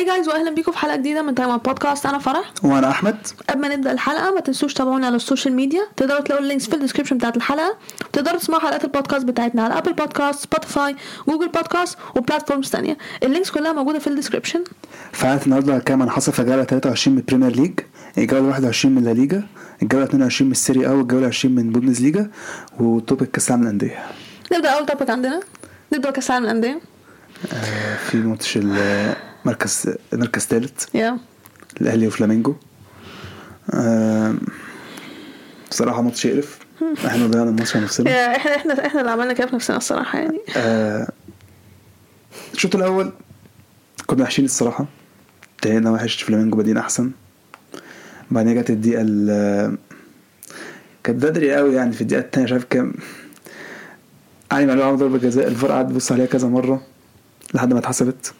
[0.00, 2.52] Hi guys واهلا بيكم في حلقة جديدة من تايم بودكاست أنا فرح.
[2.62, 3.16] وأنا أحمد.
[3.50, 5.80] قبل ما نبدأ الحلقة ما تنسوش تابعونا على ال social media.
[5.96, 7.76] تقدروا تلاقوا ال links في ال description بتاعت الحلقة.
[8.12, 10.96] تقدروا تسمعوا حلقات البودكاست بتاعتنا على Apple Podcasts Spotify
[11.28, 12.98] Google Podcasts و platforms تانية.
[13.22, 14.64] ال links كلها موجودة في ال description
[15.12, 17.80] فعلا النهارده كام هنحصل في الجولة؟ 23 من ال Premier League
[18.18, 19.42] الجولة 21 من La Liga
[19.82, 22.30] الجولة 22 من ال Serie A والجولة 20 من Bundesliga و
[22.80, 23.98] topic كأس العالم للأندية.
[24.52, 25.40] نبدأ أول topic عندنا.
[25.94, 26.80] نبدأ كأس العالم للأندية.
[27.52, 28.58] آه، في ماتش
[29.50, 31.18] المركز مركز ثالث يا.
[31.80, 32.54] الأهلي وفلامينجو.
[33.74, 34.34] آه،
[35.70, 36.58] بصراحه ماتش يقرف.
[37.06, 38.36] إحنا ضيعنا الماتش على نفسنا.
[38.36, 40.38] إحنا إحنا إحنا اللي عملنا كده في نفسنا الصراحة يعني.
[40.56, 41.08] آه،
[42.54, 43.12] الشوط الأول
[44.06, 44.86] كنا وحشين الصراحة.
[45.54, 47.10] انتهينا وحش فلامينجو بادين أحسن.
[48.30, 49.78] بعدين جت الدقيقة ال
[51.04, 52.94] كانت بدري قوي يعني في الدقيقة الثانية مش عارف كام.
[54.52, 55.48] علي معلول عمل ضربة جزاء.
[55.48, 56.82] الفار قعد يبص عليها كذا مرة
[57.54, 58.32] لحد ما اتحسبت.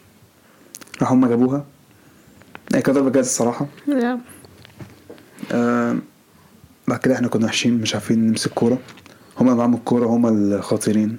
[1.01, 1.65] راح هم جابوها.
[2.73, 3.67] هي كانت ضربة جزاء الصراحة.
[3.87, 4.19] يا
[5.51, 5.97] آه
[6.87, 8.77] بعد كده إحنا كنا وحشين مش عارفين نمسك كورة.
[9.39, 11.17] هما معاهم الكورة هما الخطيرين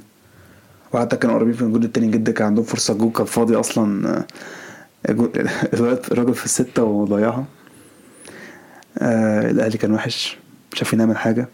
[0.92, 4.08] وحتى كانوا قريبين في الجول التاني جدا كان عندهم فرصة جول كان فاضي أصلا.
[4.18, 4.26] آه،
[6.12, 7.44] الراجل في الستة وضيعها.
[8.98, 10.38] آه الأهلي كان وحش
[10.72, 11.48] مش عارفين نعمل حاجة.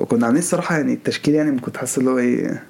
[0.00, 2.62] وكنا عاملين الصراحة يعني التشكيل يعني كنت حاسس اللي هو إيه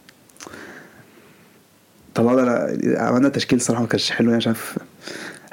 [2.15, 4.79] طلعنا عملنا تشكيل صراحة ما كانش حلو يعني مش عارف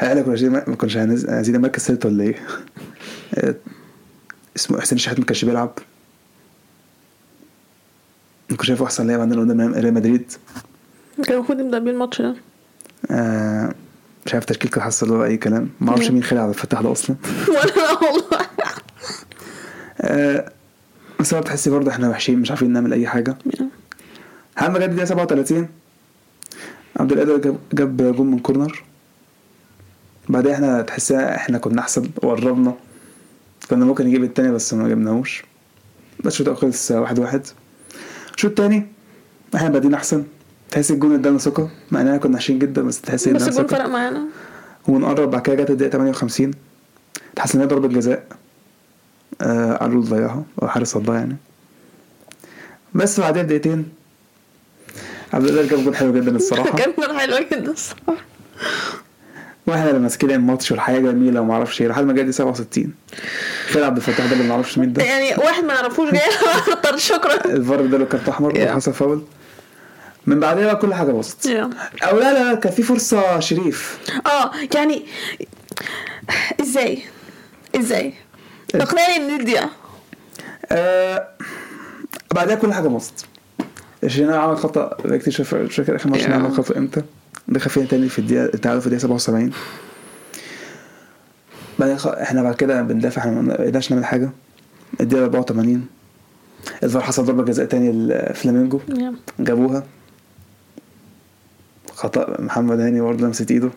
[0.02, 2.36] إحنا كنا ما كناش عايزين المركز الثالث ولا إيه؟
[4.56, 5.72] اسمه حسين الشحات ما كانش بيلعب.
[8.50, 10.32] كنت شايفه أحسن لاعب عندنا قدام ريال مدريد.
[11.26, 12.36] كان المفروض نبدا بيه الماتش ده.
[13.12, 13.74] آه
[14.26, 15.70] مش عارف تشكيل كان حاسس اللي هو أي كلام.
[15.80, 17.16] ما أعرفش مين خلع عبد الفتاح ده أصلا.
[17.50, 18.48] ولا لا والله.
[20.02, 20.52] آه
[21.20, 23.38] بس بتحسي برضه إحنا وحشين مش عارفين نعمل أي حاجة.
[24.62, 25.68] اهم جد دقيقة 37
[26.98, 28.84] عبد القادر جاب جاب جول من كورنر.
[30.30, 32.76] بعدين إحنا تحسها إحنا كنا احسن وقربنا.
[33.70, 35.44] كنا ممكن نجيب التاني بس ما جبناهوش.
[36.24, 37.42] بس الشوط خلص واحد واحد.
[38.36, 38.88] الشوط التاني
[39.56, 40.24] إحنا بادئين أحسن.
[40.72, 43.78] تحس الجون ادانا ثقة مع إننا كنا وحشين جدا بس تحس بس ادانا الجول ثقة.
[43.78, 44.26] فرق معانا.
[44.88, 46.52] ونقرب بعد كده جت الدقيقة 58
[47.36, 48.26] تحس ان هي ضربة جزاء.
[49.42, 51.38] آه قالوا ضيعها أو حارس صدها يعني.
[52.94, 53.90] بس بعدها بدقيقتين
[55.34, 56.72] عبد القادر جاب جول حلو جدا الصراحة.
[56.80, 58.24] كان جول حلو جدا الصراحة.
[59.68, 62.94] وإحنا اللي ماسكين الماتش والحياة جميلة وما أعرفش إيه لحد ما جت دي 67
[63.68, 65.04] فين عبد الفتاح ده اللي ما أعرفش مين ده.
[65.04, 66.22] يعني واحد ما نعرفوش جاي.
[66.98, 67.46] شكرا.
[67.46, 68.54] الفار اداله كارت أحمر.
[68.62, 69.24] وحصل فاول.
[70.26, 71.48] من بعدها بقى كل حاجة باظت.
[71.48, 72.04] Yeah.
[72.04, 73.98] أو لا لا لا كان في فرصة شريف.
[74.26, 75.06] آه يعني
[76.62, 77.04] إزاي؟
[77.76, 78.14] إزاي؟
[78.76, 79.60] اقنعني ان دي
[80.72, 81.28] آه
[82.36, 83.26] بعدها كل حاجة باظت.
[84.04, 84.98] الشناوي عمل خطأ.
[85.30, 86.26] شاف- مش فاكر آخر ماتش.
[86.30, 87.02] عمل خطأ إمتى؟
[87.48, 89.52] دخل فينا تاني في الدقيقه التعادل في الدقيقة 77
[91.80, 92.08] بعدين خ...
[92.08, 94.30] إحنا بعد كده بندافع إحنا ما قدرناش نعمل حاجة.
[95.02, 95.86] الدقيقة 84
[96.84, 98.80] الفار حصل ضربة جزاء تاني لفلامينجو
[99.40, 99.84] جابوها.
[101.94, 102.42] خطأ.
[102.42, 103.70] محمد هاني برضه لمست إيده.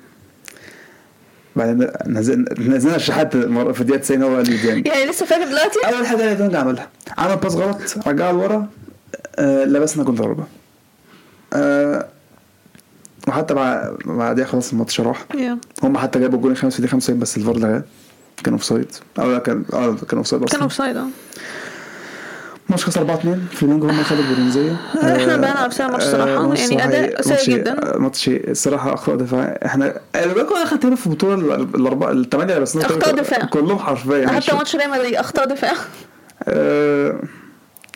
[1.57, 6.33] بعدين نزلنا نزلنا الشحات في الدقيقة 90 هو اللي يعني لسه فاكر دلوقتي؟ أول حاجة
[6.47, 8.69] اللي عملها عمل pass غلط رجعها لورا.
[9.39, 10.45] آه لبسنا جول ضربه
[11.55, 12.07] آه
[13.29, 15.25] وحتى بعد بعدها خلاص الماتش راح.
[15.33, 15.85] Yeah.
[15.85, 17.83] هم حتى جابوا الجول الخامس في الدقيقه 95 بس الفار لغاه
[18.45, 18.87] كان offside
[19.19, 21.07] أو لا كان آه كان offside كان أصلا offside آه.
[22.67, 24.77] الماتش خلص 4 2 فلامينجو هم خدوا البرونزية.
[24.95, 27.99] إحنا بقينا نفسنا الماتش صراحة، يعني أداء سيء جدا.
[27.99, 29.59] ماتش الصراحه أخطاء دفاع.
[29.67, 33.45] إحنا أنا خدت هنا في البطوله ال- الاربعه الثمانيه اللي بس أخطاء دفاع.
[33.45, 34.29] كلهم حرفيا.
[34.29, 35.73] حتى ماتش ريال مدريد أخطاء دفاع.
[36.45, 37.21] آه،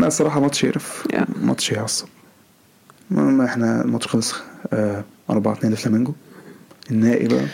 [0.01, 1.25] لا الصراحة ماتش يقرف Yeah.
[1.43, 2.07] ماتش يعصب.
[3.11, 4.35] المهم إحنا الماتش خلص
[4.73, 6.13] آه، 4 2 لفلامينجو.
[6.91, 7.45] النهائي بقى.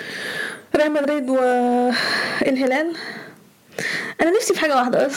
[0.77, 2.97] ريال مدريد والهلال
[4.23, 5.15] أنا نفسي في حاجة واحدة بس.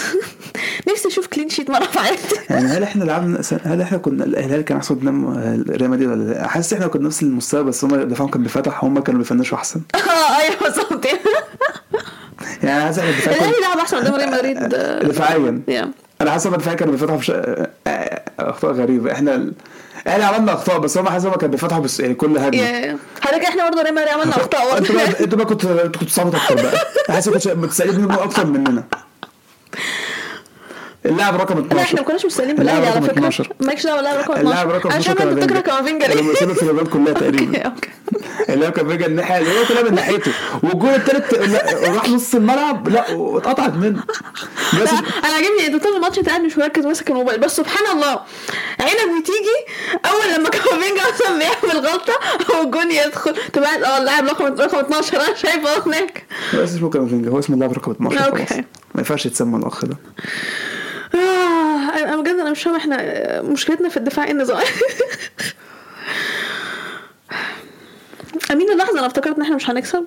[0.91, 4.61] نفسي أشوف clean sheet مرة في حياتي يعني هل إحنا لعبنا هل إحنا كنا الهلال
[4.61, 7.95] كان أحسن قدام آه، ريال مدريد ولا لأ؟ حاسس إحنا كنا نفس المستوى بس هم
[7.95, 9.81] دفاعهم كان بيفتح هم كانوا بيفنشوا أحسن.
[9.95, 11.05] آه أيوه بالظبط.
[12.63, 14.57] يعني حاسس إحنا الدفاع الاهلي لعب أحسن قدام ريال مدريد.
[14.73, 15.61] آه، دفاعيا.
[15.67, 15.91] yeah.
[16.25, 17.31] أنا حاسس إن كانوا بيفتحوا بش...
[18.39, 19.11] أخطاء غريبة.
[19.11, 19.53] إحنا ال...
[20.07, 23.69] إحنا عملنا أخطاء بس هم حاسس ان كانوا بيفتحوا بس يعني كل هجمه حضرتك إحنا
[23.69, 23.81] برضه
[24.11, 24.77] عملنا أخطاء.
[24.77, 26.71] أنتوا برضه أنتوا بقى كنتوا كنتوا صعبوا أكتر بقى.
[27.09, 28.83] حاسس كنتوا متسالين منه أكتر مننا.
[31.05, 33.17] اللاعب رقم لا إحنا 12 ما كناش مستنيين اللاعب بالأهلي على رقم فكرة.
[33.27, 36.21] 12 مالكش دعوة باللاعب رقم 12 اللاعب رقم أنا 12 شايف انت بتكره كامافينجا لما
[36.21, 37.61] ليه سيبه في اليابان كلها تقريبا.
[37.61, 37.89] أوكي.
[38.49, 40.31] أوكي هو كان بيجي الناحية اللي هو كلها من ناحيته.
[40.63, 42.89] والجول التالت لا، راح نص الملعب.
[42.89, 44.03] لا واتقطعت منه.
[44.81, 44.89] بس
[45.23, 47.39] أنا عاجبني انت طول الماتش أنت قاعد مش مركز ماسك الموبايل.
[47.39, 48.19] بس سبحان الله
[48.79, 49.57] عينك بتيجي
[50.05, 52.13] أول لما كافينجا أصلا بيعمل غلطة
[52.55, 56.25] أو الجون يدخل تبقى آه اللاعب رقم رقم 12 أنا شايفه هناك.
[56.55, 58.27] هو اسمه كامافينجا هو اسم اللاعب رقم 12 خلاص.
[58.27, 58.55] okay.
[58.95, 59.97] ما ينفعش يتسمى الأخ ده.
[61.15, 64.63] أنا بجد أنا مش فاهمة إحنا مشكلتنا في الدفاع النظام
[68.51, 70.05] I mean اللحظه أنا افتكرت إن إحنا مش هنكسب.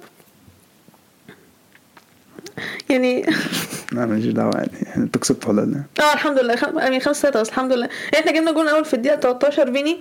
[2.91, 3.27] يعني
[3.93, 6.57] لا ماليش دعوة يعني أنتوا كسبتوا ولا لا آه الحمد لله.
[6.57, 6.79] خم...
[6.79, 7.89] I mean خمسة ستة بس الحمد لله.
[8.15, 10.01] إحنا جبنا جون أول في الدقيقة 13 فيني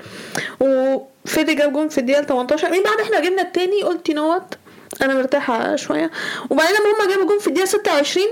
[0.59, 4.38] وفيدي جاب جون في الدقيقة 18 I mean بعد إحنا جبنا التاني؟ قلت you know
[4.38, 4.57] what.
[5.01, 6.11] أنا مرتاحة شوية.
[6.49, 8.25] وبعدين لما هما جابوا جون في الدقيقة 26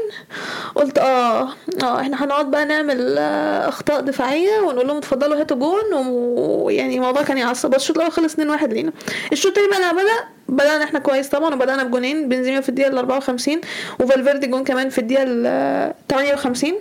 [0.76, 1.50] قلت آه
[1.84, 7.22] آه إحنا هنقعد بقى نعمل آه، أخطاء دفاعية ونقول لهم اتفضلوا هاتوا جون ويعني الموضوع
[7.24, 7.70] كان يعصب.
[7.70, 8.92] بس الشوط الأول خلص 2-1 لينا.
[9.32, 10.12] الشوط التاني بقى لما بدأ
[10.50, 12.30] بدأنا إحنا كويس طبعا وبدأنا بجونين.
[12.30, 13.62] بنزيما في الدقيقة ال 54
[14.00, 16.74] وفالفيردي جون كمان في الدقيقة ال 58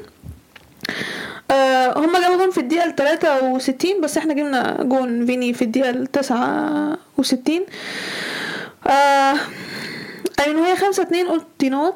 [1.51, 5.91] آه هما جابوا جون في الدقيقة ال 63 بس إحنا جبنا جون فيني في الدقيقة
[5.91, 7.61] ال 69
[8.87, 9.35] آه
[10.39, 11.95] يعني وهي 5 2 قلت you know what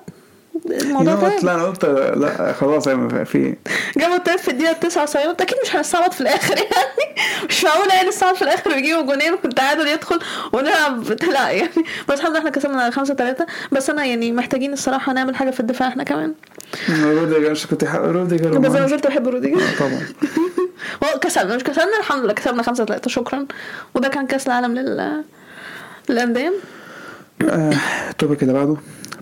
[0.71, 1.85] الموضوع؟ تمام لا أنا قلت
[2.17, 3.57] لا خلاص أيوه في.
[3.97, 7.15] جابوا التالت في الدقيقة 79 قلت أكيد مش هنستعبط في الآخر يعني.
[7.49, 10.19] مش معقولة يعني نستعبط في الآخر ويجيبوا جونين والتعادل يدخل
[10.53, 11.05] ونلعب.
[11.23, 11.71] لا يعني.
[12.09, 15.61] بس الحمد لله إحنا كسبنا 5 3 بس أنا يعني محتاجين الصراحة نعمل حاجة في
[15.61, 16.35] الدفاع إحنا كمان.
[17.03, 19.61] روديجر مش كنت روديجر بس أنا زلت بحب روديجر.
[19.79, 20.01] طبعا.
[21.05, 23.47] هو كسبنا مش كسبنا الحمد لله كسبنا خمسة ثلاثة شكرا.
[23.95, 25.25] وده كان كأس العالم لل
[26.09, 26.49] للأندية.
[26.49, 26.78] آه،
[27.43, 28.77] ال topic اللي بعده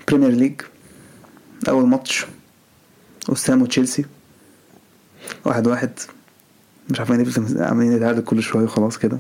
[0.09, 0.61] Premier League
[1.69, 2.27] أول ماتش
[3.29, 4.05] وست هام وتشيلسي.
[5.45, 5.91] واحد واحد.
[6.91, 9.17] مش عارفين نفس عاملين نتعادل كل شوية وخلاص كده.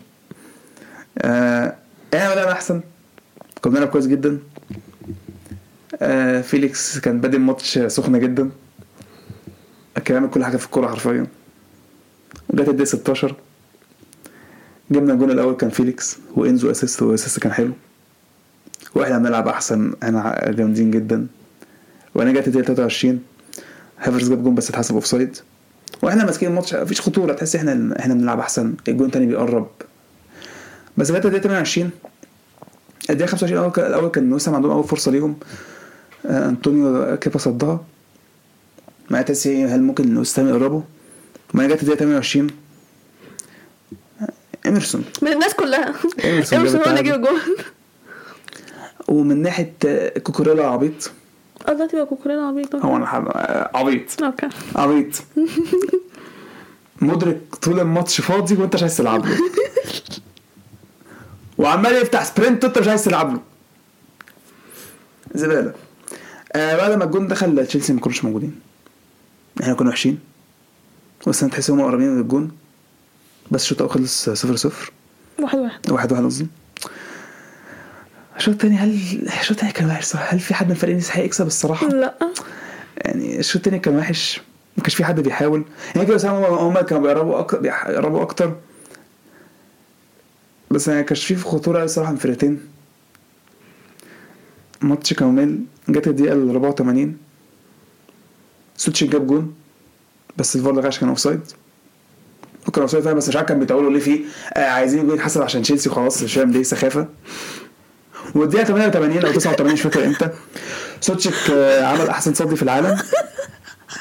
[1.18, 1.76] آه
[2.14, 2.80] إحنا بدأنا أحسن.
[3.60, 4.38] كنا بنلعب كويس جدا.
[6.02, 8.50] آه فيليكس كان بادئ الماتش سخنه جدا.
[10.04, 11.26] كان كل حاجة في الكورة حرفيا.
[12.48, 13.34] وجت الدقيقة 16
[14.90, 17.72] جبنا الجون الأول كان فيليكس وإنزو assist و assist كان حلو.
[18.96, 19.92] وإحنا بنلعب أحسن.
[20.02, 21.26] إحنا جامدين جدا.
[22.14, 23.22] وأنا جت الدقيقه 23
[23.98, 25.36] هافرز جاب جون بس اتحسب offside
[26.02, 26.74] وإحنا ماسكين الماتش.
[26.74, 27.32] مفيش خطورة.
[27.32, 28.74] تحس إحنا إحنا بنلعب أحسن.
[28.88, 29.68] الجون تاني بيقرب.
[30.96, 31.90] بس جت الدقيقه 28
[33.10, 35.36] الدقيقة 25 الأول كان الأول كان وست هام عندهم أول فرصة ليهم.
[36.26, 37.84] آه، أنطونيو كيبا صدها.
[39.10, 40.82] مع تحس إيه، هل ممكن وست هام يقربوا
[41.54, 42.46] ما جت الدقيقه 28
[44.22, 44.28] آه،
[44.66, 45.94] ايمرسون من الناس كلها.
[46.24, 47.02] ايمرسون هو اللي.
[47.02, 47.40] جاب جول
[49.08, 49.72] ومن ناحية
[50.24, 51.10] كوكوريلا عبيط.
[51.68, 52.74] آه ده تبقى كوكوريلا عبيط.
[52.74, 53.28] هو أنا حب...
[53.28, 54.22] آه، عبيط.
[54.22, 54.48] okay.
[54.76, 55.22] عبيط.
[57.00, 59.38] مودريك طول الماتش فاضي وأنت مش عايز تلعب له.
[61.58, 63.40] وعمال يفتح sprint وأنت مش عايز تلعب له.
[65.34, 65.74] زبالة.
[66.52, 68.60] آه بعد ما الجون دخل تشيلسي ما كانوش موجودين.
[69.62, 70.18] إحنا كنا وحشين.
[71.26, 72.50] بس أنا تحس هم قريبين من الجون.
[73.50, 74.92] بس الشوط الأول خلص 0 0
[75.38, 75.90] واحد واحد.
[75.90, 76.46] واحد واحد قصدي.
[78.36, 78.90] الشوط التاني هل
[79.40, 82.14] الشوط التاني كان وحش صح هل في حد من الفريقين يستحق يكسب الصراحة؟ لا.
[82.96, 84.40] يعني الشوط التاني كان وحش
[84.76, 85.64] ما كانش في حد بيحاول.
[85.94, 88.56] يعني كده هم كانوا بيقربوا أكتر بيقربوا أكتر.
[90.70, 92.60] بس يعني كانش في خطورة الصراحه من الفرقتين
[94.80, 97.16] ماتش كامل جت الدقيقة ال 84
[98.76, 99.54] سوتشيك جاب جون
[100.36, 101.40] بس الفار لغاش كان offside
[102.68, 104.20] وكان offside بس مش عارف كان بيتقولوا ليه فيه
[104.54, 107.08] آه عايزين يجوا يتحسب عشان تشيلسي وخلاص مش فاهم ليه سخافة.
[108.34, 110.30] والدقيقة 88 أو 89 مش فاكر إمتى.
[111.00, 112.98] سوتشيك آه، عمل أحسن صدي في العالم.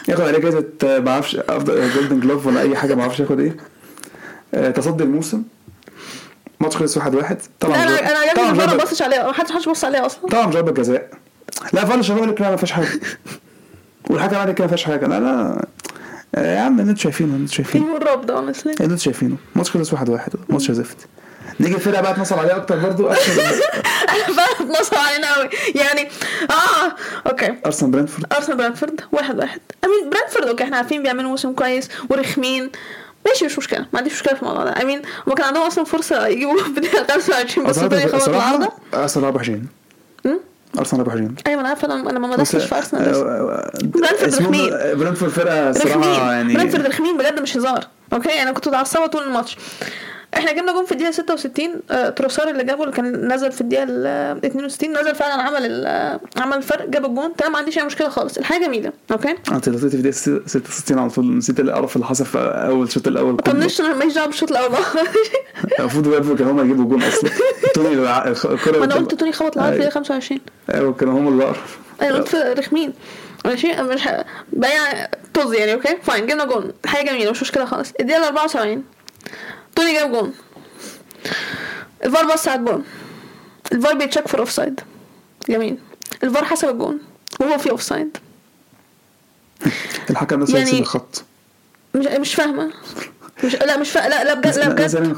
[0.07, 3.39] ياخد عليه جايزة آه، ما أعرفش أفضل golden glove ولا أي حاجة ما أعرفش ياخد
[3.39, 3.57] إيه.
[4.53, 5.43] آه، تصدي الموسم.
[6.59, 9.27] ماتش خلص 1 1 طبعا أنا أنا عجبني الفار ما بصش عليها.
[9.27, 10.29] ما حدش حدش بص عليها أصلا.
[10.29, 11.09] طبعا ضربه جزاء
[11.73, 12.87] لا فعلا الشباب قال لك لا ما فيهاش حاجة.
[14.09, 15.05] والحكم قال لك ما فيهاش حاجة.
[15.07, 15.65] لا لا
[16.35, 18.67] آه، يا عم اللي أنتوا شايفينه اللي أنتوا في شايفينه الراب ده honestly.
[18.67, 19.35] اللي أنتوا شايفينه.
[19.55, 20.97] ماتش خلص 1 1 ماتش زفت.
[21.59, 23.39] نيجي الفرقه بقى اتنصب عليها أكتر برضو أرسنال.
[24.09, 26.09] أنا فعلا اتنصب علينا قوي يعني
[26.49, 26.95] آه
[27.29, 27.53] okay.
[27.65, 29.59] أرسنال برنتفورد أرسنال برنتفورد واحد واحد.
[29.85, 32.71] I mean برنتفورد okay إحنا عارفين بيعملوا موسم كويس ورخمين.
[33.27, 33.79] ماشي مش مشكلة.
[33.93, 34.81] ما عنديش مشكلة في الموضوع ده.
[34.81, 39.25] I mean هما كان عندهم أصلا فرصة يجيبوا الدقيقه 25 بس الدنيا خبط العارضه أرسنال
[39.25, 39.67] 24
[40.25, 40.39] مم؟
[40.79, 43.03] أرسنال 24 أيوه أنا عارفة أنا ما مدستش في أرسنال.
[43.03, 44.69] برنتفورد برنتفورد رخمين.
[44.97, 47.87] برنتفورد فرقة الصراحه يعني برنتفورد رخمين بجد مش هزار.
[48.13, 49.57] okay أنا كنت متعصبه طول الماتش.
[50.37, 53.83] إحنا جبنا جون في الدقيقة 66 آه، تروسار اللي جابه اللي كان نزل في الدقيقة
[53.83, 54.05] ال
[54.45, 57.35] 62 نزل فعلا عمل آه، عمل الفرق جاب الجون.
[57.35, 61.09] تمام ما عنديش أي مشكلة خالص الحاجة جميلة okay؟ انت لطيتي في دقيقه 66 على
[61.09, 63.37] طول نسيت القرف اللي حصل في أول الشوط الأول.
[63.37, 64.77] طنشت أنا ماليش دعوة بالشوط الأول
[65.79, 67.29] المفروض بقى كانوا هم يجيبوا جون أصلا.
[67.75, 70.41] توني الكره ما أنا قلت توني خبط العارضة في الدقيقة 25
[70.73, 72.93] أيوه كانوا هم اللي اقرف أنا قلت رخمين.
[73.45, 74.25] ماشي؟ مش ه...
[74.53, 76.71] بيع طز يعني okay؟ fine جبنا جون.
[76.85, 77.93] حاجة جميلة مش مشكلة خالص.
[77.99, 78.83] الدقيقة 74
[79.75, 80.33] توني جاب جون
[82.05, 82.83] الفار بص على الجون
[83.71, 84.79] الفار بيت check في ال offside
[85.49, 85.77] جميل
[86.23, 86.99] الفار حسب الجون
[87.39, 88.17] وهو في offside
[90.09, 91.23] الحكم نزل يعني- الخط.
[91.95, 92.73] مش مش فاهمه.
[93.43, 93.99] مش لا مش فا...
[93.99, 94.81] لا لا بجد لا بجد.
[94.85, 95.15] نزل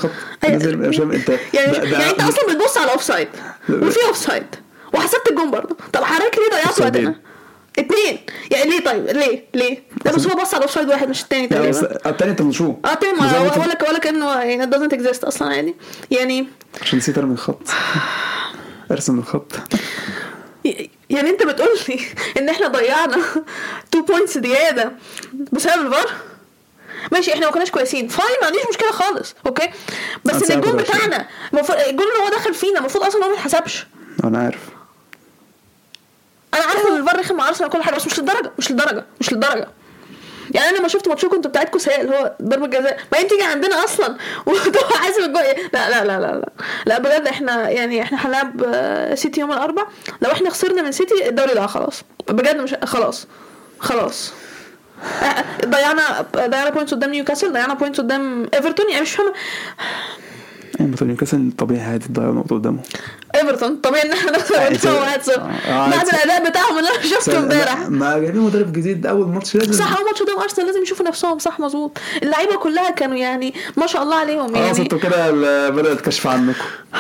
[0.50, 3.28] نزل مش فاهم انت يعني ده- يعني انت أصلا بتبص على ال offside
[3.70, 4.46] وفي offside
[4.94, 5.76] وحسبت الجون برضه.
[5.94, 6.82] طب حضرتك ليه ضيعت.
[6.82, 7.16] وقتنا؟
[7.80, 8.20] اتنين.
[8.52, 11.98] يعني ليه طيب؟ ليه؟ ليه؟ بس هو بص على ال offside واحد مش بس تقريبا.
[12.10, 13.04] التاني انت مشوه آه انت-
[13.58, 15.76] ولا ولا كأنه يعني it doesn't exist أصلا عادي.
[16.12, 16.48] يعني
[16.82, 17.62] عشان نسيت أرمي الخط.
[18.92, 19.52] ارسم الخط.
[21.10, 22.00] يعني أنت بتقول لي
[22.38, 23.18] إن إحنا ضيعنا
[23.90, 24.92] 2 points زيادة
[25.52, 26.12] بسبب الفار؟
[27.12, 28.08] ماشي إحنا ما كناش كويسين.
[28.08, 29.70] fine ما عنديش مشكلة خالص okay؟
[30.26, 30.76] بس إن الرشيد.
[30.76, 33.88] بتاعنا المفروض الجون اللي هو دخل فينا المفروض أصلا هو ما يتحسبش
[34.24, 34.60] أنا عارف
[36.54, 39.68] أنا عارفه ان الفار رخم ارسنال كل حاجة بس مش للدرجة مش للدرجة مش للدرجة.
[40.51, 42.98] يعني أنا لما شفت ماتشكم أنتوا بتاعتكم سيء اللي هو ضربة جزاء.
[43.12, 46.50] بعدين تيجي عندنا أصلا وتبقى حاسب الجول لا لا لا لا لا.
[46.86, 49.84] لا بجد إحنا يعني إحنا هنلعب آه، سيتي يوم الأربع.
[50.22, 52.01] لو إحنا خسرنا من سيتي الدوري ده خلاص.
[52.30, 53.27] بجد مش خلاص
[53.80, 54.34] خلاص.
[55.24, 58.89] آه، ضيعنا ضيعنا points قدام نيوكاسل ضيعنا points قدام إيفرتون.
[58.89, 59.34] يعني مش فاهمة.
[60.80, 62.80] يعني مثلا نيوكاسل طبيعي عادي تضيع نقطة قدامه
[63.36, 67.02] إيفرتون طبيعي إن إحنا نخسر آه، ونسوي آه، 1-0 آه، بعد الأداء بتاعهم اللي أنا
[67.04, 67.90] شفته امبارح.
[67.90, 69.74] ما- جايبين مدرب جديد أول ماتش لازم.
[69.74, 71.40] صح أول ماتش قدام أرسنال لازم يشوفوا نفسهم.
[71.40, 71.98] صح مظبوط.
[72.24, 75.32] اللعيبة كلها كانوا يعني ما شاء الله عليهم خلاص يعني أنتوا كده
[75.70, 76.54] بدأ الكشف عنكم.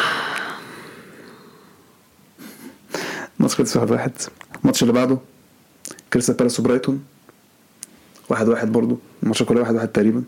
[3.39, 4.11] الماتش خلص واحد واحد.
[4.61, 5.17] الماتش اللي بعده
[6.13, 7.03] كريستال بالاس وبرايتون.
[8.29, 10.23] واحد واحد برضه الماتش كله واحد واحد تقريبا.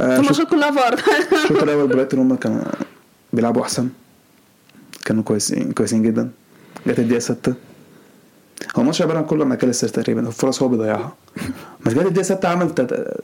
[0.00, 0.94] آه الماتشات كلها فار
[1.44, 2.62] الشوط الأول برايتون هم كانوا
[3.32, 3.88] بيلعبوا أحسن.
[5.04, 6.30] كانوا كويسين كويسين جدا.
[6.86, 7.54] جت الدقيقة 6
[8.76, 11.14] هو الماتش عبارة عن كله ماكاليستر تقريبا الفرص هو بيضيعها.
[11.86, 12.70] بس جت الدقيقة 6 عمل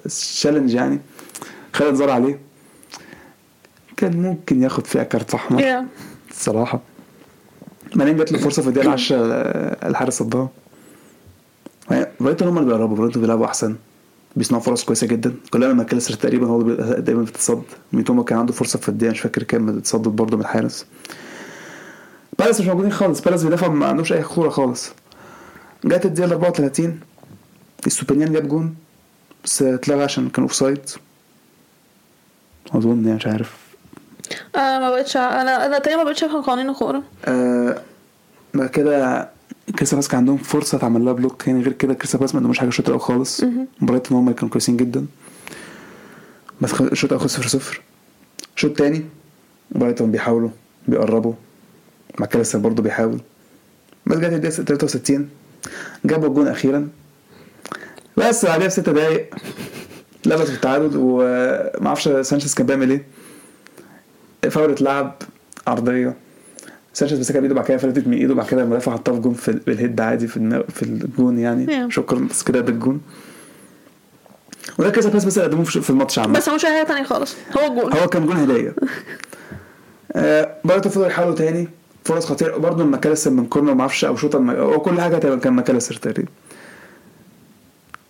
[0.05, 1.01] challenge يعني.
[1.73, 2.39] خالد زار عليه.
[3.97, 5.85] كان ممكن ياخد فيها كارت احمر.
[6.31, 6.81] الصراحه
[7.95, 9.17] بعدين جات له فرصة في الدقيقة 10
[9.89, 10.49] الحارس صدها
[12.21, 13.77] برايتون هم اللي بيقربوا برايتون بيلعبوا أحسن.
[14.37, 15.35] بيصنعوا فرص كويسة جدا.
[15.51, 16.63] كلها ماكاليستر تقريبا هو
[16.99, 20.87] دايما بتتصد ميتوما كان عنده فرصة في الدقيقة مش فاكر كام اتصدت برضه من الحارس
[22.39, 23.21] بالاس مش موجودين خالص.
[23.21, 24.91] بالاس بيدافع ما عندوش أي خطوره خالص.
[25.85, 27.01] جت الدقيقة 34
[27.87, 28.75] إستوبينان جاب جون
[29.45, 30.81] بس اتلغى عشان كان offside
[32.75, 33.57] أظن يعني مش عارف.
[34.57, 37.83] آه ما بقتش أنا أنا تقريبا ما بقتش أفهم قوانين الكوره آه
[38.55, 39.29] بعد كده
[39.77, 42.59] كريستال بالاس كان عندهم فرصة تعمل لها block يعني غير كده كريستال بالاس ما عندهمش
[42.59, 43.45] حاجة الشوط الأول خالص.
[43.81, 45.07] برايتون هم كانوا كويسين جدا.
[46.61, 47.81] بس الشوط الأول 0 0
[48.57, 49.05] الشوط الثاني
[49.71, 50.51] برايتون بيحاولوا
[50.89, 51.33] بيقربوا.
[52.19, 53.21] ماكاليستر برضه بيحاول.
[54.07, 55.29] بس جت الدقيقة 63
[56.05, 56.89] جابوا الجون أخيرا.
[58.17, 59.35] بس بعدها بست دقايق
[60.27, 63.05] لبسوا التعادل وما أعرفش سانشيز كان بيعمل إيه.
[64.51, 65.15] فاول اتلعب
[65.67, 66.17] عرضية.
[66.95, 69.49] سانشيز مسكها بايده بعد كده فلتت من ايده بعد كده المدافع حطها في جون في
[69.51, 71.67] ال- بال head عادي في في الجون يعني.
[71.67, 71.91] Yeah.
[71.93, 73.01] شكرا بس كده ده الجون
[74.79, 76.33] وده كذا بس بس قدموه في الماتش عامة.
[76.39, 77.37] بس هو مش حاجة تانية خالص.
[77.59, 78.75] هو الجول هو كان جون هدية.
[80.13, 81.69] آه برضه فضلوا يحاولوا تاني.
[82.05, 82.57] فرص خطيرة.
[82.57, 85.95] برضه ماكاليستر من كورنر ما أعرفش أو شوطة الم- هو كل حاجة تقريباً كان ماكاليستر
[85.95, 86.31] تقريبا.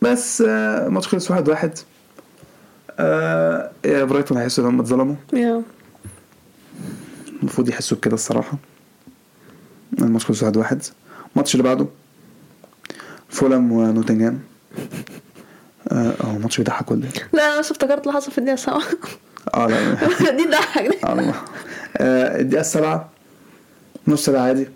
[0.03, 1.73] بس آه الماتش خلص واحد واحد.
[2.99, 5.15] آه يا برايتون هيحسوا إن هم اتظلموا.
[5.33, 5.63] Yeah.
[7.41, 8.53] المفروض يحسوا بكده الصراحة.
[9.99, 10.83] الماتش خلص واحد واحد.
[11.35, 11.87] الماتش اللي بعده
[13.29, 14.41] فولام ونوتنجهام.
[15.93, 18.83] آه الماتش بيضحك ولا إيه؟ لا أنا بس افتكرت اللي حصل في الدقيقة السابعة.
[19.55, 19.95] آه لا.
[20.37, 21.35] دي تضحك آه،
[21.97, 23.11] آه، الدقيقة السابعة
[24.09, 24.69] نص ساعة عادي.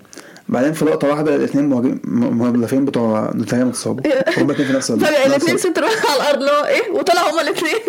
[0.49, 1.64] بعدين في لقطة واحدة الاثنين
[2.04, 4.02] مهاجمين بتوع نوتنجهام اتصابوا.
[4.38, 6.90] هما الاثنين في نفس ال- فجاه نفس الاثنين ال- center على الأرض اللي هو إيه؟
[6.90, 7.80] وطلعوا هما الاثنين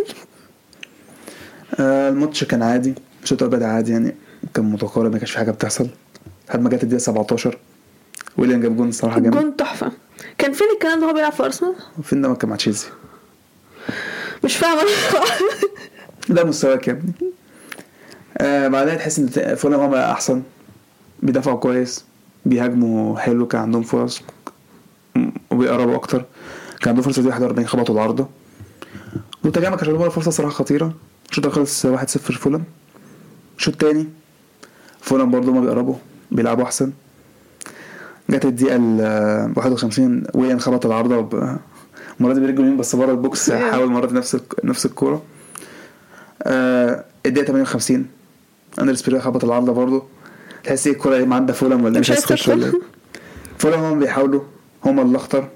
[1.80, 4.16] آه، الماتش كان عادي الشوط الأول بدأ عادي يعني.
[4.56, 5.88] كان متقارب ما كانش في حاجة بتحصل.
[6.50, 7.58] لحد ما جت الدقيقة 17
[8.38, 9.34] ويليان جاب جون الصراحة جامد.
[9.38, 9.92] جون تحفة.
[10.38, 12.88] كان فين الكلام ده؟ هو بيلعب في أرسنال؟ فين ده؟ كان مع تشيلسي.
[14.44, 14.82] مش فاهمة.
[16.30, 17.14] ده مستواك يا ابني.
[18.38, 20.44] آه بعدين تحس إن فولهام هم أحسن.
[21.20, 22.06] بيدافعوا كويس.
[22.46, 23.48] بيهاجموا حلو.
[23.48, 24.22] كان عندهم فرص.
[25.52, 26.26] وبيقربوا أكتر.
[26.82, 28.28] كان عندهم فرصة دي 41 خبطوا العارضة.
[29.46, 30.94] نوتنجهام ما كانش عندهم فرصة صراحة خطيرة.
[31.30, 32.64] الشوط خلص 1-0 فولهام.
[33.58, 34.08] الشوط التاني
[35.06, 35.96] فولهام برضه ما بيقربوا
[36.32, 36.92] بيلعبوا أحسن.
[38.30, 41.58] جت الدقيقة ال 51 ويليان خبط العارضة وب-
[42.20, 45.24] المرة دي برجله اليمين بس بره ال box حاول مره نفس نفس الكورة.
[46.44, 48.06] آه الدقيقة 58
[48.82, 50.04] اندرياس بيريرا خبط العارضة برضه
[50.64, 52.66] تحس إيه الكورة إيه معدى فولهام ولا مش عايز تخش ولا.
[52.66, 52.72] إيه؟
[53.58, 54.42] فولهام هم بيحاولوا
[54.86, 55.48] هم اللي أخطر.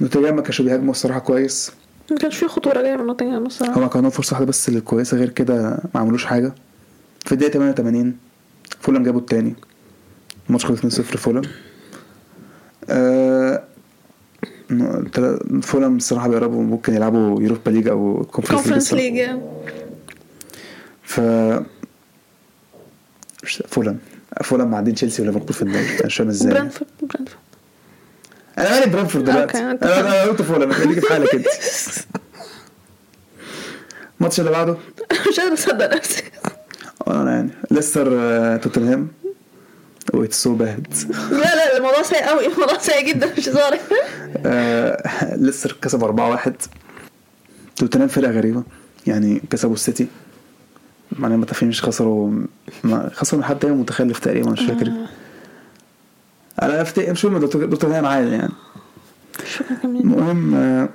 [0.00, 1.72] نوتنجهام ما كانش بيهاجموا الصراحة كويس.
[2.10, 3.78] ما كانش فيه خطورة جاية من نوتنجهام الصراحة.
[3.78, 6.52] هما كان عندهم فرصة واحدة بس اللي كويسة غير كده ما عملوش حاجة.
[7.26, 8.16] في الدقيقة 88
[8.80, 9.54] فولهام جابوا التاني.
[10.48, 11.42] الماتش خلص 2-0 فولهام
[12.90, 13.62] آه
[15.12, 19.30] تلا- فولهام الصراحه بيقربوا ممكن يلعبوا يوروبا ليج أو كونفرنس كونفرنس ليج
[21.02, 21.20] ف
[23.68, 23.98] فولهام
[24.44, 25.84] فولهام معدين تشيلسي وليفربول في الدوري.
[25.98, 26.52] أنا مش فاهم إزاي.
[26.54, 27.38] برينتفورد برينتفورد
[28.58, 29.58] أنا مالي برينتفورد دلوقتي.
[29.58, 31.46] أنا أنا قلت فولهام خليكي في حالك أنت.
[34.20, 34.76] الماتش اللي بعده؟
[35.30, 36.22] مش قادر أصدق نفسي.
[37.08, 37.50] أنا يعني.
[37.70, 39.08] ليستر آه، توتنهام.
[40.14, 40.86] It's so bad
[41.30, 43.78] لا لا الموضوع سيء قوي الموضوع سيء جدا مش هزار
[44.46, 46.50] آه، ليستر كسب 4-1
[47.76, 48.62] توتنهام فرقة غريبة.
[49.06, 50.06] يعني كسبوا السيتي.
[51.18, 52.32] معناها ما تفهمش خسروا
[52.84, 54.92] ما خسروا من حد تاني متخلف تقريبا مش فاكر.
[56.62, 58.52] أنا افتكر مش مهم توت- توتنهام عادي يعني.
[59.84, 60.88] المهم آه،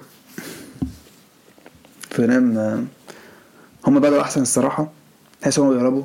[2.10, 2.84] توتنهام آه،
[3.88, 4.91] هم بدأوا أحسن الصراحة.
[5.41, 6.03] تحس هم بيقربوا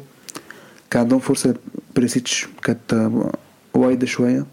[0.90, 1.54] كان عندهم فرصه
[1.96, 3.32] بريسيتش كانت آه،
[3.74, 4.46] wide شوية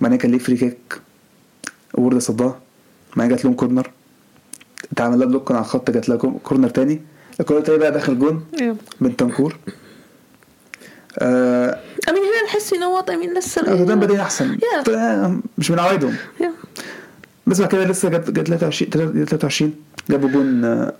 [0.00, 1.00] بعدين كان ليه free kick
[1.94, 2.60] وورد صدها
[3.16, 3.90] بعدين جات لهم corner
[4.92, 7.00] اتعمل لها block على الخط جات لها corner تاني
[7.40, 8.44] ال corner التاني بقى داخل جون
[9.00, 9.56] بنتنكور
[11.18, 14.58] آه امين هنا نحس ان هو امين لسه توتنهام بادئين احسن.
[14.94, 16.14] آه، مش من عوايدهم.
[17.46, 18.90] بس بعد كده لسه جت جت 23
[19.24, 19.74] 23
[20.10, 20.92] جابوا جون آه،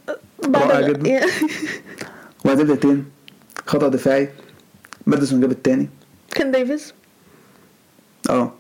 [0.55, 1.21] رائع جدا
[2.44, 3.04] وبعدين دقيقتين
[3.66, 4.28] خطأ دفاعي
[5.06, 5.88] ماديسون جاب التاني.
[6.30, 6.94] كان ديفيز؟
[8.30, 8.52] آه.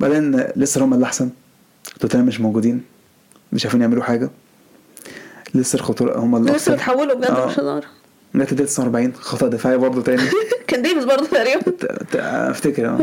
[0.00, 1.30] بعدين لسه هم اللي احسن
[2.00, 2.82] توتنهام مش موجودين.
[3.52, 4.30] مش عارفين يعملوا حاجة.
[5.54, 7.46] لسه الخطوره هم اللي لسه أكتر بتحولوا بجد آه.
[7.46, 7.84] مش هزار.
[8.34, 10.22] جت الدقيقه 49 خطأ دفاعي برضه تاني.
[10.68, 11.62] كان ديفيز برضه تقريبا.
[12.50, 12.98] أفتكر آه.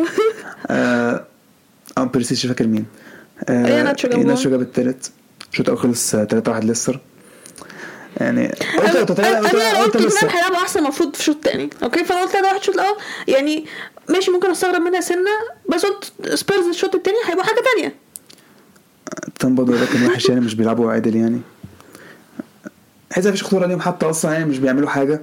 [1.98, 2.86] آه بريسيتش مش فاكر مين؟
[3.50, 4.12] آه جون.
[4.12, 5.12] إيناتشو جاب التالت.
[5.52, 7.00] الشوط الأول خلص 3 1 ليستر.
[8.18, 10.10] يعني قلت أنا قلت لسه.
[10.20, 13.66] توتنهام هيلعبوا أحسن المفروض في الشوط الثاني أوكي؟ فأنا قلت ده واحد الشوط الأول يعني
[14.10, 15.30] ماشي ممكن أستغرب منها سنة
[15.70, 17.96] بس قلت سبيرز الشوط الثاني هيبقى حاجة ثانية
[19.56, 21.42] برضه ده كان وحش يعني مش بيلعبوا عدل يعني.
[23.12, 25.22] حيث مفيش خطورة ليهم حتى أصلا يعني مش بيعملوا حاجة.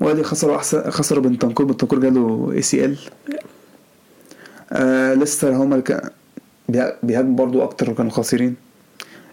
[0.00, 2.98] وأدي خسروا احسن خسروا بنتنكور بنتنكور جاله ACL
[5.18, 6.10] ليستر هم اللي كان
[6.68, 8.56] بيها- بيهاجموا برضو أكتر وكانوا خاسرين.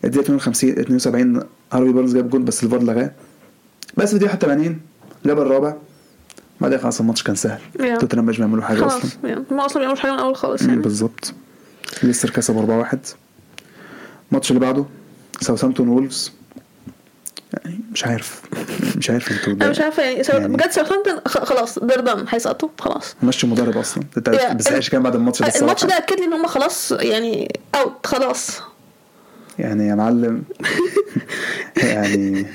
[0.03, 3.11] الدقيقة 52 72 هارفي بارنز جاب جول بس الفار لغاه.
[3.97, 4.81] بس في الدقيقة 81
[5.25, 5.73] جاب الرابع.
[6.61, 7.59] بعدين خلاص الماتش كان سهل.
[7.99, 9.09] توتنهام مش بيعملوا حاجة خلاص أصلا.
[9.23, 10.81] يعني هم أصلا بيعملوش حاجة من الأول خالص يعني.
[10.81, 11.33] بالظبط.
[12.03, 12.97] ليستر كسب 4-1
[14.31, 14.85] الماتش اللي بعده
[15.41, 16.31] ساوثهامبتون وولفز.
[17.63, 18.41] يعني مش عارف
[18.97, 20.33] مش عارف أنتوا أنا مش عارفة يعني, سو...
[20.33, 23.15] يعني- بجد ساوثهامبتون خلاص they're done هيسقطوا خلاص.
[23.23, 24.03] مشي مدرب أصلا.
[24.17, 25.85] انت عايش كان بعد الماتش ده الماتش.
[25.85, 28.61] ده أكد لي إن هم خلاص يعني out خلاص.
[29.59, 30.43] يعني يا معلم.
[31.93, 32.45] يعني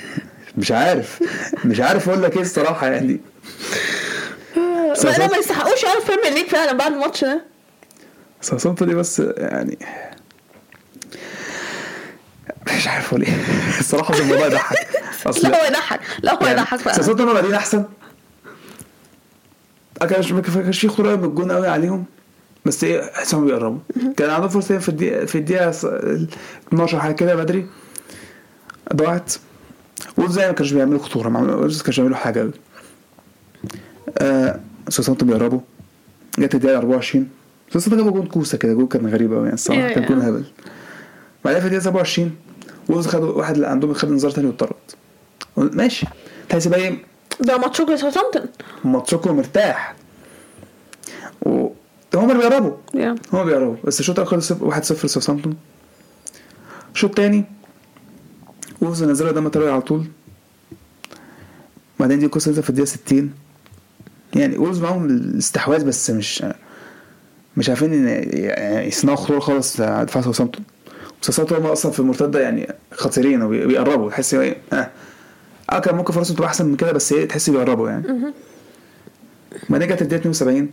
[0.58, 1.22] مش عارف.
[1.64, 3.20] مش عارف أقول لك إيه الصراحة يعني.
[5.04, 7.44] ما لا ما يستحقوش يقعدوا في البريمير ليج فعلا بعد الماتش ده.
[8.40, 9.78] ساوثهامبتون دي بس يعني
[12.76, 13.34] مش عارف أقول إيه.
[13.78, 14.76] الصراحة ده الموضوع يضحك.
[15.42, 16.00] لا هو يضحك.
[16.22, 17.84] لا هو يضحك فعلا ساوثهامبتون بادئين أحسن؟
[20.00, 22.04] ما كانش ما كانش في خطوره من الجون قوي عليهم.
[22.68, 23.78] بس إيه حسهم بيقربوا.
[24.16, 25.84] كان عندهم فرصة في الدقيقه في الدقيقة س-
[26.68, 27.66] 12 حاجة كده بدري.
[28.94, 29.32] ضاعت.
[30.18, 32.52] وولز زي ما كانوش بيعملوا خطورة ما وولز كانوش بيعملوا حاجة قوي
[34.18, 35.60] آه ساوثهامبتون بيقربوا.
[36.38, 37.28] جت الدقيقة 24
[37.72, 40.24] ساوثهامبتون جابوا جون كوسة كده جون كان غريب قوي يعني الصراحة Yeah, كان جون yeah.
[40.24, 40.44] هبل.
[41.44, 42.30] بعدين في الدقيقة 27
[42.88, 44.74] وولز خدوا واحد اللي عندهم خد انذار تاني واتطرد.
[45.56, 46.06] ماشي.
[46.48, 46.98] تحس بقى إيه؟
[47.40, 48.42] ده ماتشوكو ساوثهامبتون
[48.84, 49.94] ماتشوكو مرتاح.
[51.46, 51.68] و
[52.14, 52.72] هما اللي بيقربوا.
[52.94, 53.76] يا هما بيقربوا.
[53.84, 55.56] بس الشوط الأول خلص 1-0 ساوثهامبتون
[56.94, 57.44] الشوط الثاني
[58.80, 60.04] وولفز نزلوا قدام الطريق على طول.
[62.00, 63.32] بعدين دي كوسا في الدقيقة 60
[64.34, 66.44] يعني وولفز معاهم الاستحواذ بس مش
[67.56, 70.64] مش عارفين يعني يصنعوا خطوره خالص دفاع ساوثهامبتون.
[71.22, 75.78] ساوثهامبتون هم أصلا في المرتدة يعني خطيرين وبيقربوا تحس إيه آه.
[75.78, 78.32] كان ممكن فرصهم تبقى أحسن من كده بس إيه تحس بيقربوا يعني.
[79.70, 80.68] بعدين جت الدقيقة 72 و-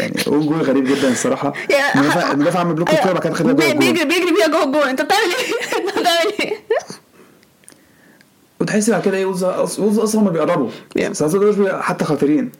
[0.00, 1.52] يعني اون جول غريب جدا الصراحة.
[2.32, 4.82] المدافع عمل بلوك الكورة بعد كده خدها جوه الجول بيجري بيجري بيها جوه الجول.
[4.88, 6.56] أنت بتعمل إيه؟ أنت بتعمل إيه؟
[8.60, 9.44] وتحس بعد كده إيه وولز
[9.98, 10.70] أصلا هم بيقربوا.
[10.98, 11.24] Yeah.
[11.36, 12.52] بي- حتى خطيرين.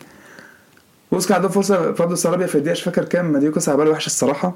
[1.12, 4.54] وولز كان عندهم فرصة فاردو سارابيا في الدقيقة مش فاكر كام مديوكا ساعبالي وحش الصراحة.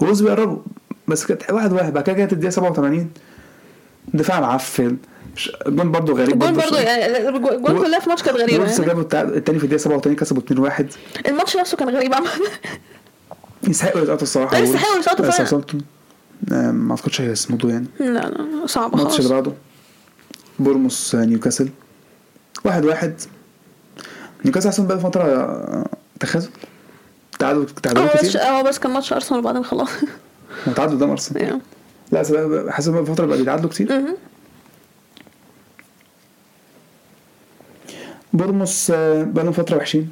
[0.00, 0.58] وولز بيقربوا.
[1.08, 1.92] بس كانت واحد واحد.
[1.92, 3.10] بعد كده جت الدقيقة 87
[4.14, 4.96] دفاع معفن.
[5.36, 8.84] مش- جون برضه غريب الجول برضه يعني الجول الجول كلها في ماتش كانت غريبة يعني.
[8.86, 9.02] جابوا
[9.36, 10.84] التاني في الدقيقة 87 كسبوا 2-1
[11.28, 12.28] الماتش نفسه كان غريب عامة.
[13.68, 15.62] يستحقوا يتقاطعوا الصراحة يستحقوا يتقاطعوا فعلا.
[16.52, 17.86] آه، ما اعتقدش هيصمدوا يعني.
[18.00, 19.32] لا لا صعبة الماتش اللي خالص.
[19.32, 19.52] بعده
[20.58, 21.68] بورنموث آه، نيوكاسل.
[22.64, 23.20] واحد واحد.
[24.44, 25.86] نيوكاسل أحسن بقى فترة آه،
[26.20, 26.48] تخاذل.
[27.38, 28.40] تعادل بس كتير.
[28.42, 29.88] هو بس كان ماتش أرسنال وبعدين خلاص.
[30.76, 31.60] تعادل قدام أرسنال.
[32.12, 32.18] لا
[32.72, 34.02] حاسس بقى فترة بقى بيتعادلوا كتير.
[38.32, 40.08] بورنموث آه، بقى لهم فترة وحشين.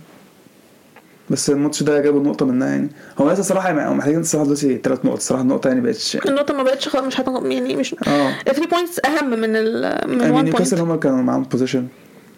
[1.31, 2.89] بس الماتش ده جابوا نقطه منها يعني.
[3.19, 5.17] هو لسه الصراحه يعني محتاجين الصراحة دلوقتي ثلاث نقط.
[5.17, 7.19] الصراحه النقطة يعني بقتش النقطة ما بقتش خلاص مش.
[7.53, 8.33] يعني مش آه.
[8.47, 11.87] 3 points أهم من ال من يعني 1 نيوكاسل point هم كانوا معاهم possession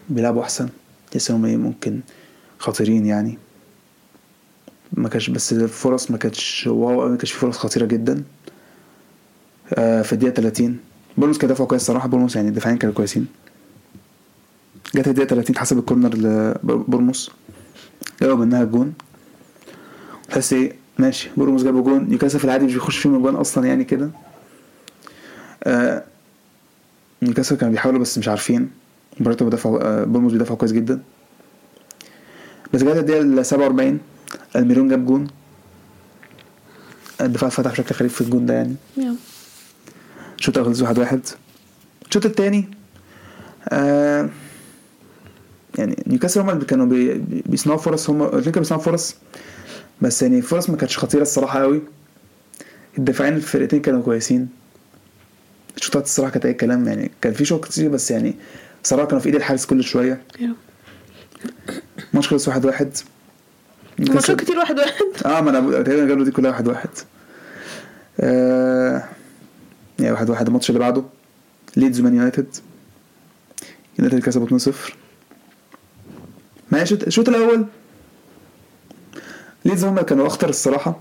[0.09, 0.69] بيلعبوا أحسن.
[1.15, 2.01] لسه هم إيه ممكن
[2.59, 3.39] خطيرين يعني.
[4.93, 8.23] ما كانش بس الفرص ما كانتش wow ما كانش في فرص خطيرة جدا.
[9.75, 10.79] آه في الدقيقة 30
[11.17, 13.27] بورنموث كان دفاعه كويس الصراحه بورنموث يعني الدفاعين كانوا كويسين.
[14.95, 16.15] جت الدقيقه 30 حسب ال corner
[16.65, 17.31] لبورنموث
[18.23, 18.95] جابوا منها الجون
[20.29, 21.31] تحس إيه؟ ماشي.
[21.37, 22.05] بورنموث جابوا جون.
[22.09, 24.11] نيوكاسل في العادي مش بيخش فيهم الجون أصلا يعني كده.
[25.65, 26.05] آه
[27.23, 28.71] نيوكاسل كانوا بيحاولوا بس مش عارفين.
[29.21, 31.03] برايتون بيدافعوا آه، بورنموث بيدافعوا كويس جدا.
[32.75, 33.99] بس جت الدقيقة ال 47
[34.57, 35.27] ألميرون جاب جون.
[37.21, 38.75] الدفاع فتح بشكل غريب في الجون ده يعني.
[40.49, 41.21] الأول خلص واحد واحد.
[42.09, 42.69] الشوط التاني
[43.69, 44.31] آه
[45.79, 49.17] يعني نيوكاسل هم اللي كانوا بي بي- بيصنعوا فرص هم كانوا بيصنعوا فرص
[50.01, 51.83] بس يعني الفرص ما كانتش خطيرة الصراحة قوي
[52.99, 54.49] الدفاعين الفرقتين كانوا كويسين.
[55.77, 58.35] الشوطات الصراحة كانت أي كلام يعني كان في شوط كتير بس يعني
[58.83, 60.23] صراحة كانوا في إيد الحارس كل شوية.
[62.15, 62.91] ماتش خلص واحد واحد.
[63.99, 65.03] ماتشات كتير واحد واحد.
[65.27, 66.89] آه ما أنا تقريبا الجولة دي كلها واحد واحد.
[68.21, 69.05] آه
[69.99, 70.47] يعني واحد واحد.
[70.47, 71.03] الماتش اللي بعده
[71.77, 72.47] ليدز مان يونايتد
[73.99, 74.71] يونايتد كسبوا 2-0
[76.73, 77.67] ماشي الشوط- الأول.
[79.65, 81.01] ليدز هم كانوا أخطر الصراحة.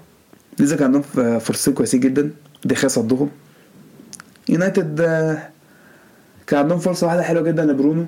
[0.59, 2.31] ليدز كان عندهم فرصتين كويسين جدا.
[2.65, 3.29] دخيا صدهم.
[4.49, 5.49] يونايتد آه،
[6.47, 8.05] كان عندهم فرصة واحدة حلوة جدا لبرونو.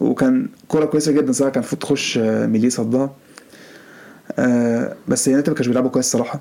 [0.00, 1.52] وكان كوره كويسة جدا صراحة.
[1.52, 3.14] كان المفروض تخش آه، ميليه صدها.
[4.38, 6.40] آه بس يونايتد ما كانش بيلعبوا كويس الصراحة.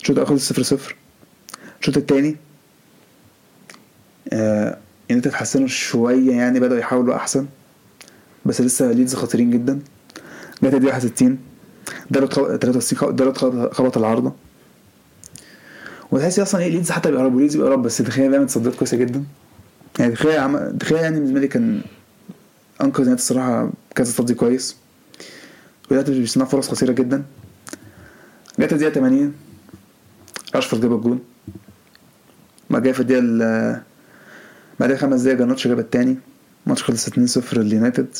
[0.00, 0.96] الشوط الأول خلص 0 0
[1.80, 2.36] الشوط الثاني
[4.32, 7.46] يونايتد اتحسنوا شوية يعني بدأوا يحاولوا أحسن.
[8.46, 9.80] بس لسه ليدز خطيرين جدا.
[10.62, 11.38] جت دي 61
[12.10, 12.42] دالوت خب...
[12.56, 13.16] 63 خب...
[13.16, 14.32] دالوت خب- خبط العارضة.
[16.10, 19.24] وتحس أصلا إيه ليدز حتى بيقربوا ليدز بيقرب بس دخيا بيعمل تصديات كويسة جدا.
[19.98, 20.56] يعني دخيا عم...
[20.58, 21.80] دخيا يعني بالنسبة لي كان
[22.82, 24.76] انقذ يونايتد الصراحة كذا تصدي كويس.
[25.90, 27.22] ويونايتد بيصنع فرص خطيرة جدا.
[28.58, 29.32] جت الدقيقه 80
[30.54, 31.20] راشفورد جاب الجون.
[32.70, 33.82] بعد كده في الدقيقة ال-
[34.80, 36.16] بعدها خمس دقايق جرناتشو جاب التاني.
[36.66, 38.16] الماتش خلص 2-0 لليونايتد.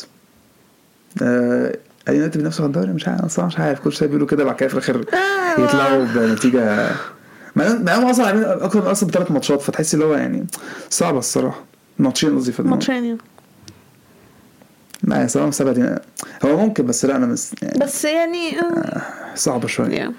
[1.21, 1.77] آه
[2.09, 3.79] اليونايتد بينافسوا على الدوري؟ مش عارف مش عارف.
[3.79, 5.61] كل شوية بيقولوا كده بعد كده في الآخر آه.
[5.61, 6.89] يطلعوا بنتيجة.
[7.55, 10.45] مع انهم أصلا عاملين أكتر من أصلا بثلاث ماتشات فتحس اللي هو يعني
[10.89, 11.63] صعبة الصراحة.
[11.99, 13.17] ماتشين قصدي في ماتشين يعني.
[15.03, 15.95] لا صراحة دي
[16.45, 17.51] هو ممكن بس لا أنا مس...
[17.61, 19.01] يعني بس يعني آه،
[19.35, 20.11] صعبة شوية.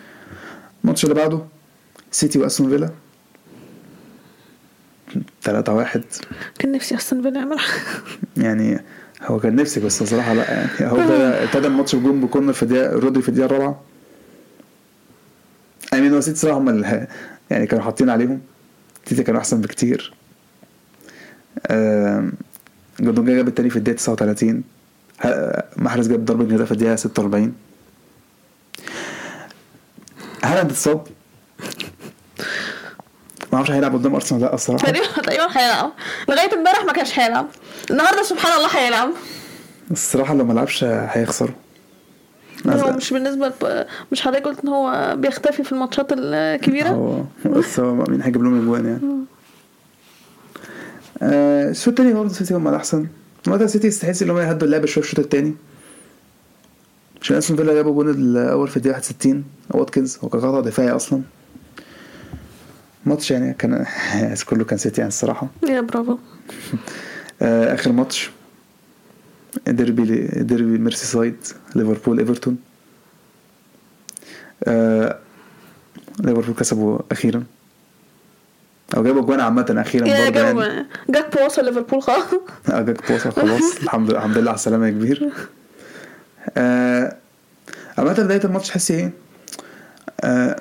[0.84, 1.40] الماتش اللي بعده
[2.10, 2.90] سيتي وأستون فيلا.
[5.42, 6.04] 3 1
[6.58, 7.58] كان نفسي فيلا يعمل
[8.36, 8.80] يعني
[9.22, 10.96] هو كان نفسك بس بصراحه لا يعني هو
[11.44, 13.80] ابتدى الماتش بجون بكورنر في الدقيقه رودري في الدقيقة الرابعة.
[16.12, 17.06] هو سيتي صراحة هم اللي
[17.50, 18.40] يعني كانوا حاطين عليهم.
[19.06, 20.12] سيتي كانوا أحسن بكتير.
[21.70, 22.32] آم،
[23.00, 24.62] جوندوجان جاب التاني في الدقيقة 39
[25.20, 27.54] ه- محرز جاب ضربة جزاء في الدقيقة 46
[30.44, 31.06] هالاند اتصاب.
[33.54, 34.82] ما أعرفش هيلعب قدام أرسنال لا الصراحة.
[34.86, 35.92] تقريبا تقريبا هيلعب.
[36.28, 37.46] لغاية امبارح ما كانش هيلعب.
[37.90, 39.10] النهارده سبحان الله هيلعب.
[39.90, 41.54] الصراحة لو ما لعبش هيخسروا.
[42.66, 43.86] هو مش بالنسبة لب...
[44.12, 48.62] مش حضرتك قلت إن هو بيختفي في الماتشات الكبيرة؟ هو بس هو مين هيجيب لهم
[48.62, 49.00] أجوان يعني.
[51.22, 53.06] آه، الشوط التاني برضه سيتي هم الأحسن.
[53.46, 55.54] مثلا سيتي تحس إن هم يهدوا اللعب شوية في الشوط التاني؟
[57.22, 61.22] عشان أستون فيلا جابوا جون الأول في الدقيقة 61 واتكنز هو كان خطا دفاعي أصلا.
[63.06, 63.86] ماتش يعني كان
[64.48, 65.48] كله كان سيتي يعني الصراحة.
[65.68, 66.18] يا برافو.
[67.42, 68.30] آه، آخر ماتش.
[69.66, 71.36] ديربي ديربي ميرسي سايد
[71.74, 72.56] ليفربول إيفرتون.
[74.64, 75.18] آه،
[76.20, 77.44] ليفربول كسبوا أخيرا.
[78.96, 80.62] أو جابوا جوان عامة أخيرا برضه يعني.
[80.62, 82.24] جو جاكبو وصل ليفربول خلاص.
[82.72, 83.76] آه جاكبو وصل خلاص.
[83.82, 85.30] الحمد لله الحمد لله على السلامة يا كبير.
[86.56, 87.16] آه،
[87.98, 89.10] عامة بداية الماتش تحس إيه؟
[90.20, 90.56] آه،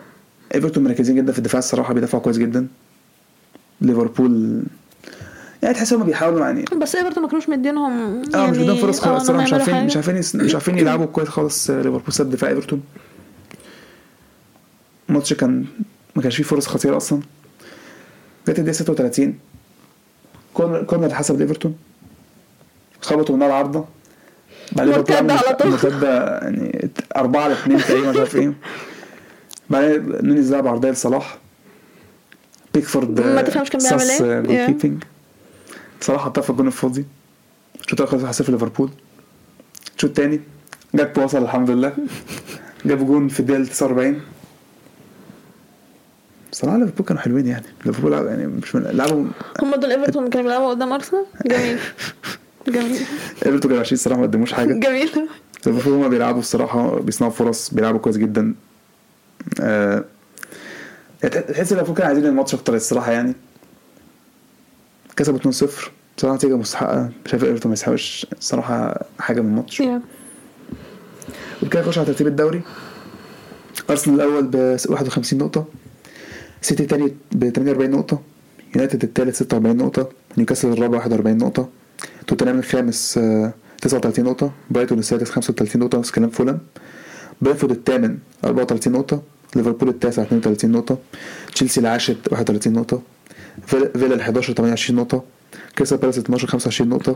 [0.56, 2.68] إيفرتون مركزين جدا في الدفاع الصراحة بيدافعوا كويس جدا.
[3.82, 4.64] ليفربول
[5.64, 9.22] يعني تحس هما بيحاولوا يعني بس إيفرتون ما كانوش مدينهم آه مش قدام فرص خالص
[9.22, 12.84] الصراحة مش عارفين مش عارفين مش عارفين يلعبوا كويس خالص آه، ليفربول سد دفاع إيفرتون.
[15.10, 15.66] الماتش كان
[16.16, 17.20] ما كانش فيه فرص خطيرة أصلا.
[18.48, 19.40] جت الدقيقة 36
[20.54, 21.76] corner corner اتحسب لايفرتون
[23.02, 23.86] خبطوا منها العارضة.
[24.72, 26.02] بعدين مرتدة على طول.
[26.04, 28.54] يعني 4 على 2 تقريبا مش عارف إيه.
[29.74, 31.38] بعدين نونيز لعب عرضيه لصلاح.
[32.74, 34.66] بيكفورد ما تفهمش كان بيعمل إيه؟ جول.
[34.66, 35.04] كيبنج
[36.02, 37.06] صلاح حطها في الجون الفاضي
[37.82, 38.90] الشوط الأول خلص 1-0 ليفربول.
[39.96, 40.42] الشوط الثاني
[40.96, 41.94] جاب وصل الحمد لله.
[42.86, 44.22] جاب جون في الدقيقة 49
[46.52, 47.66] صراحة ليفربول كانوا حلوين يعني.
[47.86, 49.26] ليفربول يعني مش من لعبوا
[49.62, 51.80] هم دول إيفرتون كانوا بيلعبوا قدام أرسنال؟ جميل.
[52.76, 53.02] جميل.
[53.46, 54.74] إيفرتون كانوا 20 صراحة ما قدموش حاجة.
[54.88, 55.10] جميل.
[55.66, 58.54] ليفربول هما بيلعبوا الصراحة بيصنعوا فرص بيلعبوا كويس جدا.
[59.62, 60.04] آه
[61.22, 63.34] تحس إن كانوا عايزين الماتش أكتر الصراحة يعني.
[65.16, 65.66] كسبوا 2-0
[66.18, 67.10] بصراحه نتيجة مستحقة.
[67.26, 69.80] شايف إيفرتون ما يستحقش الصراحه حاجة من الماتش.
[69.80, 70.02] يا.
[71.64, 72.62] وبكده نخش على ترتيب الدوري.
[73.90, 74.56] أرسنال الأول ب
[74.90, 75.66] 51 نقطة.
[76.62, 78.22] سيتي الثاني ب 48 نقطة.
[78.76, 80.10] يونايتد الثالث 46 نقطة.
[80.38, 81.70] نيوكاسل الرابع 41 نقطة.
[82.28, 84.52] توتنهام الخامس آه، 39 نقطة.
[84.70, 85.98] برايتون السادس 35 نقطة.
[85.98, 86.60] نفس كلام فولهام
[87.42, 89.22] برينتفورد الثامن 34 نقطة.
[89.56, 90.98] ليفربول التاسع 32 نقطة
[91.56, 93.02] تشيلسي العاشر 31 نقطة
[93.68, 95.24] فيلا ال 11 28 نقطة
[95.78, 97.16] كريستال بالاس 12 25 نقطة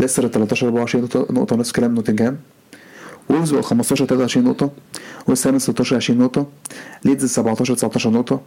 [0.00, 2.38] ليستر ال 13 24 نقطه نقطة نفس كلام نوتنجهام.
[3.30, 4.70] وولفز بقوا 15 23 نقطة
[5.26, 6.46] ويست هام 16 20 نقطة
[7.04, 8.40] ليدز 17 19 نقطة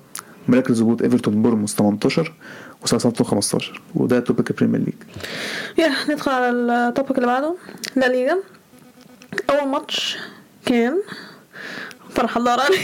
[0.47, 2.33] مراكز هبوط إيفرتون بورنموث 18
[2.83, 4.93] وساوثهامبتون 15 وده topic ال Premier League.
[5.77, 7.55] يلا ندخل على ال topic اللي بعده.
[7.95, 8.37] لا ليجا.
[9.49, 10.17] أول ماتش
[10.65, 10.97] كان
[12.15, 12.77] فرح الله علي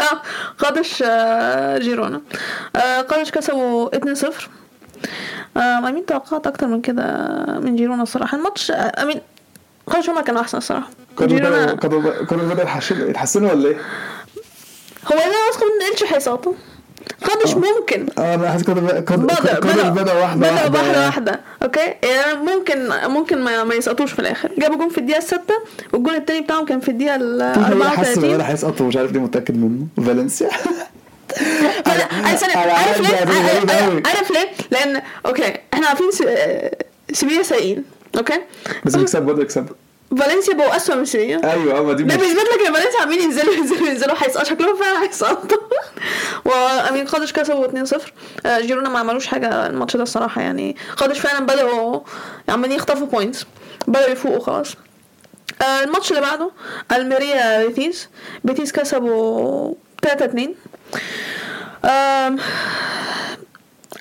[0.00, 0.22] آه
[0.58, 2.20] قادش آه، جيرونا.
[2.76, 4.48] آه، قادش كسبوا 2-0
[5.56, 7.04] آه، امين توقعت أكتر من كده
[7.60, 9.20] من جيرونا الصراحه الماتش آه، امين
[9.86, 10.88] قادش هما كانوا أحسن الصراحه
[11.18, 11.74] كانوا
[12.24, 13.76] كانوا بدأوا يتحسنوا يتحسنوا ولا إيه؟
[15.12, 16.52] هو أنا واثقه ان التش هيسقطوا
[17.24, 18.06] قادش ممكن.
[18.18, 21.40] آه أنا حاسس كانوا بدأ كانوا بدأ واحدة بدأ واحدة واحدة واحدة.
[21.62, 24.50] Okay؟ يعني ممكن ممكن ما, ما يسقطوش في الآخر.
[24.58, 25.54] جابوا جون في الدقيقة الستة
[25.92, 28.96] والجون التاني بتاعهم كان في الدقيقة ال في فريق حاسس إن 34 أنا هيسقطوا مش
[28.96, 29.86] عارف ليه متأكد منه.
[30.06, 30.48] فالنسيا.
[31.86, 33.16] أنا عارف ليه؟
[34.06, 36.06] عارف- ليه؟ لأن okay إحنا عارفين
[37.12, 37.84] سيبيا سيئين
[38.18, 38.40] okay؟
[38.84, 39.66] بس بيكسب برضه يكسب
[40.10, 43.22] فالنسيا بقوا أسوأ من سيبيا أيوه آه ما دي ده بيثبت لك ان فالنسيا عمالين
[43.22, 45.58] ينزلوا ينزلوا ينزلوا هيسقطوا شكلهم فعلا هيسقطوا
[46.52, 48.00] وأمين قادش كسبوا 2-0
[48.46, 52.00] آه، جيرونا ما عملوش حاجة الماتش ده الصراحة يعني قادش فعلا بدأوا
[52.48, 53.44] عمالين يخطفوا points
[53.86, 54.74] بدأوا يفوقوا خلاص.
[55.62, 56.50] آه، الماتش اللي بعده
[56.92, 58.08] ألميريا بيتيس.
[58.44, 59.74] بيتيس كسبوا
[60.06, 60.48] 3-2
[61.84, 62.38] آم،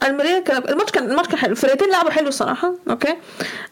[0.03, 1.51] ألميريا كان الماتش كان الماتش كان حلو.
[1.51, 3.15] الفرقتين لعبوا حلو الصراحة okay؟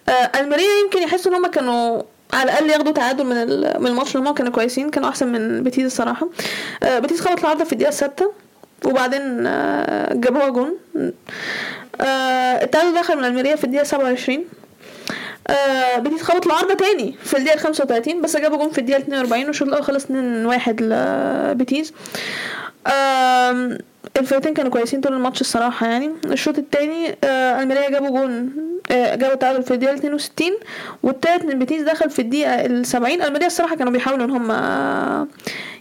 [0.10, 2.02] آه ألميريا يمكن يحسوا إن هم كانوا
[2.34, 3.36] على الأقل ياخدوا تعادل من
[3.82, 6.30] من الماتش اللي كانوا كويسين كانوا أحسن من بيتيس الصراحة.
[6.84, 8.32] آه بيتيس خبط العارضة في الدقيقة السادسه
[8.86, 10.76] وبعدين آه جابوها جون.
[12.02, 14.46] آه التعادل دخل من ألميريا في الدقيقة 27
[15.48, 19.68] آه بيتيس خبط العارضة تاني في الدقيقة 35 بس جابوا جون في الدقيقة 42 والشوط
[19.68, 20.10] الأول خلص 2-1
[20.82, 21.94] لبيتيس
[22.88, 23.78] آم،
[24.18, 26.12] الفرقتين كانوا كويسين طول الماتش الصراحة يعني.
[26.26, 30.48] الشوط التاني آه ألميريا جابوا جون آه جابوا تعادل في الدقيقة 62
[31.04, 34.52] والتالت من بيتيس دخل في الدقيقة ال 70 الميريا الصراحة كانوا بيحاولوا إن هم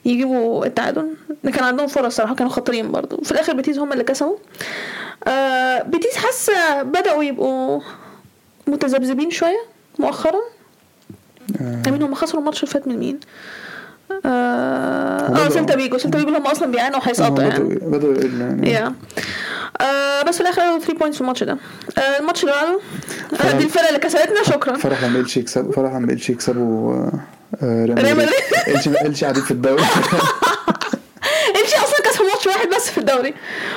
[0.05, 1.09] يجيبوا التعادل.
[1.55, 3.21] كان عندهم فرص صراحة كانوا خطرين برضو.
[3.23, 4.37] في الآخر بيتيس هم اللي كسبوا.
[5.27, 7.81] آه بيتيس حاسة بدأوا يبقوا
[8.67, 9.61] متذبذبين شوية
[9.99, 10.41] مؤخرا.
[11.61, 11.83] آه.
[11.88, 13.21] I mean هم خسروا الماتش اللي فات من مين؟
[14.27, 17.75] آه آه، سيلتا بيجو سيلتا بيجو هم أصلا بيعانوا وهيسقطوا يعني.
[17.75, 18.95] بدأوا يقلوا يعني
[19.81, 21.57] آه بس في الآخر 3 points في الماتش ده.
[21.99, 22.81] آه الماتش اللي بعده
[23.45, 24.77] آه دي الفرقه اللي كسبتنا شكرا.
[24.77, 26.95] فرح لما إلشي يكسبوا فرح لما إلشي يكسبوا
[27.63, 28.33] آه، ريال ريال مدريد.
[29.07, 29.83] إلشي قاعدين في الدوري.
[31.62, 33.35] إلشي أصلا كسب ماتش واحد بس في الدوري.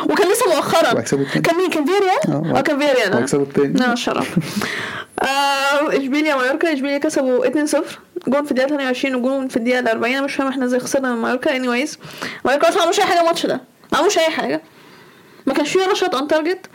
[0.09, 1.01] وكان لسه مؤخرا.
[1.01, 3.15] كان مين؟ كان فيريال؟ آه كان فيريال آه.
[3.15, 3.73] وهيكسبوا التاني.
[3.73, 4.35] لا الشرف
[5.89, 6.73] إشبيليا مايوركا.
[6.73, 7.77] إشبيليا كسبوا 2-0
[8.27, 11.21] جون في الدقيقة 22 وجون في الدقيقة 40 أنا مش فاهم إحنا إزاي خسرنا من
[11.21, 11.99] مايوركا anyways
[12.45, 13.61] مايوركا أصلا ما عملوش أي حاجة الماتش ده.
[13.91, 14.61] ما عملوش أي حاجة.
[15.47, 16.65] ما كانش فيه ولا shot on target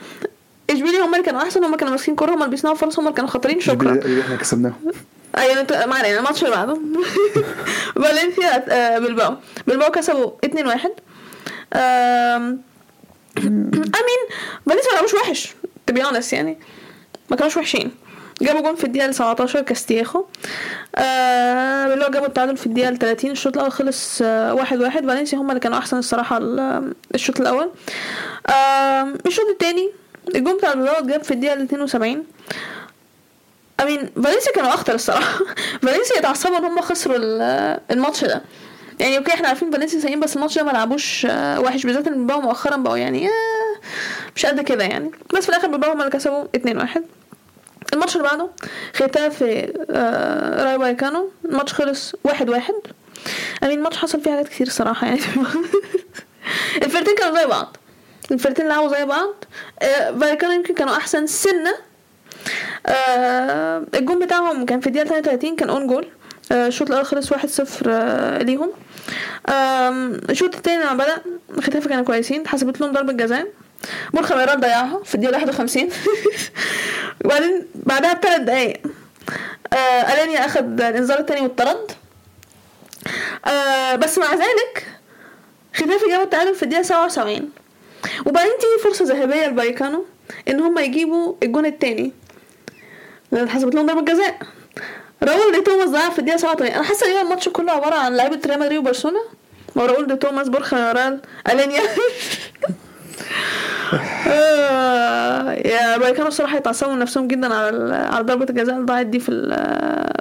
[0.70, 3.16] اشبيليا هم اللي كانوا أحسن هم كانوا ماسكين كورة هم اللي بيصنعوا فرص هم اللي
[3.16, 3.92] كانوا خطرين شكرا.
[3.92, 4.74] اللي إحنا كسبناهم.
[5.36, 6.78] أيوه أنت ما علينا الماتش اللي بعده.
[8.02, 9.34] فالنسيا آه، بلباو.
[9.66, 10.90] بلباو كسبوا 2 1
[13.46, 14.20] آمين.
[14.66, 15.54] فالنسيا ما لعبوش وحش
[15.90, 16.58] be honest يعني.
[17.30, 17.90] ما كانوش وحشين.
[18.42, 20.24] جابوا جون في الدقيقة 17 كاستياخو.
[20.96, 25.06] آه بلباو جابوا التعادل في الدقيقة 30 الشوط الأول خلص آه واحد واحد.
[25.06, 27.70] فالنسيا هم اللي كانوا أحسن الصراحة ال- الشوط الأول.
[28.46, 29.90] آه الشوط التاني
[30.34, 32.24] الجون بتاع بلباو جاب في الدقيقة 72
[33.80, 35.38] I mean فالنسيا كانوا أخطر الصراحة.
[35.82, 38.42] فالنسيا اتعصبوا إن هم خسروا ال- الماتش ده.
[39.00, 42.14] يعني okay إحنا عارفين فالنسيا سيئين بس الماتش ده ما لعبوش آه، وحش بالذات إن
[42.14, 43.80] بيلباو مؤخرا بقوا يعني آه،
[44.36, 45.10] مش قد كده يعني.
[45.34, 47.00] بس في الآخر بيلباو هم اللي كسبوا 2-1
[47.92, 48.48] الماتش اللي بعده
[48.94, 52.74] ختافي آه راي بايكانو الماتش خلص واحد واحد.
[53.64, 55.20] I mean الماتش حصل فيه حاجات كتير الصراحة يعني.
[56.84, 57.76] الفرقتين كانوا زي بعض.
[58.30, 59.34] الفرقتين لعبوا زي بعض.
[59.82, 61.74] آه بايكانو يمكن كانوا أحسن سنة.
[62.86, 66.06] آه الجون بتاعهم كان في الدقيقة 33 كان own goal
[66.52, 67.36] آه، الشوط الأول خلص 1-0
[67.86, 68.70] آه، ليهم.
[70.30, 71.18] الشوط التاني لما بدأ
[71.60, 72.48] ختافي كانوا كويسين.
[72.48, 73.46] حسبت لهم ضربة جزاء.
[74.14, 75.88] بورخا مايورال ضيعها في الدقيقة 51
[77.24, 78.80] وبعدين بعدها بثلاث دقايق
[79.72, 81.92] آه ألينيا اخد الإنذار التاني والطرد.
[83.46, 84.86] آه بس مع ذلك
[85.74, 87.50] ختافي جابوا التعادل في الدقيقة 77
[88.26, 90.04] وبعدين تيجي فرصة ذهبية لبايكانو
[90.48, 92.12] إن هم يجيبوا الجون التاني.
[93.32, 94.38] لأن اتحسبت لهم ضربة جزاء.
[95.22, 98.40] راؤول دي توماس ضيع في الدقيقة 87 أنا حاسة إن الماتش كله عبارة عن لعيبة
[98.46, 99.20] ريال مدريد وبرشلونة
[99.76, 101.86] وراؤول دي توماس بورخا مايورال ألينيا آه،
[105.64, 109.30] يا بايكانو الصراحه يتعصبوا نفسهم جدا على على ضربة الجزاء اللي ضاعت دي في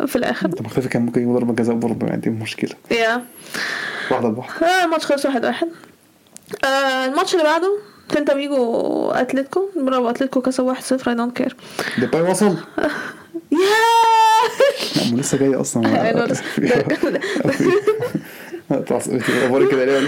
[0.08, 0.46] في الآخر.
[0.46, 2.72] أنت ما ختافي كان ممكن يجيب ضربة جزاء برضه يعني دي مشكلة.
[2.92, 3.22] يا.
[4.12, 4.68] واحدة بواحدة.
[4.68, 5.68] آه الماتش خلص واحد واحد.
[6.66, 7.78] آه الماتش اللي بعده
[8.14, 11.56] سيلتا فيجو اتلتيكو برافو أتلتيكو كسب 1-0 I don't care
[12.00, 12.56] ديباي وصل.
[13.52, 13.58] يا.
[14.96, 15.84] لا ما لسه جاي أصلا.
[19.50, 20.08] بوري كده ليه؟ أنا.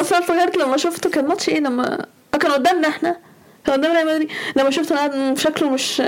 [0.00, 2.06] افتكرت لما شفته كان ماتش إيه لما آه،
[2.38, 3.16] كان قدامنا إحنا.
[3.66, 6.02] كان قدام ريال مدريد لما قاعد م- شكله مش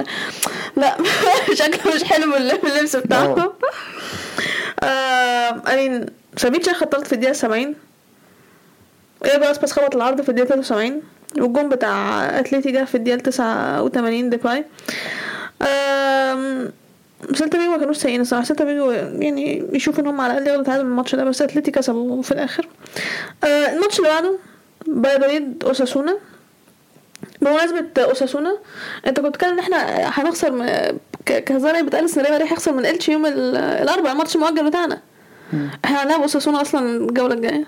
[0.76, 0.96] لا
[1.60, 2.32] شكله مش حلو
[2.62, 3.52] باللبس بتاعه
[4.82, 7.74] آه I mean سافيتش خد طرد في الدقيقة 70
[9.24, 11.02] إيه بس بس خبط العارضة في الدقيقة 73
[11.38, 14.64] والجون بتاع أتليتي جه في الدقيقة 89 ديباي
[17.34, 18.44] سيلتا فيجو ما كانوش سيئين الصراحة.
[18.44, 21.70] سيلتا فيجو يعني يشوفوا إن هم على الأقل ياخدوا تعادل من الماتش ده بس اتلتي
[21.70, 22.68] كسبوا في الآخر.
[23.44, 24.38] آه الماتش اللي بعده
[24.86, 26.16] بايادوليد اوساسونا
[27.40, 28.58] بمناسبة اوساسونا
[29.06, 29.76] انت كنت بتتكلم ان إحنا
[30.08, 30.66] هنخسر م...
[31.26, 35.00] كهزاري بتقال ان ريال هيخسر من إلشي يوم الاربعاء ماتش مؤجل بتاعنا
[35.84, 37.64] إحنا هنلعب اوساسونا أصلا الجولة الجاية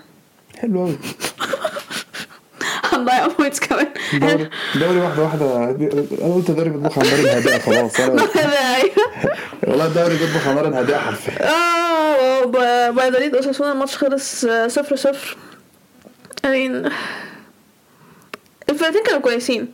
[0.59, 0.95] حلو قوي
[2.83, 3.87] هنضيع points كمان
[4.75, 5.45] دوري واحدة واحدة
[6.21, 7.99] أنا قلت دوري بيطبخ على نار هادية خلاص
[9.67, 12.45] والله الدوري بيطبخ على نار هادية حرفيا آه
[12.91, 15.37] بايادوليد اوساسونا الماتش خلص 0 0
[16.45, 16.91] I mean
[18.69, 19.73] الفرقتين كانوا كويسين.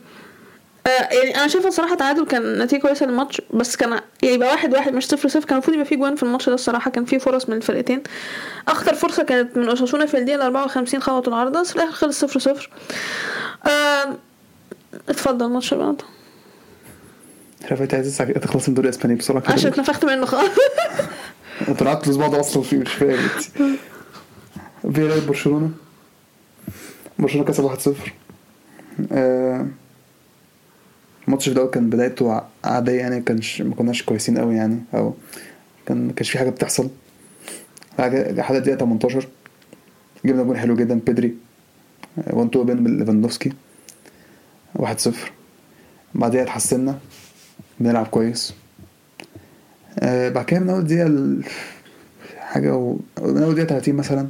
[0.86, 4.74] آه يعني أنا شايفة الصراحه تعادل كان نتيجة كويسة للماتش بس كان يعني يبقى واحد
[4.74, 5.44] واحد مش صفر صفر.
[5.44, 8.02] كان المفروض يبقى في جوان في الماتش ده الصراحة كان في فرص من الفرقتين.
[8.68, 12.38] أخطر فرصة كانت من أوساسونا في الدقيقة 54 خبطوا العارضة بس في الآخر خلص صفر
[12.40, 12.70] صفر.
[13.66, 14.16] آه
[15.08, 16.04] اتفضل الماتش اللي بعده.
[17.72, 20.50] رفعت عايز تخلص من الدوري الاسباني بسرعة عشان اتنفخت منه خالص.
[21.78, 23.28] طلعت الأسبوع ده أصلا في مش فاهم.
[24.94, 25.70] فيريال برشلونة؟
[27.22, 28.10] برشلونة كسب 1-0
[29.12, 29.66] آه،
[31.26, 35.14] الماتش في الأول كان بدايته عادية يعني كانش ما كناش كويسين قوي يعني أو
[35.86, 36.90] كان ما كانش في حاجة بتحصل.
[37.98, 39.28] لحد الدقيقة 18
[40.24, 41.34] جبنا جون حلو جدا بيدري
[42.30, 43.52] 1 2 بين ليفاندوفسكي
[44.78, 45.10] 1-0
[46.14, 46.98] بعديها اتحسنا
[47.80, 48.54] بنلعب كويس.
[49.98, 51.44] آه بعد كده من أول دقيقة ال-
[52.38, 52.96] حاجة و...
[53.22, 54.28] من أول دقيقة 30 مثلا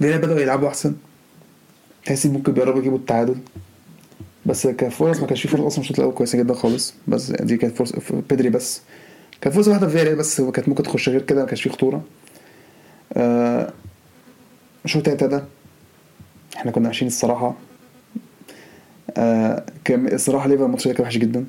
[0.00, 0.94] بدأوا يلعبوا أحسن.
[2.06, 3.36] تحس ممكن بيقربوا يجيبوا التعادل.
[4.46, 6.94] بس كفرص ما كانش في فرص أصلا الشوط الأول كويسة جدا خالص.
[7.08, 7.98] بس دي كانت فرصة
[8.30, 8.80] بيدري بس.
[9.40, 12.02] كانت فرصة واحدة في بس كانت ممكن تخش غير كده ما كانش فيه خطورة.
[13.12, 13.72] آه
[14.84, 15.40] الشوط ابتدى
[16.56, 17.54] إحنا كنا وحشين الصراحة.
[19.16, 21.46] آه كم الصراحة ليفا الماتش ده كان وحش جدا.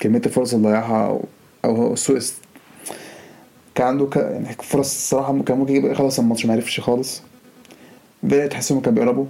[0.00, 1.20] كمية الفرص اللي ضيعها
[1.64, 2.20] هو سوء.
[3.74, 4.16] كان عنده ك...
[4.16, 7.22] يعني فرص الصراحة كان ممكن يخلص الماتش ما عرفش خالص.
[8.50, 9.26] تحس إنهم كانوا بيقربوا.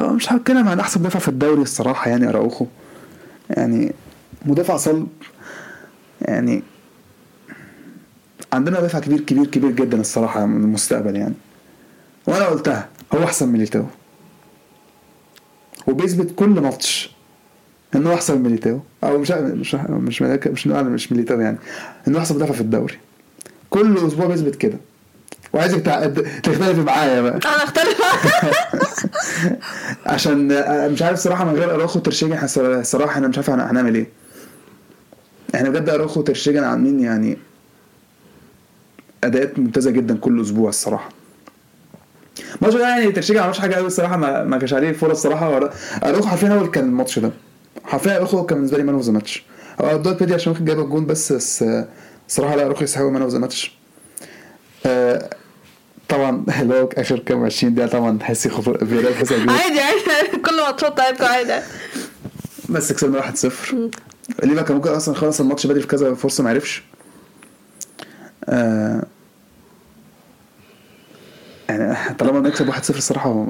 [0.00, 2.66] مش هتكلم عن أحسن مدافع في الدوري الصراحة يعني أراوخو.
[3.50, 3.92] يعني
[4.46, 5.08] مدافع صلب.
[6.20, 6.62] يعني
[8.52, 11.34] عندنا مدافع كبير كبير كبير جدا الصراحة من المستقبل يعني.
[12.26, 13.84] وأنا قلتها هو أحسن من ميليتاو
[15.86, 17.10] وبيثبت كل ماتش
[17.94, 21.58] إنه أحسن من ميليتاو أو مش مش مش مش مش, مش ميليتاو يعني.
[22.08, 22.98] إنه أحسن مدافع في الدوري.
[23.70, 24.78] كل أسبوع بيثبت كده.
[25.52, 26.06] وعايزك تع-
[26.42, 27.32] تختلف معايا بقى.
[27.32, 28.00] أنا اختلف
[30.06, 33.36] عشان آه، مش عارف صراحة من غير أراخو تير شتيجن إحنا صرا- صراحة أنا مش
[33.36, 34.08] عارف هن- هنعمل إيه.
[35.54, 37.38] إحنا بجد أراخو وتير شتيجن عاملين يعني
[39.24, 41.08] أداءات ممتازة جدا كل أسبوع الصراحة.
[42.56, 45.10] الماتش ده يعني تير شتيجن ما عملش حاجة قوي الصراحة ما, ما كانش عليه فرص
[45.10, 45.70] الصراحة.
[46.04, 47.30] أراخو حرفيا أول كان الماتش ده.
[47.84, 49.44] حرفيا أراخو كان بالنسبة لي man of the match
[49.80, 51.88] هم ادوه لبيدري عشان جايب الجون بس بس آه،
[52.28, 53.78] الصراحه لا أراخو يستحق man of the match
[54.86, 55.30] آه،
[56.10, 59.14] طبعا هو آخر كام 20 دقيقة طبعا تحسي خطر فيريال
[59.50, 61.64] عادي عادي كل ماتشات بتاعتكم عادي.
[62.68, 63.24] بس كسبنا 1-0
[64.44, 66.82] ليفا كان ممكن أصلا خلص الماتش بدري في كذا فرصة ما عرفش
[68.48, 69.02] آه
[71.68, 73.46] يعني طالما بنكسب 1-0 الصراحة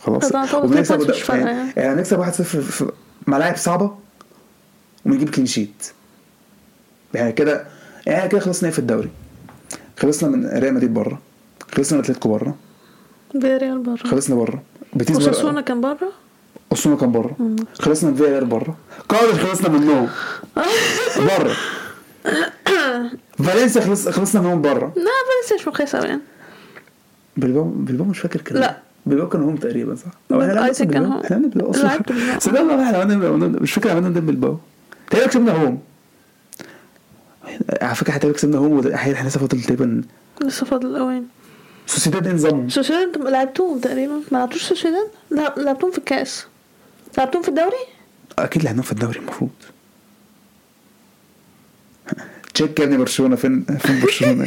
[0.00, 0.24] خلاص.
[0.54, 1.72] وبنكسب يعني يعني.
[1.76, 2.92] يعني نكسب 1-0 في-
[3.26, 3.96] ملاعب صعبة
[5.06, 5.86] ونجيب clean sheet
[7.14, 7.66] يعني كده
[8.06, 9.10] يعني كده خلصنا إيه في الدوري؟
[9.98, 11.18] خلصنا من ريال مدريد بره.
[11.76, 12.54] خلصنا اتلتيكو بره
[13.40, 14.62] فيريال بره خلصنا بره
[14.94, 16.12] بيتيس بره اوساسونا كان بره
[16.72, 17.36] اسونا كان بره
[17.80, 18.76] خلصنا فياريال بره
[19.08, 20.08] قادر خلصنا منهم
[21.28, 21.52] بره
[23.38, 26.20] فالنسيا خلص خلصنا منهم بره لا فالنسيا مش مقياس أوي يعني.
[27.36, 28.76] بلباو بلباو مش فاكر كده لا.
[29.06, 31.12] بلباو كانوا هم تقريبا صح؟ لعبنا I think كان؟ هم.
[31.20, 31.70] إحنا لعبنا بلباو.
[31.70, 32.00] أصلا.
[32.38, 33.14] صدق والله إحنا.
[33.60, 34.56] مش فاكر عملنا قدام بلباو.
[35.10, 35.78] تقريبا كسبنا هوم.
[37.82, 40.02] على فكرة إحنا كسبنا هوم وده- إحنا لسه فاضل تقريبا
[40.44, 41.24] لسه فاضل الأوان
[41.90, 44.12] سوسيداد انظموا سوسيداد لعبتوهم تقريبا.
[44.32, 45.06] ما لعبتوش سوسيداد؟
[45.56, 46.46] لعبتوهم في الكاس.
[47.18, 47.76] لعبتوهم في الدوري؟
[48.38, 49.50] أكيد لعبناهم في الدوري المفروض.
[52.54, 54.46] تشيك يا ابني برشلونة فين فين برشلونة؟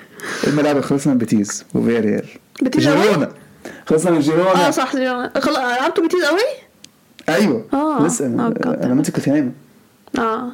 [0.46, 2.26] الملاعب خلصنا من بيتيز وفياريال.
[2.62, 3.32] بيتيز؟ جيرونا.
[3.86, 4.66] خلصنا من جيرونا.
[4.68, 5.32] آه صح جيرونا.
[5.40, 6.38] خلاص لعبتوا بيتيز قوي
[7.28, 7.66] أيوه.
[7.72, 8.06] آه.
[8.06, 9.52] لسه كنت- أنا ماسك الفينام
[10.18, 10.50] آه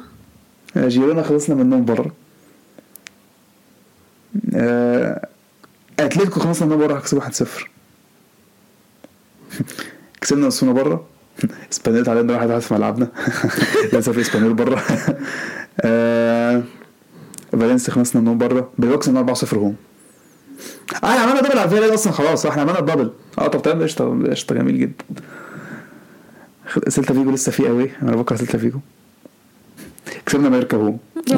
[0.77, 2.11] جيرونا خلصنا منهم بره.
[4.55, 5.27] آه،
[5.99, 7.47] أتلتيكو خلصنا منهم بره هكسبوا 1-0
[10.21, 11.05] كسبنا اسونا بره.
[11.71, 13.07] إسبانيول تعادلنا واحد واحد في ملعبنا.
[13.93, 14.83] لسه في إسبانيول بره.
[15.81, 16.63] آه،
[17.51, 18.71] فالنسيا خلصنا منهم بره.
[18.77, 19.75] بالوكس 4-0 هوم
[21.03, 22.45] آه إحنا عملنا دبل على الفيرال أصلا خلاص.
[22.45, 25.05] إحنا عملنا دبل آه طب تمام قشطة قشطة جميل جدا.
[26.87, 27.91] سيلتا فيجو لسه في قوي.
[28.01, 28.79] أنا بكره سيلتا فيجو.
[30.25, 31.33] كسبنا مايوركا هوم 1-0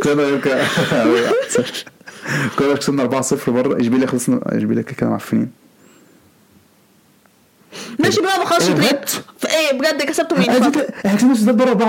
[0.00, 0.66] كسبنا مايوركا.
[1.02, 1.62] أوي، 1-0
[2.58, 5.50] كنا كسبنا 4-0 بره اشبيليا خلصنا؟ اشبيليا كده كده معفنين
[7.98, 8.76] ماشي بقى ما خلاص إيه؟
[9.38, 11.82] في إيه بجد كسبتوا مين؟ إحنا كسبنا سوسيداد بره 4-1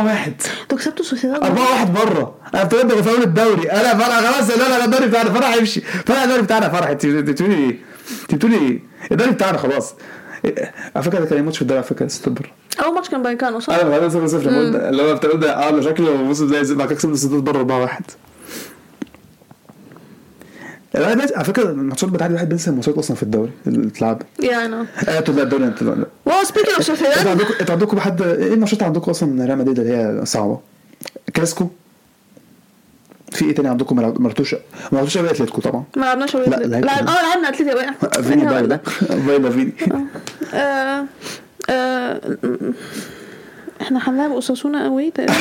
[0.63, 1.47] أنتوا كسبتوا سوسيداد؟ 4-1
[1.87, 3.71] بره أنا بجد بفاول الدوري.
[3.71, 5.81] أنا فرح خلاص لا لا الدوري بتاعنا فرح يمشي.
[5.81, 6.87] فرح الدوري بتاعنا فرح.
[6.89, 7.79] انت بتقولي إيه؟
[8.21, 8.79] أنت بتقولي إيه؟
[9.11, 9.93] الدوري بتاعنا خلاص.
[10.95, 12.49] على فكره ده كان ماتش في الدوري على فكره سوسيداد بره
[12.85, 16.15] أول ماتش كان بايكانو صح؟ أنا بعدين 0 0 اللي هو بتاع ده آه شكله
[16.17, 18.01] موسم زي بعد كده كسبنا سوسيداد بره 4 1
[20.93, 24.65] لا بس على فكرة الماتشات بتاعتي الواحد بينسى الماتشات أصلا في الدوري اللي بتلعب يا
[24.65, 27.99] أنا آه أنتوا لا الدوري أنتوا لا واو سبيكينج اوف أنتوا سوسيداد عندكم أنتوا عندكم
[27.99, 30.59] حد إيه الماتشات عندكم أصلا من ريال مدريد اللي هي صعبة؟
[31.35, 31.67] كلاسيكو؟
[33.31, 34.59] في إيه تاني عندكم ما لعبتوش ما
[34.91, 35.83] لعبتوش قوي أتلتيكو طبعا.
[35.97, 37.09] ما لعبناش لا، لا لعبت.
[37.09, 38.79] آه لعبنا أتلتيكو بقى فيني بايلا
[39.27, 39.73] بايلا فيني.
[40.53, 41.05] آه،
[41.69, 42.21] آه،
[43.81, 45.33] إحنا هنلعب أوساسونا قوي تقريبا.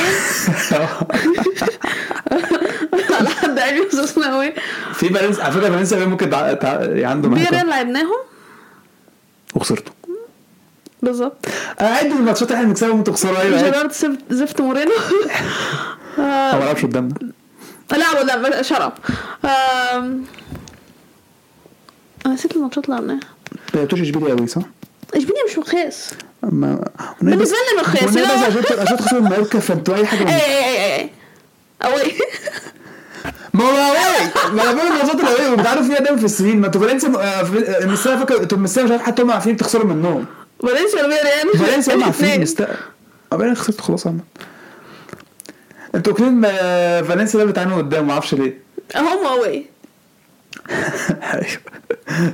[3.17, 3.29] على
[3.65, 4.53] لي اوساسونا قوي
[4.93, 6.53] في فالنسيا على فكرة فالنسيا ممكن تع...
[6.53, 6.69] تع...
[7.09, 8.17] عنده مهاجم لعبناهم؟
[9.55, 9.93] وخسرتوا.
[11.01, 11.45] بالظبط.
[11.79, 13.61] عد الماتشات اللي إحنا بنكسبها وأنتوا تخسروا أيوه.
[13.63, 13.91] جيرارد
[14.29, 14.91] زفت- مورينو.
[16.17, 17.13] ما لعبش قدامنا.
[17.91, 18.93] لا لا شرب
[22.25, 23.19] أنا نسيت الماتشات اللي لعبناها.
[23.73, 24.61] ما لعبتوش إشبيليا قوي صح؟
[25.15, 26.09] إشبيليا مش مقياس.
[26.43, 26.83] ما
[27.21, 28.23] بالنسبة لنا مقياس، لا.
[28.23, 31.09] بس عشان عشان تخسروا من مايوركا فانتوا أي حاجة اي اي اي اي
[31.83, 32.11] أوي.
[33.53, 36.81] ما هو إيه؟ ما أنا بقول الماتشات الاوي وبتعرفوا فيها دايما في السنين ما أنتوا
[36.81, 37.41] فالنسيا آه،
[37.83, 40.25] المستوى فاكر أنتوا المستوى مش عارف حتى هم عارفين تخسروا منهم.
[40.61, 42.33] فالنسيا ولا فيريال فالنسيا هم عارفين.
[42.33, 42.67] المستوى
[43.33, 44.19] آه خسرتوا خلاص عم
[45.95, 48.57] أنتوا كلين آه، فالنسيا ده بتعانوا قدام ما أعرفش ليه.
[48.95, 49.47] هم اوي
[51.33, 51.47] أيوه.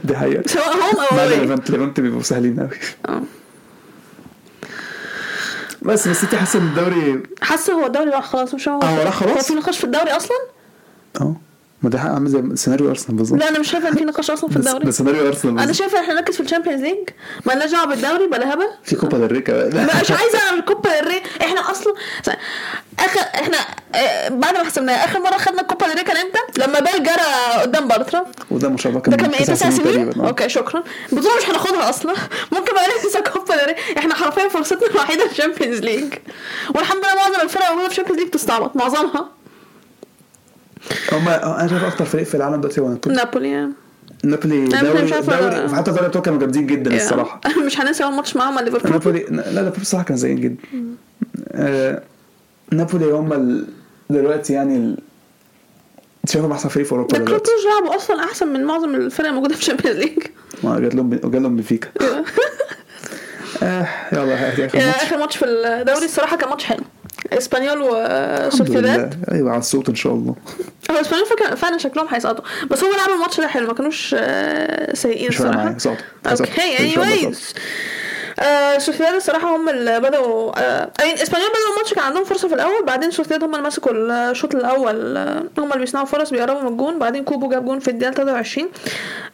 [0.03, 0.43] دي حقيقة.
[0.47, 2.69] سواء هم أو بعد اوي ليفانت ليفانت بيبقوا سهلين قوي
[3.09, 3.21] آه.
[5.81, 8.81] بس بس انت حاسة إن الدوري حاسة هو الدوري راح خلاص مش هو.
[8.81, 10.37] هو راح خلاص؟ هو في نقاش في الدوري أصلا؟
[11.21, 11.35] آه.
[11.81, 13.39] ما ده عامل زي سيناريو أرسنال بالظبط.
[13.39, 14.85] لا أنا مش شايفة إن في نقاش أصلا في الدوري.
[14.85, 17.09] ده سيناريو أرسنال أنا شايفة إحنا نركز في الشامبيونز ليج.
[17.45, 18.67] مالناش دعوة بالدوري بلا هبل.
[18.83, 19.87] في كوبا ديل ري كمان.
[20.01, 21.21] مش عايزة أعمل كوبا ديل ري.
[21.41, 21.93] إحنا أصلا
[22.99, 23.57] اخر إحنا
[23.95, 27.61] آه، بعد ما حسبناها آخر مرة خدنا الكوبا ديل ري كان إمتى؟ لما بيل جرى
[27.61, 28.25] قدام بارترا.
[28.51, 30.83] وده شاء الله ده كان كان إيه تسع سنين؟ okay شكرا.
[31.13, 32.13] البطوله مش هناخدها أصلا.
[32.53, 33.75] ممكن بقى ننسى كوبا ديل ري.
[33.97, 36.13] إحنا حرفيا فرصتنا الوحيدة ال Champions League.
[36.75, 39.29] والحمد لله معظم الفرق الموجوده في ال Champions League بتستعبط معظمها.
[41.11, 43.15] هم أنا شايف أكتر فريق في العالم دلوقتي هو نابولي.
[43.15, 43.73] نابولي يعني.
[44.23, 45.13] نابولي دوري
[45.75, 47.41] حتى دوري الأبطال كانوا جامدين جدا الصراحة.
[47.65, 48.91] مش هننسى أول ماتش معاهم مع ليفربول.
[48.91, 50.57] نابولي لا نابولي الصراحه كان زيين جدا.
[51.51, 52.01] آه،
[52.71, 53.67] نابولي هم ال...
[54.09, 54.97] دلوقتي يعني ال...
[56.29, 57.45] شايفهم أحسن فريق في أوروبا ده دلوقتي.
[57.45, 60.23] كلوبوش لعبوا أصلا أحسن من معظم الفرق الموجودة في الشامبيونز ليج
[60.63, 61.89] ما جات لهم جات لهم بنفيكا
[63.63, 64.49] آه يلا
[64.89, 65.37] اخر ماتش.
[65.37, 66.83] في الدوري الصراحة كان ماتش حلو.
[67.37, 69.09] اسبانيول وسوسيداد لله.
[69.31, 70.35] أيوه على الصوت إن شاء الله.
[70.91, 72.45] هو اسبانيول فعلا شكلهم هيسقطوا.
[72.71, 75.67] بس هم لعبوا الماتش ده حلو ما كانوش آه، سيئين الصراحة.
[75.67, 76.45] okay سقطوا.
[76.77, 77.55] anyways.
[78.39, 82.53] آه سوسيداد الصراحة هم اللي بدأوا آه أي إسبانيول بدأوا الماتش كان عندهم فرصة في
[82.55, 83.91] الأول بعدين سوسيداد هم اللي مسكوا
[84.31, 87.87] الشوط الأول آه هم اللي بيصنعوا فرص بيقربوا من الجون بعدين كوبو جاب جون في
[87.91, 88.69] الدقيقة 23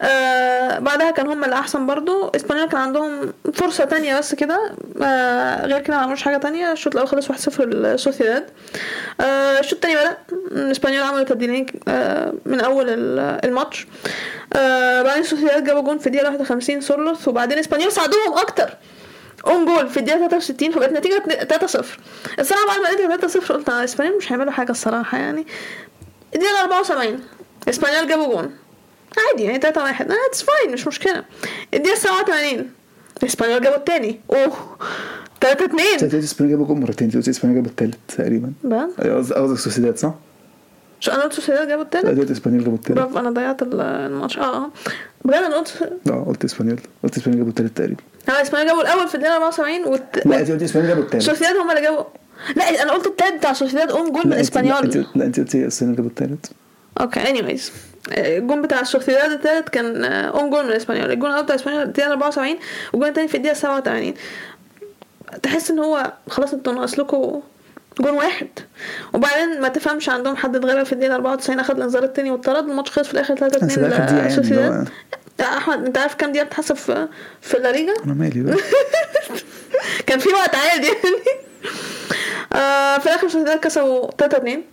[0.02, 2.32] آه بعدها كان هم اللي أحسن برضو.
[2.36, 4.72] إسبانيول كان عندهم فرصة تانية بس كده
[5.04, 6.72] آه غير كده ما عملوش حاجة تانية.
[6.72, 8.46] الشوط الأول خلص 1-0 لسوسيداد.
[9.22, 10.18] آه الشوط التاني بدأ
[10.72, 13.88] إسبانيول عملوا تبديلين آه من أول ال- الماتش.
[14.56, 18.70] آه بعدين سوسيداد جابوا جون في الدقيقة 51 سورلوث وبعدين إسبانيول ساعدوهم أكتر.
[19.48, 21.86] own goal في الدقيقة 63 فبقت نتيجة 3-0
[22.40, 25.46] الصراحة بعد ما لقيت 3-0 قلت آه، إسبانيول مش هيعملوا حاجة الصراحة يعني.
[26.36, 27.20] الدقيقة 74
[27.70, 28.52] إسبانيول جابوا جون.
[29.18, 31.24] عادي يعني 3 1 it's fine مش مشكلة.
[31.74, 32.72] الدقيقة 87
[33.24, 34.20] إسبانيول جابوا التاني.
[34.34, 34.54] أوه
[35.42, 37.08] 3 2 انت قلت إسبانيول جابوا جول مرتين.
[37.30, 38.54] إسبانيول جابوا التالت تقريبا.
[38.64, 40.14] بقى؟ أيوة، قصدك سوسيداد صح؟
[41.00, 42.98] شو أنا قلت سوسيداد جابوا التالت؟ لا قلت إسبانيول جابوا التالت.
[42.98, 44.38] برافو أنا ضيعت ال- الماتش.
[44.38, 44.70] آه آه.
[45.26, 46.80] بجد أنا قلت آه قلت إسبانيول.
[47.04, 48.02] قلت إسبانيول جابوا التالت تقريبا.
[48.30, 50.28] آه إسبانيول جابوا الأول في الدقيقة 74 والت...
[50.28, 51.24] لا انت قلت إسبانيول جابوا التالت.
[51.24, 52.04] سوسيداد هم اللي جابوا؟
[52.56, 55.06] لا أنا قلت التالت بتاع سوسيداد own goal من لا لا إسبانيول.
[55.16, 56.46] لا أنت قلت إسبانيول جابوا التالت.
[57.02, 57.72] okay anyways
[58.18, 61.12] الجون بتاع سوسيداد التالت كان own goal من إسبانيول.
[61.12, 62.56] الجون الأول بتاع إسبانيول الدقيقة 74
[62.94, 64.14] والجون التاني في الدقيقة 87
[65.44, 67.42] تحس إن هو خلاص أنتوا ناقص لكم
[68.00, 68.48] جون واحد.
[69.14, 73.08] وبعدين ما تفهمش عندهم حد اتغلب في الدقيقة 94 أخد الانذار التاني واتطرد الماتش خلص
[73.08, 74.90] في الآخر 3 بس ده آخر دقيقة 2 يعني اللي لسوسيداد
[75.42, 77.08] أحمد أنت عارف كام دقيقة بتحسب في
[77.42, 78.58] في الليجا أنا مالي بقى.
[80.08, 81.40] كان في وقت عادي يعني.
[82.54, 84.64] آه في الآخر سوسيداد كسبوا 3 2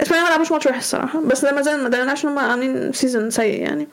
[0.00, 2.92] اسبانيول ما لعبوش ماتش وحش الصراحة بس ده ما زال ما دلناش إن هم عاملين
[2.92, 3.88] season سيء يعني.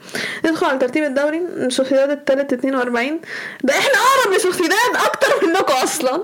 [0.46, 3.20] ندخل على ترتيب الدوري سوسيداد التالت 42
[3.64, 6.24] ده إحنا أقرب لسوسيداد أكتر منكم أصلا.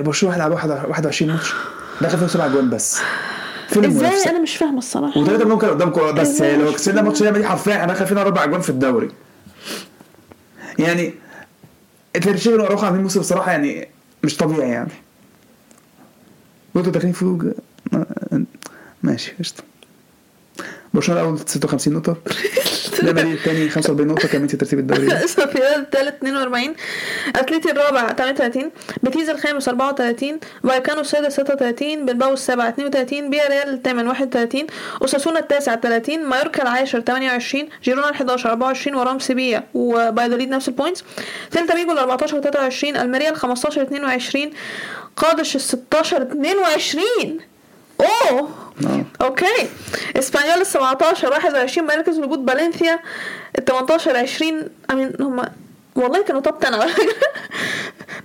[0.00, 1.52] برشلونه هيلعب 21 ماتش.
[2.00, 2.98] دخل فيهم سبع جوان بس.
[3.68, 5.20] فين إزاي؟ أنا مش فاهمة الصراحة.
[5.20, 8.44] وثلاثه منهم كانوا قدامكم بس لو كسبنا الماتش ده دي حرفيا إحنا دخل فينا أربع
[8.44, 9.10] جوان في الدوري.
[10.78, 11.14] يعني
[12.22, 13.88] تير شتيجن وأراوخو عاملين موسم بصراحه يعني
[14.24, 14.92] مش طبيعي يعني.
[16.74, 17.42] وأنتوا داخلين فوق
[19.02, 19.62] ماشي قشطة.
[20.94, 22.16] برشلونة الأول 56 نقطة.
[23.02, 25.08] مدريد الثاني 45 نقطة كمان في ترتيب الدوري.
[25.26, 26.74] سوسيداد الثالث 42
[27.36, 28.70] أتلتي الرابع 38
[29.02, 34.66] بيتيس الخامس 34 فايكانو السادس 36 بلباو السابع 32 فياريال الثامن 31
[35.02, 40.68] أوساسونا التاسع 30 مايوركا العاشر 28 جيرونا ال 11 24 وراهم سيفيا وبلد الوليد نفس
[40.68, 41.04] ال points
[41.54, 44.50] سيلتا فيجو ال 14 23 ألميريا ال 15 22
[45.16, 47.04] قادش ال 16 22
[48.00, 48.48] أوه!
[48.86, 49.04] آه.
[49.24, 49.68] okay.
[50.18, 52.98] إسبانيول ال 17 21 مركز وجود فالنسيا
[53.58, 55.42] ال 18 20 امين هم
[55.96, 57.12] والله كانوا top 10 على فكرة.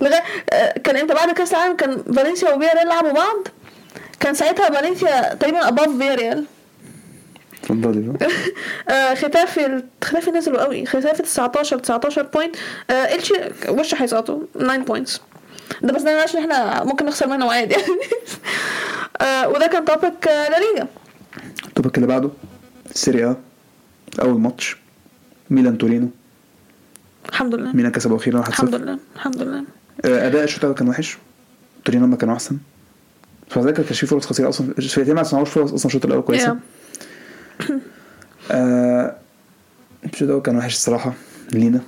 [0.00, 3.48] لغاية آه، كان إمتى؟ بعد كأس العالم كان فالنسيا وفياريال لعبوا بعض.
[4.20, 6.44] كان ساعتها فالنسيا تقريبا above فياريال.
[7.62, 8.28] اتفضلي بقى.
[8.94, 10.86] آه، ختافي ختافي نزلوا قوي.
[10.86, 12.56] ختافي 19 19 point
[12.90, 13.34] آه إلتشي
[13.68, 15.20] دول هيسقطوا 9 points
[15.82, 17.74] ده بس ده عشان إحنا ممكن نخسر منه عادي.
[17.74, 17.84] يعني
[19.20, 20.86] آه وده كان topic آه لا ليجا
[21.68, 22.30] ال topic اللي بعده
[22.90, 23.36] ال Serie
[24.16, 24.20] A.
[24.20, 24.76] أول ماتش
[25.50, 26.08] ميلان تورينو.
[27.28, 27.72] الحمد لله.
[27.76, 29.64] ميلان كسبوا أخيرا 1-0 الحمد لله الحمد لله.
[30.04, 31.18] آه، أداء الشوط الأول كان وحش.
[31.84, 32.58] تورينو هم كانوا أحسن.
[33.50, 34.74] فذاك كان في فرص خطيرة أصلا.
[34.78, 36.56] الفرقتين ما صنعوش فرص أصلا الشوط الأول كويسة.
[37.62, 37.72] Yeah.
[38.50, 39.16] آه
[40.04, 41.12] الشوط الأول كان وحش الصراحة.
[41.52, 41.80] لينا.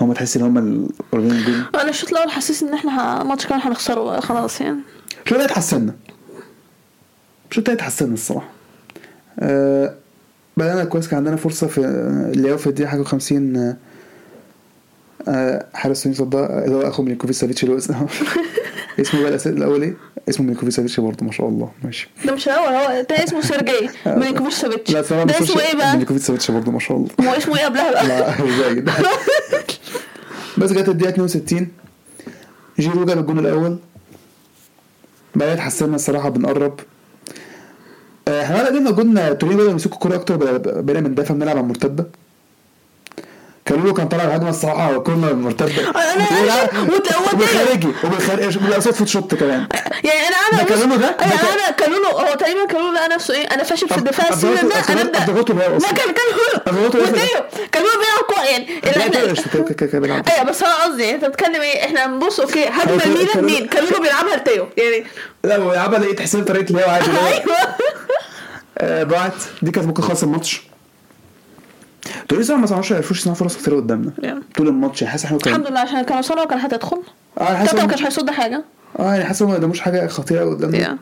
[0.00, 3.60] هم تحس إن هم القريبين الجول أنا الشوط الأول حسيت إن إحنا ه- ماتش كمان
[3.60, 4.78] هنخسره خلاص يعني.
[5.24, 5.94] الشوط الثاني اتحسنا
[7.50, 8.48] الشوط الثاني اتحسنا الصراحة؟
[9.40, 9.94] آه
[10.56, 11.78] بدأنا كويس كان عندنا فرصة في
[12.34, 13.76] اللي هو في الدقيقة حاجة وخمسين آه،
[15.28, 18.06] آه حارس تورينو صدها اللي هو أخو ميليكوفيتش سافيتش اللي هو اسمه
[19.00, 19.94] اسمه بقى الأول إيه؟
[20.28, 22.08] اسمه ميليكوفيتش سافيتش برضه ما شاء الله ماشي.
[22.24, 25.00] ده مش الأول هو ده اسمه سيرجي ميليكوفيتش سافيتش ده
[25.40, 27.08] اسمه إيه بقى؟ ميليكوفيتش سافيتش برضه ما شاء الله.
[27.20, 28.90] هو اسمه إيه قبلها بقى؟ لا زايد
[30.58, 31.68] بس جت الدقيقة 62
[32.78, 33.78] جيرو جاب الجون الأول.
[35.34, 36.80] بعدين اتحسنا الصراحة بنقرب.
[38.28, 42.06] آه، إحنا جبنا جون تورينو بدأ يمسكوا الكورة أكتر بقى- بقينا بندافع بنلعب على المرتدة.
[43.66, 49.34] كانوا كان طالع الهجمة الصراحة كنا مرتدة أنا- وت- وت- وبالخارجي وبالخارجي بالأوسط فوت شوت
[49.34, 49.66] كمان.
[50.04, 53.46] يعني أنا أنا ده كانونه ده؟ كان- أنا كانونه هو تقريبا كانونه لقى نفسه إيه؟
[53.46, 54.60] أنا فاشل في الدفاع السيزون ده
[54.92, 55.18] أنا ابدا
[55.76, 55.92] أصلا.
[56.66, 57.00] كان وتيو
[57.72, 58.24] كانونه بيلعب.
[58.28, 60.22] كورة يعني لا،.
[60.32, 63.44] أيوه بس أنا قصدي أنت بتتكلم إيه؟ إحنا بنبص أوكي هو هجمة كان- ميلان كان-
[63.44, 65.06] مين؟ كانونه بيلعبها لتيو يعني.
[65.44, 67.06] لا هو يلعبها لقيت حسين طريقة اللي هو عادي.
[67.06, 67.56] هو- أيوه.
[68.78, 70.62] آه، ضاعت دي كانت ممكن خلاص الماتش.
[72.28, 74.12] تونس ما صنعوش عرفوش يصنعوا فرص كتير قدامنا.
[74.22, 74.56] Yeah.
[74.56, 77.02] طول الماتش يعني حاسس إحنا الحمد لله عشان كانوا صنعوا كان هتدخل
[77.38, 78.64] آه حاسس ما كانش هيصد حاجة.
[78.98, 80.98] آه يعني حاسس ما قدموش حاجة خطيرة قدامنا.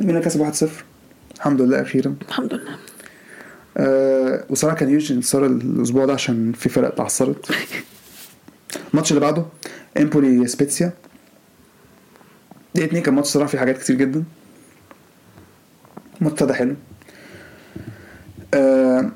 [0.00, 0.02] yeah.
[0.02, 0.66] ميلان كسب 1-0
[1.36, 2.14] الحمد لله أخيرا.
[2.28, 2.76] الحمد لله.
[3.76, 7.50] آه وصراحة كان يوجي انتصار الأسبوع ده عشان في فرق اتعثرت
[8.92, 9.44] الماتش اللي بعده
[9.98, 10.92] إمبولي سبيتسيا.
[12.74, 14.24] دي اتنين كان ماتش صراحة فيه حاجات كتير جدا.
[16.20, 16.74] الماتش ده حلو.
[18.54, 19.10] آه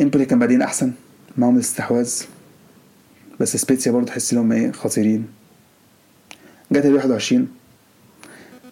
[0.00, 0.92] امبولي كان بادئين أحسن.
[1.36, 2.22] معاهم الاستحواذ
[3.40, 5.26] بس سبيتسيا برضه تحس إن هم إيه خطيرين.
[6.72, 7.48] جت ال 21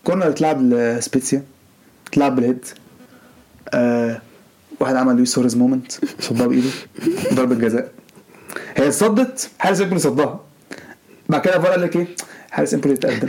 [0.05, 1.43] corner اتلعب لسبيتسيا
[2.07, 2.65] اتلعب بال head.
[3.75, 4.23] آه
[4.81, 6.71] واحد عمل لويس سواريز moment صدها بإيده.
[7.35, 7.93] ضربة جزاء.
[8.77, 9.51] هي اتصدت.
[9.59, 10.41] حارس امبولي صدها.
[11.29, 12.07] بعد كده فار قال لك إيه؟
[12.51, 13.29] حارس امبولي اتقدم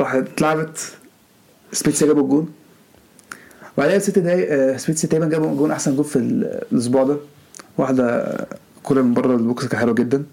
[0.00, 0.78] راحت اتلعبت.
[1.72, 2.52] سبيتسيا جابوا الجون.
[3.80, 7.16] وبعدها ست دقايق آه، سبيتسيا تقريبا جابوا جون أحسن جون في ال- الأسبوع ده.
[7.78, 8.34] واحدة
[8.82, 10.24] كورة من بره ال box كانت حلوة جدا.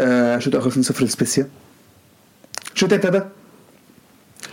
[0.00, 1.48] آه، شوط آخر 2-0 لسبيتسيا
[2.74, 3.20] شوط ابتدى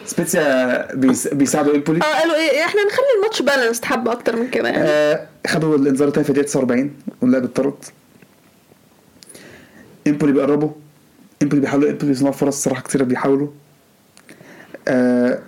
[0.06, 4.70] سبيتسيا بيس- بيساعدوا امبولي آه قالوا إيه إحنا نخلي الماتش balance حبة أكتر من كده
[4.70, 4.84] يعني.
[4.88, 7.74] آه، خدوا الإنذار التاني في الدقيقة 49 واللاعب اتطرد.
[10.08, 10.70] امبولي بيقربوا.
[11.44, 13.48] امبولي بيحاولوا امبولي يصنعوا فرص صراحة كتير بيحاولوا.
[14.88, 15.40] آه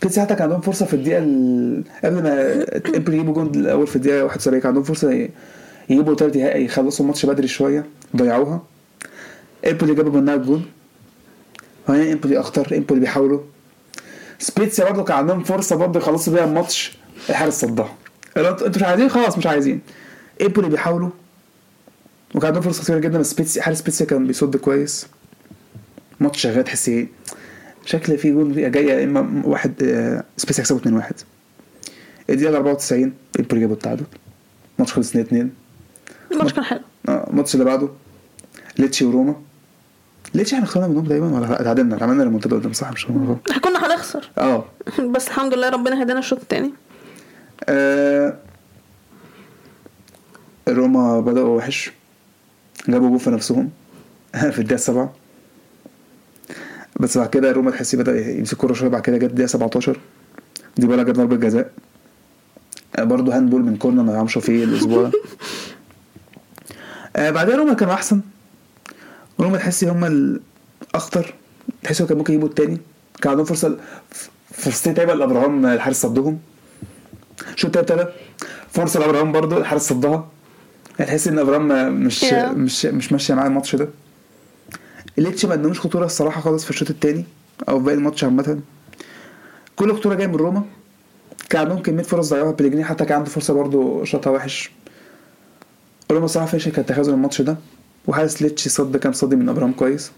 [0.00, 1.84] سبيتسيا حتى كان عندهم فرصة في الدقيقة ال...
[2.04, 2.64] قبل ما
[2.96, 5.28] امبولي يجيبوا جون الأول في الدقيقة 71 كان عندهم فرصة
[5.90, 7.86] يجيبوا تالت يخلصوا الماتش بدري شوية
[8.16, 8.62] ضيعوها.
[9.66, 10.64] امبولي جابوا منها الجون.
[11.88, 13.40] وهنا امبولي أخطر امبولي بيحاولوا.
[14.38, 16.98] سبيتسيا برضه كان عندهم فرصة برضه يخلصوا بيها الماتش.
[17.30, 17.94] الحارس صدها.
[18.36, 19.80] أنتوا مش عايزين؟ خلاص مش عايزين.
[20.42, 21.10] امبولي بيحاولوا.
[22.34, 25.06] وكان عندهم فرصة كتيرة جدا بس سبيتسيا حارس سبيتسيا كان بيصد كويس.
[26.20, 27.08] ماتش شغال تحس إيه؟
[27.84, 31.14] شكل في جون جاي يا إما واحد آه، سبيتسيا يكسبوا 2 1
[32.30, 34.04] الدقيقه 94 امبولي جابوا التعادل
[34.78, 35.50] الماتش خلص 2 2
[36.32, 36.80] الماتش كان حلو.
[37.08, 37.88] آه الماتش اللي بعده
[38.78, 39.34] ليتشي وروما.
[40.34, 44.30] ليتشي إحنا خسرنا منهم تقريبا ولا اتعادلنا عملنا ريمونتادا قدام صح؟ مش إحنا كنا هنخسر.
[44.38, 44.64] آه.
[45.14, 46.72] بس الحمد لله ربنا هدانا الشوط التاني.
[47.64, 48.36] آه،
[50.68, 51.92] روما بدأوا وحش.
[52.88, 53.70] جابوا جول في نفسهم.
[54.52, 55.12] في الدقيقة السابعة.
[57.00, 59.98] بس بعد كده روما تحسي بدأ يمسك كورة شوية بعد كده جت الدقيقة 17
[60.76, 61.70] دي بقى جاب ضربة جزاء.
[62.96, 65.02] آه، برضه handball من corner ما يعرفش فيه الأسبوع.
[65.02, 65.12] ده
[67.16, 68.20] آه، بعدها روما كانوا أحسن.
[69.40, 71.34] روما تحسي هم الأخطر
[71.82, 72.78] تحسي كان ممكن يجيبوا التاني.
[73.22, 73.76] كان عندهم فرصة
[74.52, 76.38] فرصتين تقريبا لأبراهام الحارس صدهم.
[77.56, 78.04] شوط ابتدى
[78.72, 80.28] فرصة لأبراهام برضو الحارس صدها.
[80.98, 82.24] يعني تحس إن أبراهام مش.
[82.54, 83.88] مش مش ماشية معاه الماتش ده.
[85.18, 87.24] ليتشي ما ادوش خطورة الصراحة خالص في الشوط الثاني
[87.68, 88.60] أو في باقي الماتش عامة.
[89.76, 90.64] كل خطورة جاية من روما.
[91.50, 94.70] كان عندهم كمية فرص ضيعوها بيليجريني حتى كان عنده فرصة برضو شاطها وحش.
[96.10, 97.56] روما صراحة فشل كان تخاذل الماتش ده.
[98.06, 100.12] وحارس ليتشي صد كان صدي من أبراهام كويس.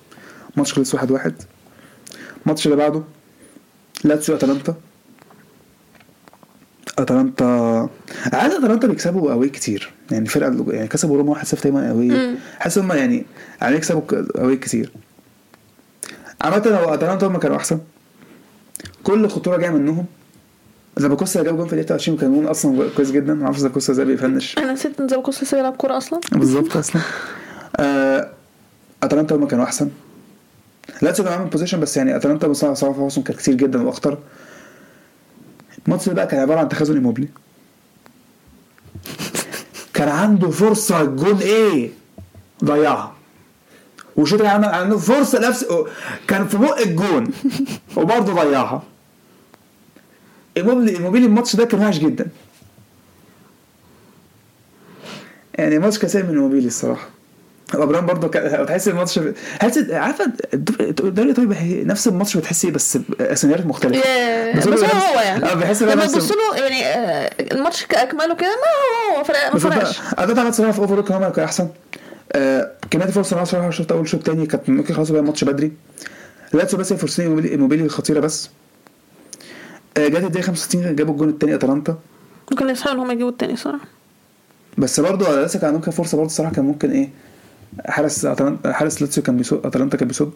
[0.54, 1.34] الماتش خلص واحد واحد.
[2.42, 3.02] الماتش اللي بعده
[4.04, 4.74] لاتسيو أتلانتا.
[6.98, 7.44] أتلانتا
[8.32, 9.92] عادة أتلانتا بيكسبوا قوي كتير.
[10.12, 12.34] يعني فرقة يعني كسبوا روما 1-0 تقريبا قوي مم.
[12.58, 13.24] حاسس هم يعني
[13.62, 14.02] يعني يكسبوا
[14.40, 14.92] قوي كتير.
[16.40, 17.78] عامة هو أتلانتا هم كانوا أحسن.
[19.04, 20.06] كل خطورة جاية منهم.
[20.96, 23.34] زاباكوستا جاب جون في الدقيقة 20 وكان جون أصلا كويس جدا.
[23.34, 24.58] ما أعرفش زاباكوستا إزاي بيفنش.
[24.58, 26.20] أنا نسيت إن زاباكوستا لسه بيلعب كورة أصلا.
[26.32, 27.02] بالظبط أصلا.
[27.76, 28.28] آه،
[29.02, 29.90] أتلانتا هم كانوا أحسن.
[31.02, 34.18] لاتسيو كان عامل possession بس يعني أتلانتا بصراحه صراحة فرصهم كانت كتير جدا وأخطر.
[35.86, 37.28] الماتش ده بقى كان عبارة عن تخاذل ايموبيلي
[40.02, 41.90] كان عنده فرصة جون إيه
[42.64, 43.12] ضيعها.
[44.16, 45.66] وشوط عمل عنده فرصة نفس
[46.28, 47.30] كان في بق الجون
[47.96, 48.82] وبرضه ضيعها.
[50.56, 52.28] ايموبيلي ايموبيلي الماتش ده كان وحش جدا.
[55.54, 57.08] يعني ماتش كان سيء من ايموبيلي الصراحة.
[57.74, 59.20] إبراهيم برضه كان تحس الماتش
[59.60, 60.32] تحس عارفة
[60.80, 62.98] الدوري الايطالي نفس الماتش بتحسي بس
[63.34, 64.08] سيناريوهات مختلفة.
[64.08, 64.56] ياه.
[64.56, 65.44] بس بس هو هو يعني.
[65.44, 69.58] آه بحس لما تبص له يعني آه، الماتش كأكمله كده ما هو هو فرق ما
[69.58, 70.00] فرقش.
[70.18, 71.68] اداء عمل صراحة في offer كمان كان أحسن.
[72.32, 75.72] آه، كميه الفرص اللي صراحة شفت أول شوط تاني كانت ممكن خلاص بقى الماتش بدري.
[76.52, 78.50] لاتسيو بس فرصتين إيموبيلي- إيموبيلي خطيرة بس.
[79.96, 81.98] آه، جت الدقيقة 65 جابوا الجون التاني أتلانتا.
[82.52, 83.84] ممكن يستحقوا إن هم يجيبوا التاني صراحة.
[84.78, 87.08] بس برضه لسه كان عندهم كان فرصة برضه الصراحه كان ممكن إيه
[87.86, 90.32] حارس أتلانتا حارس لاتسيو كان بيصد أتلانتا كان بيصد.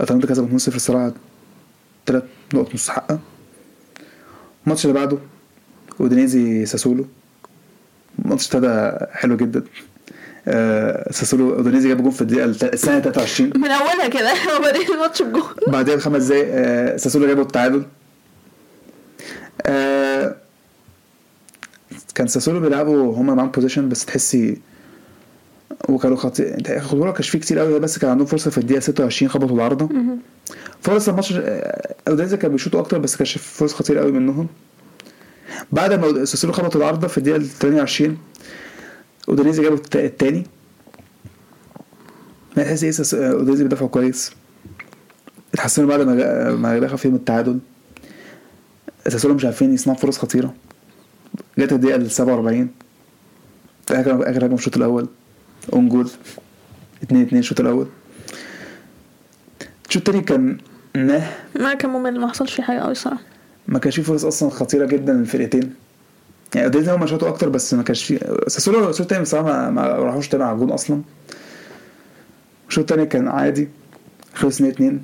[0.00, 1.12] أتلانتا كسب 2-0 الصراحه
[2.06, 2.22] ثلاث
[2.54, 3.18] نقط مستحقه
[4.66, 5.18] الماتش اللي بعده
[6.00, 7.06] أودينيزي ساسولو.
[8.24, 9.64] الماتش ابتدى حلو جدا.
[10.48, 14.32] آه ساسولو أودينيزي جاب جون في الدقيقة الثانية 23 من أولها كده
[14.64, 17.84] بادئ الماتش بجول بعدها بخمس دقايق آه، ساسولو جابوا التعادل.
[19.66, 20.36] آه،
[22.14, 24.60] كان ساسولو بيلعبوا هما معاهم possession بس تحسي
[25.88, 29.28] وكانوا خطي خد بالك كانش فيه كتير قوي بس كان عندهم فرصة في الدقيقة 26
[29.30, 29.88] خبطوا العارضة.
[30.82, 34.46] فرص الماتش آه، اودينيزي كان بيشوطوا أكتر بس كانش في فرص خطيرة قوي منهم.
[35.72, 38.18] بعد ما ساسولو خبط العارضة في الدقيقة 28
[39.28, 40.44] اودينيزي جابوا الت- التاني.
[42.56, 44.32] ما تحس إيه ساس- اودينيزي بيدافعوا كويس.
[45.54, 47.58] اتحسنوا بعد ما جا- ما دخل فيهم التعادل.
[49.08, 50.54] ساسولو مش عارفين يصنعوا فرص خطيرة.
[51.58, 52.68] جت الدقيقة ال 47
[53.90, 55.08] اخر اخر هجمه في الشوط الأول.
[55.72, 56.10] own goal.
[57.02, 57.86] 2 2 الشوط الأول.
[59.88, 60.58] الشوط التاني كان
[60.96, 63.20] نه ما كان ممل ما حصلش فيه حاجة قوي صراحة.
[63.68, 65.74] ما كانش فيه فرص أصلا خطيرة جدا للفرقتين.
[66.54, 69.86] يعني اودينيزي هم شاطوا أكتر بس ما كانش فيه ساسولو الشوط التاني بصراحة ما, ما
[69.86, 71.02] راحوش تاني على الجون أصلا.
[72.68, 73.68] الشوط التاني كان عادي.
[74.34, 75.02] خلص 2 2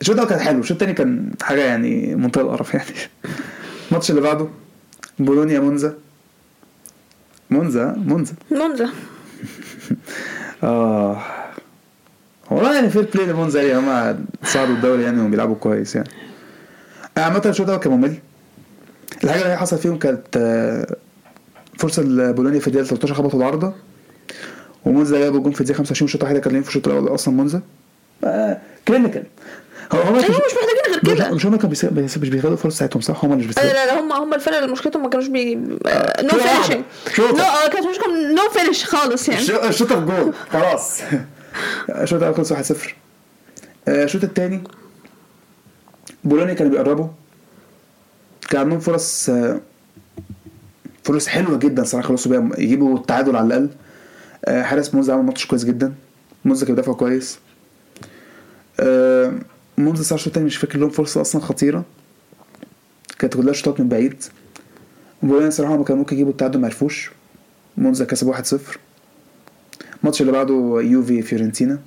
[0.00, 0.60] الشوط الأول كان حلو.
[0.60, 2.90] الشوط التاني كان حاجة يعني منتهى القرف يعني.
[3.88, 4.48] الماتش اللي بعده
[5.18, 5.94] بولونيا مونزا.
[7.50, 8.34] مونزا؟ مونزا.
[8.50, 8.90] مونزا.
[10.62, 11.22] آه.
[12.50, 16.08] والله يعني fair play لمونزا يعني هم صعدوا الدوري يعني وبيلعبوا كويس يعني.
[17.16, 18.14] عامة الشوط ده كان ممل.
[19.24, 20.96] الحاجة اللي حصل فيهم كانت آه،
[21.78, 23.74] فرصة لبولونيا في الدقيقة 13 خبطوا العارضة.
[24.84, 27.34] ومونزا جابوا جون في الدقيقة 25 الشوط الوحيد اللي كان ليهم في الشوط الأول أصلا
[27.34, 27.60] مونزا.
[28.24, 29.22] آه، كلينيكال
[29.92, 31.30] هو هم أيوه مش محتاجين كده.
[31.30, 33.86] مش هم كانوا بيس- بيس- مش بيخدوا الفرص بتاعتهم صح؟ هم مش لا بيسيبوا لا
[33.86, 35.74] لا هم هم الفرق اللي مشكلتهم ما كانوش بي نو
[37.14, 37.30] شوطة.
[37.32, 39.40] نو كانت مشكلتهم نو فينش خالص يعني.
[39.40, 41.00] الشوط الشوط الجول خلاص.
[41.90, 42.76] الشوط الأول خلص 1-0
[43.88, 44.62] آه، الشوط الثاني
[46.24, 47.06] بولونيا كانوا بيقربوا.
[48.50, 49.60] كان عندهم فرص آه،
[51.04, 53.68] فرص حلوة جدا صراحة خلصوا بيها يجيبوا التعادل على الأقل.
[54.44, 55.94] آه، حارس مونزا عمل ماتش كويس جدا.
[56.44, 57.38] مونزا كان بيدافع كويس.
[59.84, 61.84] مونزا الصراحه الشوط مش فاكر لهم فرصة أصلا خطيرة.
[63.18, 64.24] كانت كلها شوطات من بعيد.
[65.22, 67.10] بولونيا صراحة ما كان ممكن يجيبوا التعادل ما عرفوش.
[67.76, 68.78] مونزا كسب 1-0
[70.02, 71.78] الماتش اللي بعده يوفي فيورنتينا.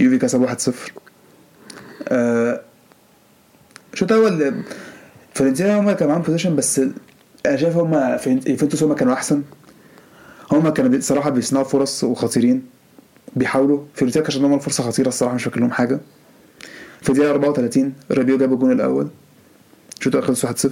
[0.00, 0.72] يوفي كسب 1-0
[2.08, 2.60] آه،
[3.92, 4.62] الشوط الأول
[5.34, 6.80] فيورنتينا هم كانوا معاهم possession بس
[7.46, 7.94] أنا شايف هم
[8.46, 9.42] يوفنتوس هم كانوا أحسن.
[10.52, 12.77] هم كانوا صراحة بيصنعوا فرص وخطيرين.
[13.36, 16.00] بيحاولوا فيورنتينا كان عندهم فرصه خطيرة الصراحة مش فاكر لهم حاجة.
[17.02, 19.08] في الدقيقه 34 رابيو جاب الجون الأول.
[19.98, 20.68] الشوط الأول خلص 1-0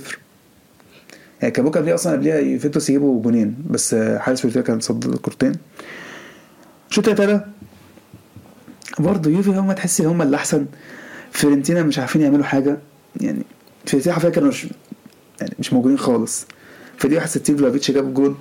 [1.43, 5.53] يعني كان ممكن أصلا قبليها يوفنتوس يجيبوا جونين بس حارس فيورنتينا كان صد الكورتين.
[6.91, 7.45] الشوط التالت
[8.99, 10.67] برضه يوفي هم تحسي هم اللي احسن
[11.33, 12.79] فيورنتينا مش عارفين يعملوا حاجة.
[13.21, 13.43] يعني
[13.87, 14.67] فيورنتينا حرفيا كانوا مش
[15.41, 16.47] يعني مش موجودين خالص.
[16.99, 18.35] في دي 61 فلاهوفيتش جاب جول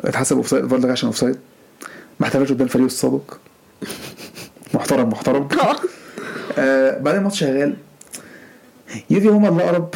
[0.00, 1.36] اتحسب offside فالدر عشان offside.
[2.20, 3.34] ما احتفلش قدام فريقه السابق.
[4.74, 5.48] محترم محترم.
[5.60, 5.76] آه.
[6.58, 7.76] آه بعدين الماتش شغال.
[9.10, 9.94] يوفي هما اللي اقرب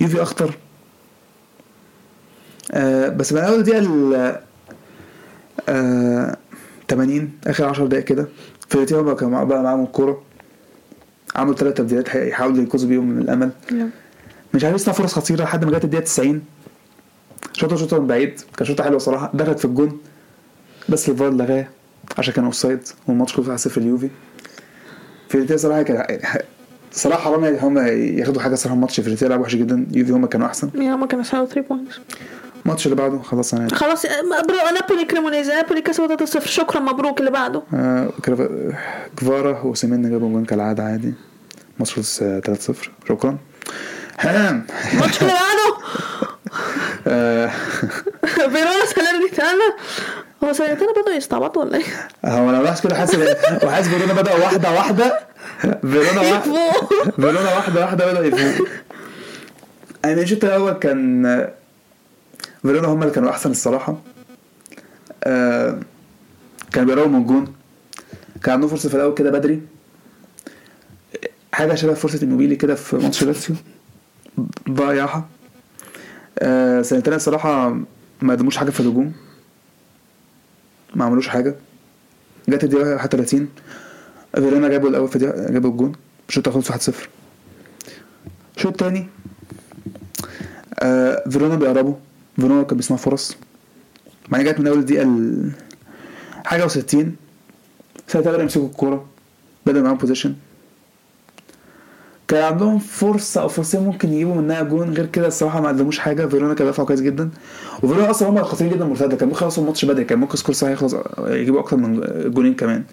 [0.00, 0.54] يوفي أخطر.
[2.72, 4.36] آه بس من أول دقيقة ال
[5.68, 6.36] آه
[6.90, 8.28] 80 آخر 10 دقايق كده
[8.68, 10.22] فيورنتينا هما كانوا بقى معاهم الكورة.
[11.36, 13.50] عملوا ثلاث تبديلات يحاولوا ينقذوا بيهم من الأمل.
[14.54, 16.42] مش عارف يصنع فرص خطيرة لحد ما جت الدقيقة 90
[17.52, 18.40] شوطة شوطة من بعيد.
[18.56, 19.30] كانت شوطة حلوة صراحة.
[19.34, 20.00] دخلت في الجون.
[20.88, 21.66] بس الفار لغاه
[22.18, 24.08] عشان كان offside والماتش خلص 1-0 اليوفي.
[25.28, 26.18] فيورنتينا صراحة كان
[26.92, 27.78] صراحة حرام هم
[28.18, 29.86] ياخدوا حاجة صراحة ماتش فيورنتينا لعبوا وحش جدا.
[29.92, 30.70] يوفي هم كانوا أحسن.
[30.74, 32.00] يا هما كانوا ساعة 3 بوينتس
[32.66, 37.30] الماتش اللي بعده خلاص أنا خلاص مبروك نابولي كريمونيزي نابولي كسبوا 3-0 شكرا مبروك اللي
[37.30, 37.62] بعده.
[37.74, 38.10] آه
[39.20, 41.14] جفارا وسيمين جابوا جون كالعادة عادي.
[41.74, 42.72] الماتش خلص آه، 3-0
[43.08, 43.38] شكرا.
[44.20, 45.76] هام الماتش اللي بعده.
[47.06, 47.46] آه،
[48.52, 49.74] فيرونا سالرنيتانا
[50.44, 51.84] هو سالرنيتانا بدأوا يستعبطوا ولا إيه؟
[52.24, 53.14] هو أنا بحس كده حاسس
[53.64, 55.20] وحاسس فيرونا بدأ واحدة واحدة.
[55.80, 57.10] فيرونا واحدة يفوق.
[57.16, 58.68] فيرونا واحدة واحدة بدأ يفوق
[60.04, 61.52] أنا الشوط الأول كان آه،
[62.62, 63.96] فيرونا هم اللي كانوا أحسن الصراحة.
[65.24, 65.78] آه،
[66.72, 67.52] كانوا بيقربوا من الجون.
[68.44, 69.62] كان عندهم فرصة في الأول كده بدري.
[71.52, 73.56] حاجة شبه فرصة الموبيلي كده في ماتش لاتسيو
[74.70, 75.28] ضيعها
[76.38, 77.68] آه سنتين الصراحة
[78.22, 79.12] ما قدموش حاجة في الهجوم.
[80.94, 81.54] ما عملوش حاجة.
[82.48, 83.48] جت الدقيقة 31
[84.34, 85.18] فيرونا جابوا الأول في
[85.50, 85.92] جابوا الجون
[86.28, 86.92] الشوط خلص 1-0
[88.56, 89.06] الشوط الثاني
[90.80, 91.94] آه فيرونا بيقربوا
[92.36, 93.36] فيرونا كان بيصنع فرص.
[94.28, 95.50] بعدين جت من أول الدقيقة ال-
[96.44, 96.70] حاجة و60
[98.08, 99.06] ساعتها بدأوا يمسكوا الكورة
[99.66, 100.34] بدأوا معاهم possession
[102.30, 104.94] كان عندهم فرصة أو فرصتين ممكن يجيبوا منها جون.
[104.94, 106.26] غير كده الصراحة ما قدموش حاجة.
[106.26, 107.30] فيرونا كان دفاعهم كويس جدا.
[107.82, 109.16] وفيرونا أصلا هم خطرين جدا مرتدة.
[109.16, 110.04] كان ممكن يخلصوا الماتش بدري.
[110.04, 110.94] كان ممكن score صحيح يخلص
[111.26, 112.00] يجيبوا أكتر من
[112.34, 112.84] جونين كمان.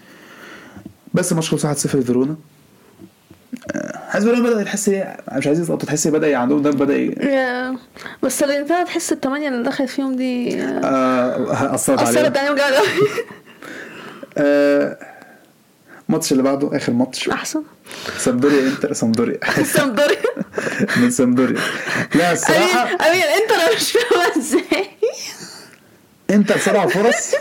[1.13, 2.35] بس الماتش خلص 1-0 لفيرونا.
[3.75, 5.85] آه، حاسس فيرونا بدأ يحس إيه؟ مش عايز يسقط.
[5.85, 7.77] تحس بدأ عندهم؟ ده بدأ ي- يا-
[8.23, 12.17] بس سالرنيتانا تحس الثمانية اللي دخلت فيهم دي آه، آه، أثرت عليهم.
[12.17, 12.88] أثرت عليهم جامد أوي.
[14.38, 14.97] آه،
[16.10, 17.30] الماتش اللي بعده آخر ماتش.
[17.30, 17.64] أحسن.
[18.18, 19.39] سامدوريا إنتر سامدوريا.
[19.76, 20.18] سامدوريا.
[21.01, 21.62] من سامدوريا.
[22.16, 24.89] لا الصراحة أمين انت أنا مش فاهمة إزاي.
[26.30, 27.34] إنتر صنعوا فرص.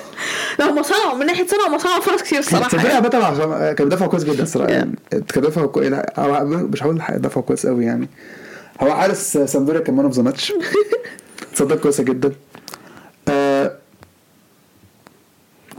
[0.58, 3.06] لا هم صنعوا من ناحية صنعوا هم صنعوا فرص كتير الصراحة صدقني يعني.
[3.16, 4.94] عامة عشان كان بيدافعوا كويس جدا الصراحة يعني.
[5.10, 8.08] كان بيدافعوا كويس مش هقول دافعوا كويس قوي يعني.
[8.82, 10.52] هو حارس سامدوريا كان man of the match
[11.54, 12.32] تصدى كويسة جدا
[13.28, 13.76] آه،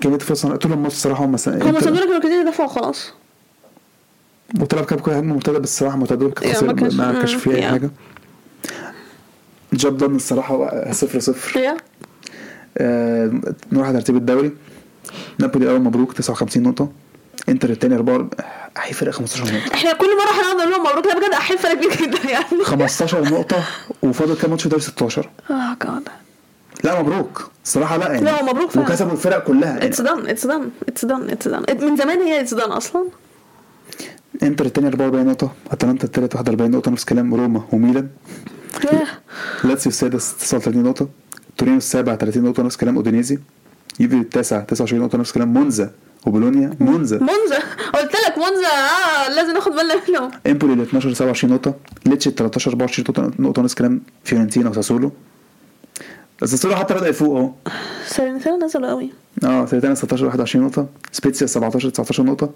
[0.02, 3.14] كمية فرص طول الماتش الصراحة هم هم سامدوريا كانوا كتير يدافعوا خلاص
[4.60, 5.98] وطلب كاب هم مرتده بس الصراحه
[6.34, 6.96] كانت يا، خسر- ما كانش-
[7.36, 7.68] فيها أي.
[7.68, 7.90] حاجة.
[9.74, 11.52] جاب دان الصراحة صفر صفر.
[12.78, 13.32] آه،
[13.72, 14.52] نروح على ترتيب الدوري.
[15.40, 16.92] نابولي الأول مبروك 59 نقطة.
[17.50, 18.30] إنتر الثاني 4
[18.86, 19.74] اي فرق 15 نقطة.
[19.74, 22.46] إحنا كل مرة هنقعد نقول لهم مبروك لا بجد احب فرق كبير جدا يعني.
[22.64, 23.64] 15 نقطة
[24.04, 26.08] وفاضل كام ماتش في الدوري 16 آه جاد
[26.84, 27.50] لا مبروك.
[27.66, 28.88] الصراحه لا يعني لا، مبروك فعلا.
[28.88, 32.54] وكسبوا الفرق كلها اتس دان it's done it's done it's done من زمان هي it's
[32.54, 33.06] done أصلا.
[34.44, 38.08] إنتر الثاني 44 نقطة أتلانتا الثالث 41 نقطة نفس كلام روما وميلان.
[39.64, 41.08] لاتسيو السادس 39 نقطة
[41.58, 43.40] تورينو السابع 30 نقطة نفس كلام أودينيزي.
[44.00, 45.92] يوفي التاسع 29 نقطة نفس كلام مونزا.
[46.26, 47.18] وبولونيا مونزا.
[47.18, 47.60] مونزا؟
[47.94, 50.32] قلت لك مونزا آه لازم ناخد بالنا منه.
[50.48, 51.76] إمبولي ال 12 27 نقطة.
[52.06, 55.12] ليتشي ال 13 24 نقطة نقطة نفس كلام فيورنتينا وساسولو.
[56.42, 57.52] بس ساسولو حتى بدأ يفوق أهو.
[58.08, 59.10] سيرنتينا نزلوا قوي.
[59.44, 60.88] آه سيرتانا 16 21 نقطة.
[61.12, 62.50] سبيتسيا 17 19 نقطة.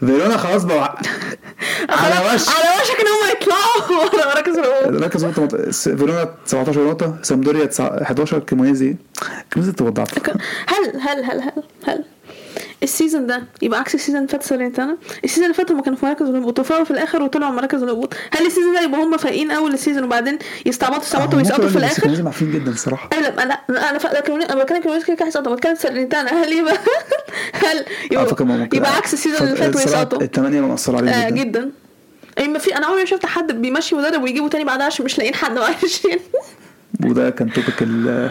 [0.00, 0.98] فيرونا خلاص بقى.
[1.88, 4.04] على وش؟ على وشك إن هم يطلعوا.
[4.14, 7.16] ورا مراكز الهبوط ركز نقطة فيرونا 17 نقطة.
[7.22, 8.96] سامدوريا 9 11 كيمونيزي.
[9.50, 10.28] كيمونيزي توضعت.
[10.66, 11.52] هل هل هل هل
[11.86, 12.04] هل؟
[12.82, 16.28] السيزون ده يبقى عكس السيزون اللي فات سيرنتانا السيزون اللي فات هم كانوا في مراكز
[16.28, 18.14] الهبوط وفاقوا في الآخر وطلعوا من مراكز الهبوط.
[18.30, 22.26] هل السيزون ده يبقى هم فايقين أول السيزون وبعدين يستعبطوا يستعبطوا ويسقطوا في الآخر؟ لازم
[22.26, 23.10] عارفين جدا الصراحة.
[23.12, 23.98] أنا لا أنا أنا
[24.52, 25.54] أنا بتكلم كلمه كده كده هيسقطوا.
[25.54, 26.74] بتكلم سالرنيتانا هل يبقى
[27.64, 31.42] هل يبقى, يبقى عكس ال season اللي فات ويسقطوا؟ الثمانية مأثرة عليهم آه جدا.
[31.42, 31.70] جدا.
[32.38, 35.18] أي ما في أنا عمري ما شفت حد بيمشي مدرب ويجيبه تاني بعدها عشان مش
[35.18, 35.58] لاقيين حد.
[35.58, 36.06] معلش.
[37.04, 38.30] وده كان topic ال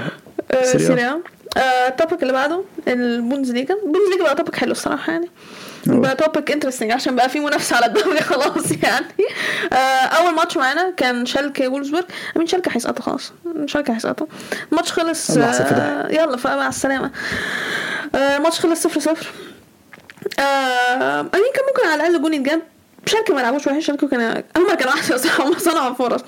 [1.57, 1.59] آه،.
[1.59, 5.29] سيريا آه، ال topic اللي بعده البوندسليجا البوندسليجا بقى topic حلو الصراحة يعني.
[5.85, 9.05] بقى topic interesting عشان بقى في منافسة على الدوري خلاص يعني.
[9.73, 9.75] آه،
[10.05, 12.03] أول ماتش معانا كان شالكة وولزبورج
[12.35, 13.33] امين شالكة؟ هيسقطوا خلاص.
[13.65, 14.27] شالكة هيسقطوا
[14.71, 15.37] الماتش خلص.
[15.37, 17.11] آه، يلا فمع السلامة.
[18.15, 19.27] آه، الماتش خلص صفر صفر.
[20.39, 22.61] آه، أمين كان ممكن على الأقل جون يتجاب.
[23.05, 23.85] شالكة ما لعبوش وحش.
[23.85, 26.21] شالكة كان هم كانوا احسن صح هم صنعوا فرص.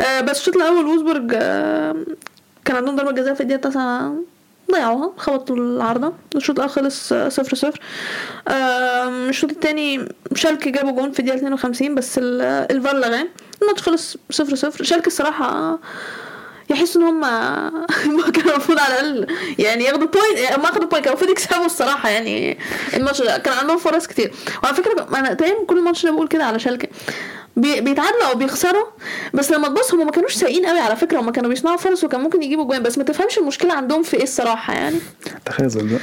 [0.00, 1.96] آه، بس الشوط الأول وولزبورج آه،
[2.64, 4.14] كان عندهم ضربة جزاء في الدقيقة 9
[4.72, 7.80] ضيعوها خبطوا العارضة الشوط الأول خلص صفر صفر.
[8.48, 12.42] الشوط التاني شالكي جابوا جون في الدقيقة 52 بس ال-
[12.76, 13.26] الفار لغاه.
[13.62, 14.84] الماتش خلص صفر صفر.
[14.84, 15.78] شالكي الصراحة آه،
[16.70, 17.20] يحس إن هم
[18.34, 19.26] كانوا المفروض على الأقل
[19.58, 22.58] يعني ياخدوا point ما أخدوا point كانوا المفروض يكسبوا الصراحة يعني.
[22.94, 24.32] الماتش كان عندهم فرص كتير.
[24.64, 26.88] وعلى فكرة أنا تقريبا كل ماتش ده بقول كده على شالكة.
[27.56, 28.84] بيتعادلوا أو بيخسروا.
[29.34, 32.20] بس لما تبص هم ما كانوش سيئين قوي على فكرة هم كانوا بيصنعوا فرص وكان
[32.20, 32.82] ممكن يجيبوا جوان.
[32.82, 34.96] بس ما تفهمش المشكلة عندهم في إيه الصراحة يعني.
[35.44, 36.00] تخاذل بقى.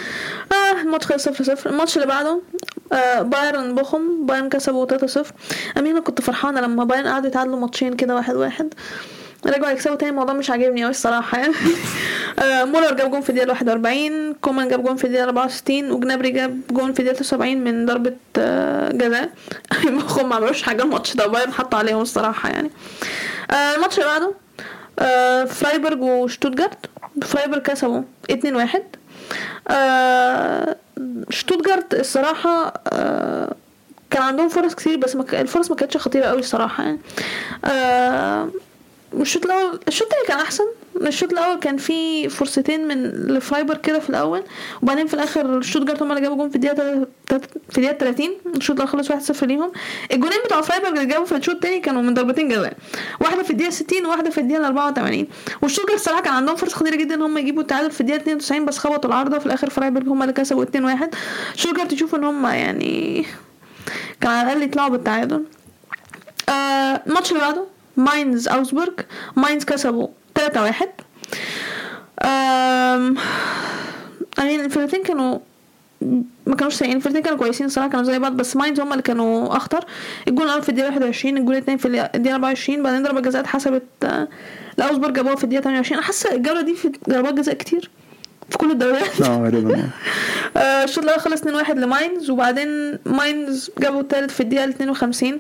[0.60, 1.70] آه الماتش خلص صفر صفر.
[1.70, 2.42] الماتش اللي بعده
[2.94, 4.26] آه بايرن بوخم.
[4.26, 5.34] بايرن كسبوا 3 صفر.
[5.78, 8.74] امين أنا كنت فرحانة لما بايرن قعدوا يتعادلوا ماتشين كده واحد واحد.
[9.46, 11.54] رجعوا يكسبوا تاني الموضوع مش عاجبني قوي الصراحة يعني.
[12.40, 16.62] آه مولر جاب جون في الدقيقة 41 كومان جاب جون في الدقيقة 64 وجنابري جاب
[16.72, 19.30] جون في الدقيقة 79 من ضربة آه جزاء.
[19.94, 22.72] بوخم ما عملوش حاجة الماتش ده بايرن حط عليهم الصراحة يعني.
[23.52, 24.34] آه الماتش اللي بعده
[25.46, 26.86] فرايبورج وشتوتجارت
[27.22, 28.84] فرايبورج كسبوا 2 1
[29.68, 30.76] آه
[31.30, 33.54] شتوتجارت الصراحة آه
[34.12, 37.00] كان عندهم فرص كتير بس الفرص ما كانتش خطيرة قوي الصراحة يعني.
[39.14, 40.64] آه الشوط الأول الشوط التاني كان أحسن.
[41.02, 44.44] الشوط الأول كان فيه فرصتين من لفرايبورج كده في الأول
[44.82, 48.90] وبعدين في الآخر شتوتجارت هما اللي جابوا جون في تلات- في الدقيقة 30 الشوط الأول
[48.90, 49.72] خلص 1-0 ليهم.
[50.12, 52.74] الجونين بتوع فرايبورج اللي جابوا في الشوط التاني كانوا من ضربتين جزاء.
[53.22, 55.28] واحدة في الدقيقة 60 وواحدة في الدقيقة 84
[55.62, 58.78] وشتوتجارت الصراحة كان عندهم فرص خطيرة جدا إن هم يجيبوا التعادل في الدقيقة 92 بس
[58.78, 59.38] خبطوا العارضة.
[59.38, 61.16] وفي الآخر فرايبورج هم اللي كسبوا 2-1
[61.56, 63.26] شتوتجارت يشوفوا إن هم يعني
[64.22, 65.44] كان على الأقل يطلعوا بالتعادل.
[66.50, 67.64] آه، الماتش اللي بعده
[68.00, 68.94] ماينز اوجسبورج
[69.36, 70.88] ماينز كسبوا 3 1
[72.24, 73.16] آم،
[74.38, 75.40] يعني الفرقتين كانوا
[76.48, 76.96] ما كانوش سيئين.
[76.98, 79.86] الفرقتين كانوا كويسين الصراحة كانوا زي بعض بس ماينز هم اللي كانوا أخطر.
[80.28, 84.28] الجول الأول في الدقيقة 21 الجول الثاني في الدقيقة 24 بعدين ضربة جزاء اتحسبت آه،
[84.78, 87.90] لاوجسبورج جابوها في الدقيقة 28 أنا حاسه الجولة دي في ضربات جزاء كتير.
[88.52, 89.22] في كل الدوريات.
[89.22, 89.90] آه غالبا
[90.58, 95.40] الشوط الأول خلص 2-1 لماينز وبعدين ماينز جابوا التالت في الدقيقة 52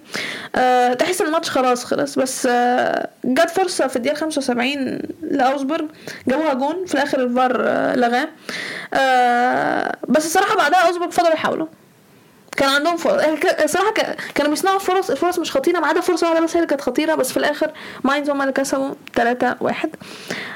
[0.55, 5.85] آه، تحس الماتش خلاص خلص بس آه، جت فرصة في الدقيقة 75 لاوجسبورج
[6.27, 8.27] جابوها جون في الآخر الفار آه، لغاه.
[8.93, 11.67] آه، بس الصراحة بعدها اوجسبورج فضلوا يحاولوا.
[12.59, 13.23] كان عندهم فرص
[13.63, 16.67] الصراحه ك- كانوا بيصنعوا فرص الفرص مش خطيرة ما عدا فرصة واحدة بس هي اللي
[16.67, 17.71] كانت خطيرة بس في الآخر
[18.03, 19.89] ماينز هم اللي كسبوا 3 1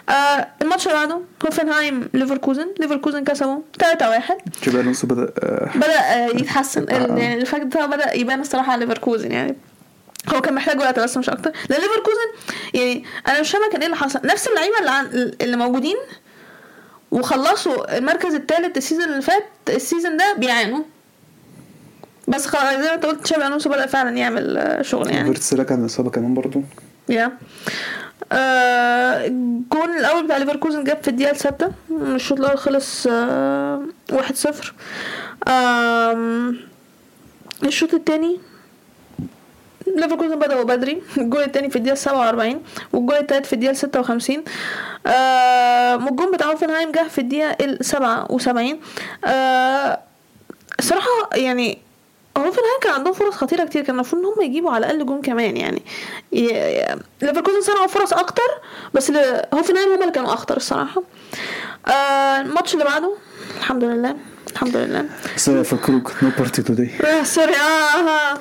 [0.10, 6.00] آه الماتش اللي بعده هوفنهايم ليفركوزن ليفركوزن كسبوا 3 1 تشابي الونسو بدأ آه، بدأ
[6.00, 6.94] آه، يتحسن آه.
[7.20, 9.56] يعني ال effect بتاعه بدأ يبان الصراحة على ليفركوزن يعني
[10.36, 11.52] هو كان محتاج وقت بس مش أكتر.
[11.70, 12.28] لأن ليفركوزن
[12.74, 14.20] يعني أنا مش فاهمة كان إيه اللي حصل.
[14.24, 15.06] نفس اللعيبة اللي, عن
[15.42, 15.98] اللي موجودين
[17.12, 20.84] وخلصوا المركز الثالث ال season اللي فات ال season ده بيعانوا.
[22.28, 25.26] بس خلاص زي ما انت قلت تشابي الونسو بدا فعلا يعمل آه، شغل يعني.
[25.26, 26.62] فيرتس رجع من الاصابه كمان برضو.
[27.10, 27.32] yeah.
[28.32, 34.74] آه، الجون الأول بتاع ليفركوزن جاب في الدقيقة السادسه الشوط الأول خلص آه، واحد صفر.
[35.48, 36.58] آم،
[37.64, 38.40] الشوط التاني
[39.98, 41.02] ليفركوزن بدأوا بدري.
[41.18, 42.62] الجول التاني في الدقيقة 47
[42.94, 44.44] والجول التالت في الدقيقة 56
[45.08, 48.80] آه والجون بتاع هوفنهايم جه في الدقيقة ال 77
[49.26, 50.00] آه
[50.80, 51.78] الصراحة يعني
[52.38, 55.58] هوفنهايم كان عندهم فرص خطيرة كتير كان المفروض إن هم يجيبوا على الأقل جون كمان
[55.58, 55.82] يعني.
[57.22, 58.50] ليفركوزن صنعوا فرص أكتر
[58.94, 59.12] بس
[59.54, 61.04] هوفنهايم هم اللي كانوا أخطر الصراحة.
[61.88, 63.16] آه الماتش اللي بعده
[63.58, 64.16] الحمد لله
[64.52, 65.06] الحمد لله.
[65.36, 68.38] بس فكروك no party today آه، sorry آه آه.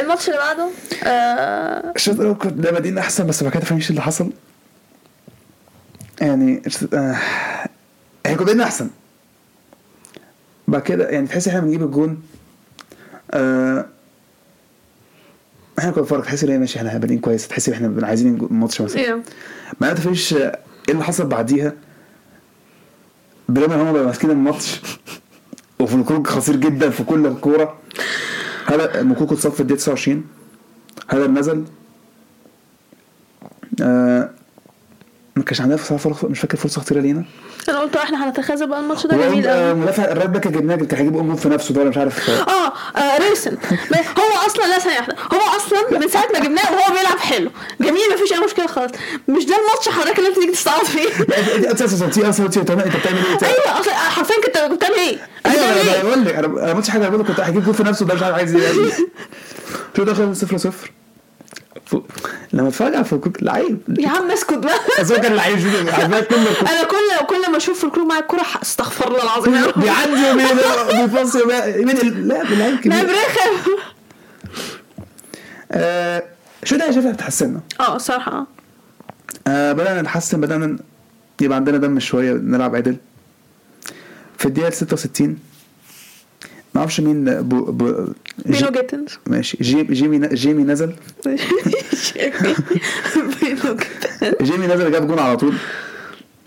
[0.00, 0.68] الماتش اللي بعده
[1.04, 4.30] آه الشوط الأول كنت ده بادئين أحسن بس بعد كده فاهمش اللي حصل؟
[6.20, 6.62] يعني
[6.94, 7.16] آه،
[8.26, 8.90] إحنا كنا بادئين أحسن.
[10.68, 12.22] بعد كده يعني تحس إحنا بنجيب الجون
[13.34, 13.86] آه،
[15.78, 18.80] إحنا كنا بنتفرج تحس إن هي ماشي إحنا بادئين كويس تحس إن إحنا عايزين الماتش
[18.80, 19.22] مثلا
[19.80, 20.52] ما تفهمش إيه
[20.88, 21.72] اللي حصل بعديها؟
[23.48, 24.80] برغم ان هم بقوا ماسكين الماتش
[25.80, 27.78] وفي الخروج خطير جدا في كل كوره
[28.66, 30.24] هذا موكوكو اتصاب في الدقيقة 29
[31.08, 31.64] هذا نزل.
[33.82, 34.30] آه
[35.36, 37.24] ما كانش عندنا فرصه مش فاكر فرصة خطيرة لينا.
[37.68, 39.74] أنا قلت إحنا هنتخاذل بقى الماتش ده؟ جميل آه، قوي.
[39.80, 42.30] مدافع الرايت باك اللي جبناه كان هيجيب جول في نفسه ده ولا مش عارف.
[42.30, 43.56] آه، آه, آه ريسن
[44.18, 45.16] هو أصلا لا ثانية واحدة.
[45.32, 47.50] هو أصلا من ساعة ما جبناه وهو بيلعب حلو.
[47.80, 48.92] جميل مفيش أي مشكلة خالص.
[49.28, 51.08] مش ده الماتش حضرتك اللي أنت تيجي تستعرض فيه؟
[51.70, 55.88] انت أساسا انت أساسا انت بتعمل إيه؟ أيوه أصلا حرفيا كنت بتعمل إيه؟ أيوه بتعمل
[55.88, 58.14] أنا؟ بقول لك أنا أنا ما قلتش حاجة لك كنت هجيب جول في نفسه ده
[58.14, 58.90] مش عارف عايز إيه يعني.
[59.96, 60.90] شو دخل 0 0
[62.52, 63.78] لما اتفرج على فوكوك لعيب.
[63.98, 64.78] يا عم اسكت بقى.
[65.00, 65.58] بس هو كان لعيب.
[65.98, 72.28] أنا كل كل ما أشوف الكرو معايا الكورة استغفر الله العظيم بيعدي بيبص يمين ال-
[72.28, 73.02] لا لعيب كبير.
[73.04, 73.72] برخم
[75.72, 76.22] آه،
[76.64, 78.46] شو ده؟ شايفها بتحسنا آه الصراحه آه.
[79.48, 80.78] آه بدأنا نحسن بدأنا
[81.40, 82.96] يبقى عندنا دم شوية نلعب عدل.
[84.38, 85.38] في الدقيقة 66
[86.74, 87.84] ما أعرفش مين بو بو
[88.44, 89.18] بينو جي جيتنز.
[89.26, 89.58] ماشي.
[89.60, 90.92] جي جيمي جيمي نزل.
[91.26, 91.36] بينو
[93.76, 95.54] جيتنز جيمي نزل جاب جون على طول.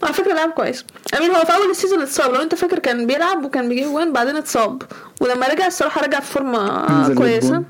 [0.03, 0.85] على فكرة لعب كويس.
[1.17, 2.33] I mean هو في أول ال season اتصاب.
[2.33, 4.81] لو أنت فاكر كان بيلعب وكان بيجيب جوان بعدين اتصاب.
[5.21, 7.49] ولما رجع الصراحة رجع في فورمه كويسة.
[7.49, 7.65] جون.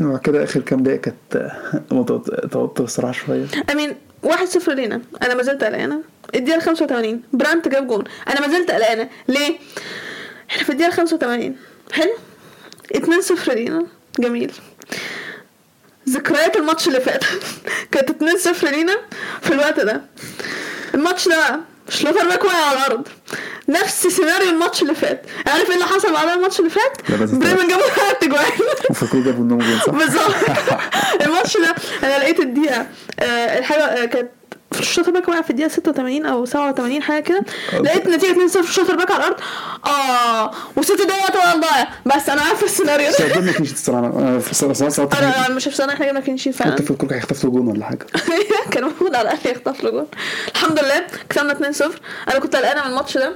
[0.00, 1.50] وبعد كده آخر كام دقيقة كانت
[2.52, 3.46] توتر الصراحة شوية.
[3.72, 5.00] I mean واحد صفر لينا.
[5.22, 6.00] أنا ما زلت قلقانة.
[6.34, 8.04] الدقيقة 85 برانت جاب جون.
[8.28, 9.08] أنا ما زلت قلقانة.
[9.28, 9.58] ليه؟
[10.50, 11.56] إحنا في الدقيقة 85
[11.92, 12.10] حلو؟
[12.96, 13.86] 2 0 لينا.
[14.18, 14.52] جميل.
[16.08, 17.24] ذكريات الماتش اللي فات.
[17.92, 18.96] كانت 2 0 لينا
[19.42, 20.02] في الوقت ده.
[20.94, 23.08] الماتش ده شلوتر باك وقع على الأرض.
[23.68, 25.22] نفس سيناريو الماتش اللي فات.
[25.46, 29.58] عارف إيه اللي حصل بعدها الماتش اللي فات؟ بريمن جابوا ثلاث جوان وفاكروا جابوا النوم؟
[29.88, 30.34] بالظبط.
[31.26, 32.86] الماتش ده أنا لقيت الدقيقة
[33.20, 34.28] آه الحاجة آه
[34.70, 37.42] كانت الشوط باك وقع في الدقيقة 86 أو 87 حاجة كده.
[37.80, 39.36] لقيت نتيجة 2-0 الشوط باك على الأرض.
[39.86, 43.28] آه وست دقايق وقت ضايع بس أنا عارفه السيناريو ده.
[43.28, 44.88] جبنا كلين شيت في الصراحة.
[44.90, 47.50] صراحة أنا مش في سنه إحنا جبنا كلين شيت فعلا كنت في الكورة هيخطف له
[47.50, 48.06] جون ولا حاجة.
[48.70, 50.06] كان المفروض على الأقل يخطف له جول
[50.54, 51.82] الحمد لله كسبنا 2-0
[52.30, 53.32] أنا كنت قلقانة من الماتش ده.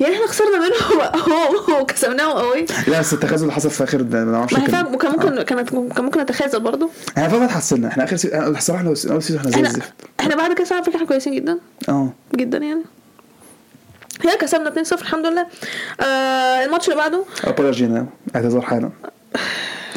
[0.00, 1.02] يعني إحنا خسرنا منه
[1.76, 2.66] هو وكسبناه قوي.
[2.88, 5.68] لا بس التخاذل اللي حصل في آخر ده ما أعرفش ما هي كان- ممكن كانت
[5.70, 6.90] كان ممكن نتخاذل برضه.
[7.18, 8.34] إحنا فعلا اتحسنا إحنا آخر سي...
[8.34, 11.58] أنا الصراحة لو أول season إحنا زي الزفت إحنا بعد كأس العالم إحنا كويسين جدا.
[11.88, 12.12] آه.
[12.36, 12.82] جدا يعني.
[14.24, 15.46] هي كسبنا 2-0 الحمد لله.
[16.00, 17.24] آه الماتش اللي بعده.
[17.44, 18.90] ابولوجينا اعتذار حالا.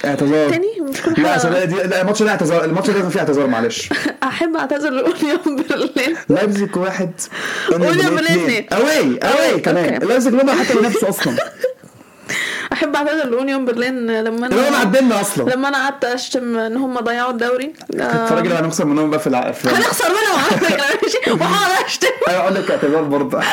[0.05, 0.49] اعتذار.
[0.49, 2.65] تاني؟ مش كل لا دي لا الماتش ده اعتذار.
[2.65, 3.89] الماتش ده لازم فيه اعتذار معلش.
[4.23, 7.11] أحب أعتذر لاونيون برلين لايبزيج واحد
[7.73, 8.65] أونيون برلين.
[8.73, 9.99] اوي اوي كمان.
[10.03, 11.35] لايبزيج لما حتى لنفسه أصلا.
[12.73, 15.51] أحب أعتذر لاونيون برلين لما أنا معدلنا أصلا.
[15.51, 17.73] لما أنا قعدت أشتم إن هم ضيعوا الدوري.
[17.99, 19.39] اتفرج لو هنخسر منهم بقى في الع...
[19.65, 21.31] هنخسر منهم على فكرة ماشي.
[21.43, 22.07] وهقعد أشتم.
[22.27, 23.41] أنا أقول لك اعتذار برضه.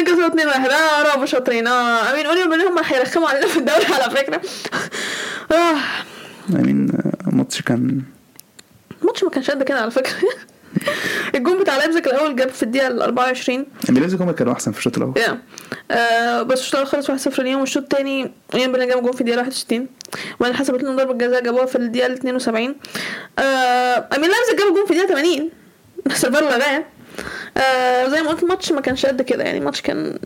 [0.00, 1.66] آه، كسبوا 2 1 آه برافو شاطرين.
[1.66, 2.26] آه I mean.
[2.26, 4.40] اونيون برلين هم هيرخموا علينا في الدوري على فكرة.
[5.52, 5.76] آه.
[6.56, 6.92] I mean.
[7.26, 8.02] ماتش كان
[9.02, 10.12] الماتش ما كانش قد كده على فكرة.
[11.34, 14.96] الجون بتاع لايبزيج الأول جاب في الدقيقة ال 24 ميلانز هم كانوا أحسن في الشوط
[14.96, 15.14] الأول.
[15.18, 15.38] yeah
[15.90, 17.60] آه بس الشوط الأول خلص 1-0 ليهم.
[17.60, 19.86] والشوط الثاني اونيون برلين جاب جون في الدقيقة 61
[20.40, 22.74] وبعدين حسبت لهم ضربة جزاء جابوها في الدقيقة 72
[23.38, 23.42] آه
[24.16, 24.30] I mean.
[24.30, 25.50] لايبزيج جاب جون في الدقيقة 80
[26.06, 26.84] بس الفار لغاه
[27.56, 30.18] آه زي ما قلت الماتش ما كانش قد كده يعني الماتش كان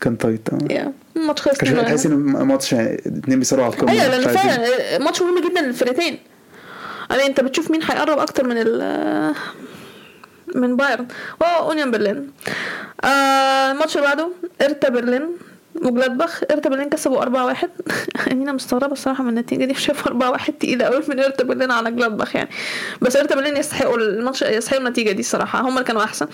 [0.00, 0.72] كان tight آه.
[0.72, 1.84] yeah الماتش خلص كان 2-1.
[1.84, 2.12] تحس إن
[2.46, 4.34] ماتش اتنين بيصارعوا على القمه أيوه لأن.
[4.34, 6.18] فعلا ماتش مهم جدا للفرقتين
[7.10, 9.34] يعني أنت بتشوف مين هيقرب أكتر من ال
[10.54, 11.06] من بايرن
[11.42, 12.30] هو أونيون برلين
[13.04, 14.28] آه الماتش اللي بعده
[14.62, 15.28] هيرتا برلين
[15.74, 17.66] وجلادباخ هيرتا برلين كسبوا 4-1
[18.32, 22.36] أنا مستغربة الصراحه من النتيجة دي شايفة 4-1 تقيلة قوي من هيرتا برلين على جلادباخ
[22.36, 22.50] يعني.
[23.02, 26.26] بس هيرتا برلين يستحقوا الماتش يستحقوا النتيجة دي الصراحه هم اللي كانوا أحسن.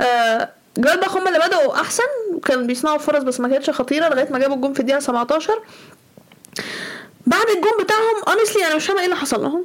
[0.00, 2.02] آه جلادباخ هم اللي بدأوا أحسن
[2.34, 5.62] وكانوا بيصنعوا فرص بس ما كانتش خطيرة لغاية ما جابوا الجون في الدقيقة 17
[7.26, 9.64] بعد الجون بتاعهم honestly أنا مش فاهمة إيه اللي حصل لهم.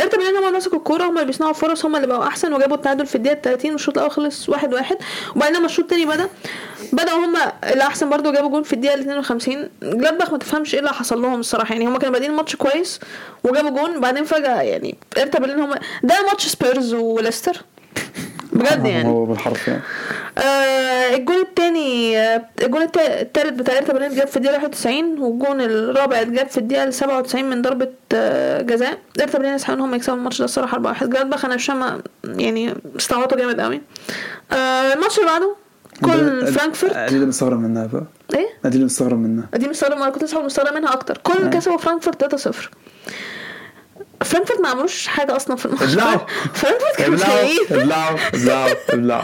[0.00, 2.76] هيرتا برلين هم اللي مسكوا الكوره هم اللي بيصنعوا فرص هم اللي بقوا احسن وجابوا
[2.76, 4.96] التعادل في الدقيقة 30 والشوط الأول خلص 1-1 واحد واحد.
[5.36, 6.28] وبعدين لما الشوط التاني بدأ
[6.92, 10.92] بدأوا هم اللي احسن برضو جابوا جون في الدقيقة 52 جلادباخ ما تفهمش إيه اللي
[10.92, 11.72] حصل لهم الصراحة.
[11.72, 13.00] يعني هم كانوا بادئين الماتش كويس
[13.44, 17.62] وجابوا جون بعدين فجأة يعني هيرتا برلين هم ده ماتش سبيرز وليستر.
[18.54, 19.08] بجد يعني.
[19.08, 19.82] هو بالحرف يعني.
[20.38, 26.20] آه الجون التاني آه، الجون التالت بتاع هيرتا برلين جاب في الدقيقة 91 والجون الرابع
[26.22, 28.98] اتجاب في الدقيقة 97 من ضربة آه، جزاء.
[29.20, 32.00] هيرتا برلين يستحقوا إن هم يكسبوا الماتش ده الصراحة 4 1 جلادباخ أنا مش فاهمة
[32.24, 33.80] يعني استعبطوا جامد قوي.
[34.52, 35.56] آه الماتش اللي بعده
[36.04, 36.92] كولن فرانكفورت.
[36.96, 38.04] دي اللي مستغرب منها بقى.
[38.34, 39.46] إيه؟ دي اللي مستغرب منها.
[39.54, 41.18] دي مستغرب أنا كنت مستغرب منها أكتر.
[41.22, 41.50] كل آه.
[41.50, 42.54] كسبوا فرانكفورت 3-0
[44.24, 46.18] فرانكفورت ما عملوش حاجة أصلا في الماتش ابلعوا.
[46.54, 49.22] فرانكفورت كانوا ابلعوا سيئين ابلعوا ابلعوا ابلعوا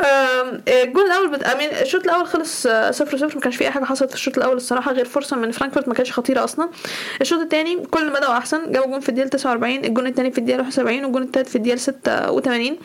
[0.00, 1.42] آم، الجول الأول بت...
[1.42, 4.36] امين الشوط الأول خلص آه، صفر صفر ما كانش في أي حاجة حصلت في الشوط
[4.38, 6.68] الأول الصراحة غير فرصة من فرانكفورت ما كانتش خطيرة أصلا.
[7.20, 10.58] الشوط الثاني كل ما بدأوا أحسن جابوا جون في الدقيقة 49 الجون الثاني في الدقيقة
[10.60, 12.76] 71 والجون الثالث في الدقيقة 86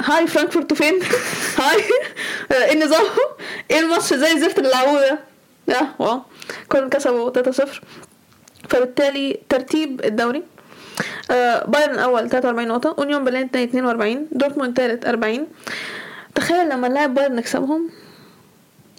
[0.00, 0.94] hi فرانكفورت فين؟
[1.62, 1.82] hi
[2.52, 3.04] آه، إيه النظام؟
[3.70, 5.18] إيه الماتش؟ زي الزفت اللي لعبوه
[5.68, 6.22] ده wow.
[6.68, 7.68] كولن كسبوا 3-0
[8.68, 10.42] فبالتالي ترتيب الدوري.
[11.30, 15.46] آه، بايرن الأول 43 نقطة أونيون برلين الثاني 42 دورتموند الثالث 40
[16.34, 17.90] تخيل لما نلعب بايرن نكسبهم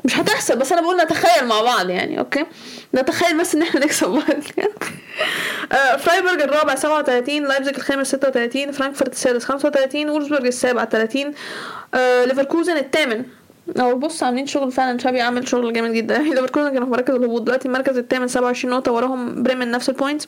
[0.06, 2.46] مش هتحصل بس أنا بقول نتخيل مع بعض يعني okay؟
[2.96, 4.42] نتخيل بس إن إحنا نكسب بايرن.
[4.58, 4.72] يعني.
[5.98, 11.34] فرايبورج الرابع 37 لايبزيج الخامس 36 فرانكفورت السادس 35 وولفسبورج السابع 30
[11.94, 13.24] آه، ليفركوزن الثامن
[13.80, 16.18] أو بص عاملين شغل فعلا شابي عامل شغل جامد جدا.
[16.18, 17.42] ليفركوزن كانوا في مركز الهبوط.
[17.42, 20.28] دلوقتي المركز الثامن 27 نقطة وراهم بريمن نفس ال points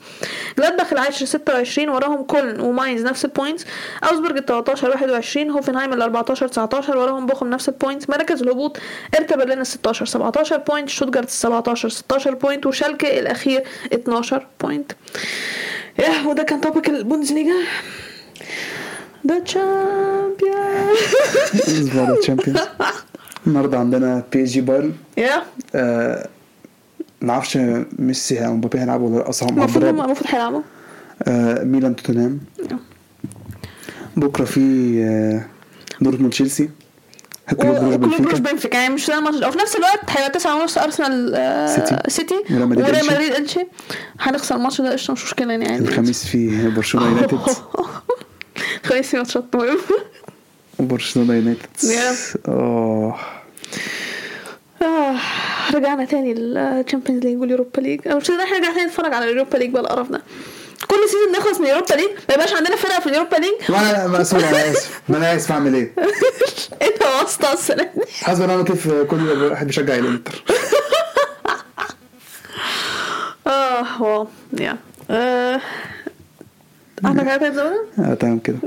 [0.57, 3.65] جلادباخ العاشر 26 وراهم كولن وماينز نفس ال points
[4.09, 8.77] أوجسبورج ال 13 21 هوفنهايم ال 14 19 وراهم بوخم نفس ال points مركز الهبوط
[9.19, 13.63] هيرتا برلين ال 16 17 point شوتجارت ال 17 16 point وشالكة الأخير
[13.93, 14.91] 12 point
[15.99, 17.53] yeah وده كان topic البوندسليجا
[19.27, 20.89] the champion
[21.53, 22.59] الأسبوع ده Champions
[23.47, 25.43] النهارده عندنا بي اس جي بايرن yeah
[25.75, 26.27] آه،
[27.21, 27.57] معرفش
[27.99, 29.83] ميسي أو مبابي هيلعبوا ولا لأ أصلا المفروض.
[29.85, 30.61] المفروض هيلعبوا.
[31.23, 32.39] آه، ميلان توتنهام.
[34.17, 34.61] بكرة في
[35.03, 35.45] آه،
[36.03, 36.69] دورتموند تشيلسي.
[37.51, 42.07] وكلوب بروج بنفيكا يعني مش ده الماتش وفي نفس الوقت هيبقى 9 ونص أرسنال آه،
[42.07, 42.35] سيتي.
[42.51, 43.67] وريال مدريد إلتشي
[44.19, 45.77] هنخسر الماتش ده قشطة مش مشكلة يعني.
[45.77, 47.37] الخميس في برشلونة يونايتد.
[48.85, 49.79] خميس في ماتشات مهمه
[50.79, 51.67] وبرشلونه يونايتد.
[52.47, 53.15] آه
[54.81, 55.15] آه،
[55.73, 59.69] رجعنا تاني للتشامبيونز ليج واليوروبا ليج أو مش إحنا نرجع تاني نتفرج على اليوروبا ليج
[59.69, 60.21] بقى القرف ده
[60.87, 64.07] كل سيزون نخلص من اليوروبا ليج ما يبقاش عندنا فرقة في اليوروبا ليج ما أنا
[64.07, 65.01] ما سوري أنا آسف.
[65.09, 65.93] ما أنا آسف أعمل إيه؟
[66.81, 70.43] انت واسطه السنة دي حسب أنا كيف كل واحد بيشجع الإنتر.
[73.47, 74.27] آه wow
[74.59, 74.77] yeah.
[77.05, 78.57] إحنا كده تاني زمان آه تمام كده.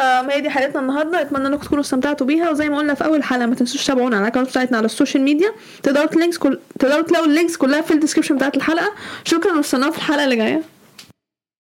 [0.00, 1.20] آه، ما هي دي حلقتنا النهارده.
[1.20, 4.22] أتمنى إنكم تكونوا استمتعتوا بيها وزي ما قلنا في أول حلقة ما تنسوش تتابعونا على
[4.22, 5.52] ال account بتاعتنا على ال social media.
[5.82, 6.06] تقدروا
[6.38, 6.58] كل...
[6.78, 8.92] تلاقوا ال links كلها في ال description بتاعت الحلقة.
[9.24, 10.62] شكرا واستناوا في الحلقة اللي جاية.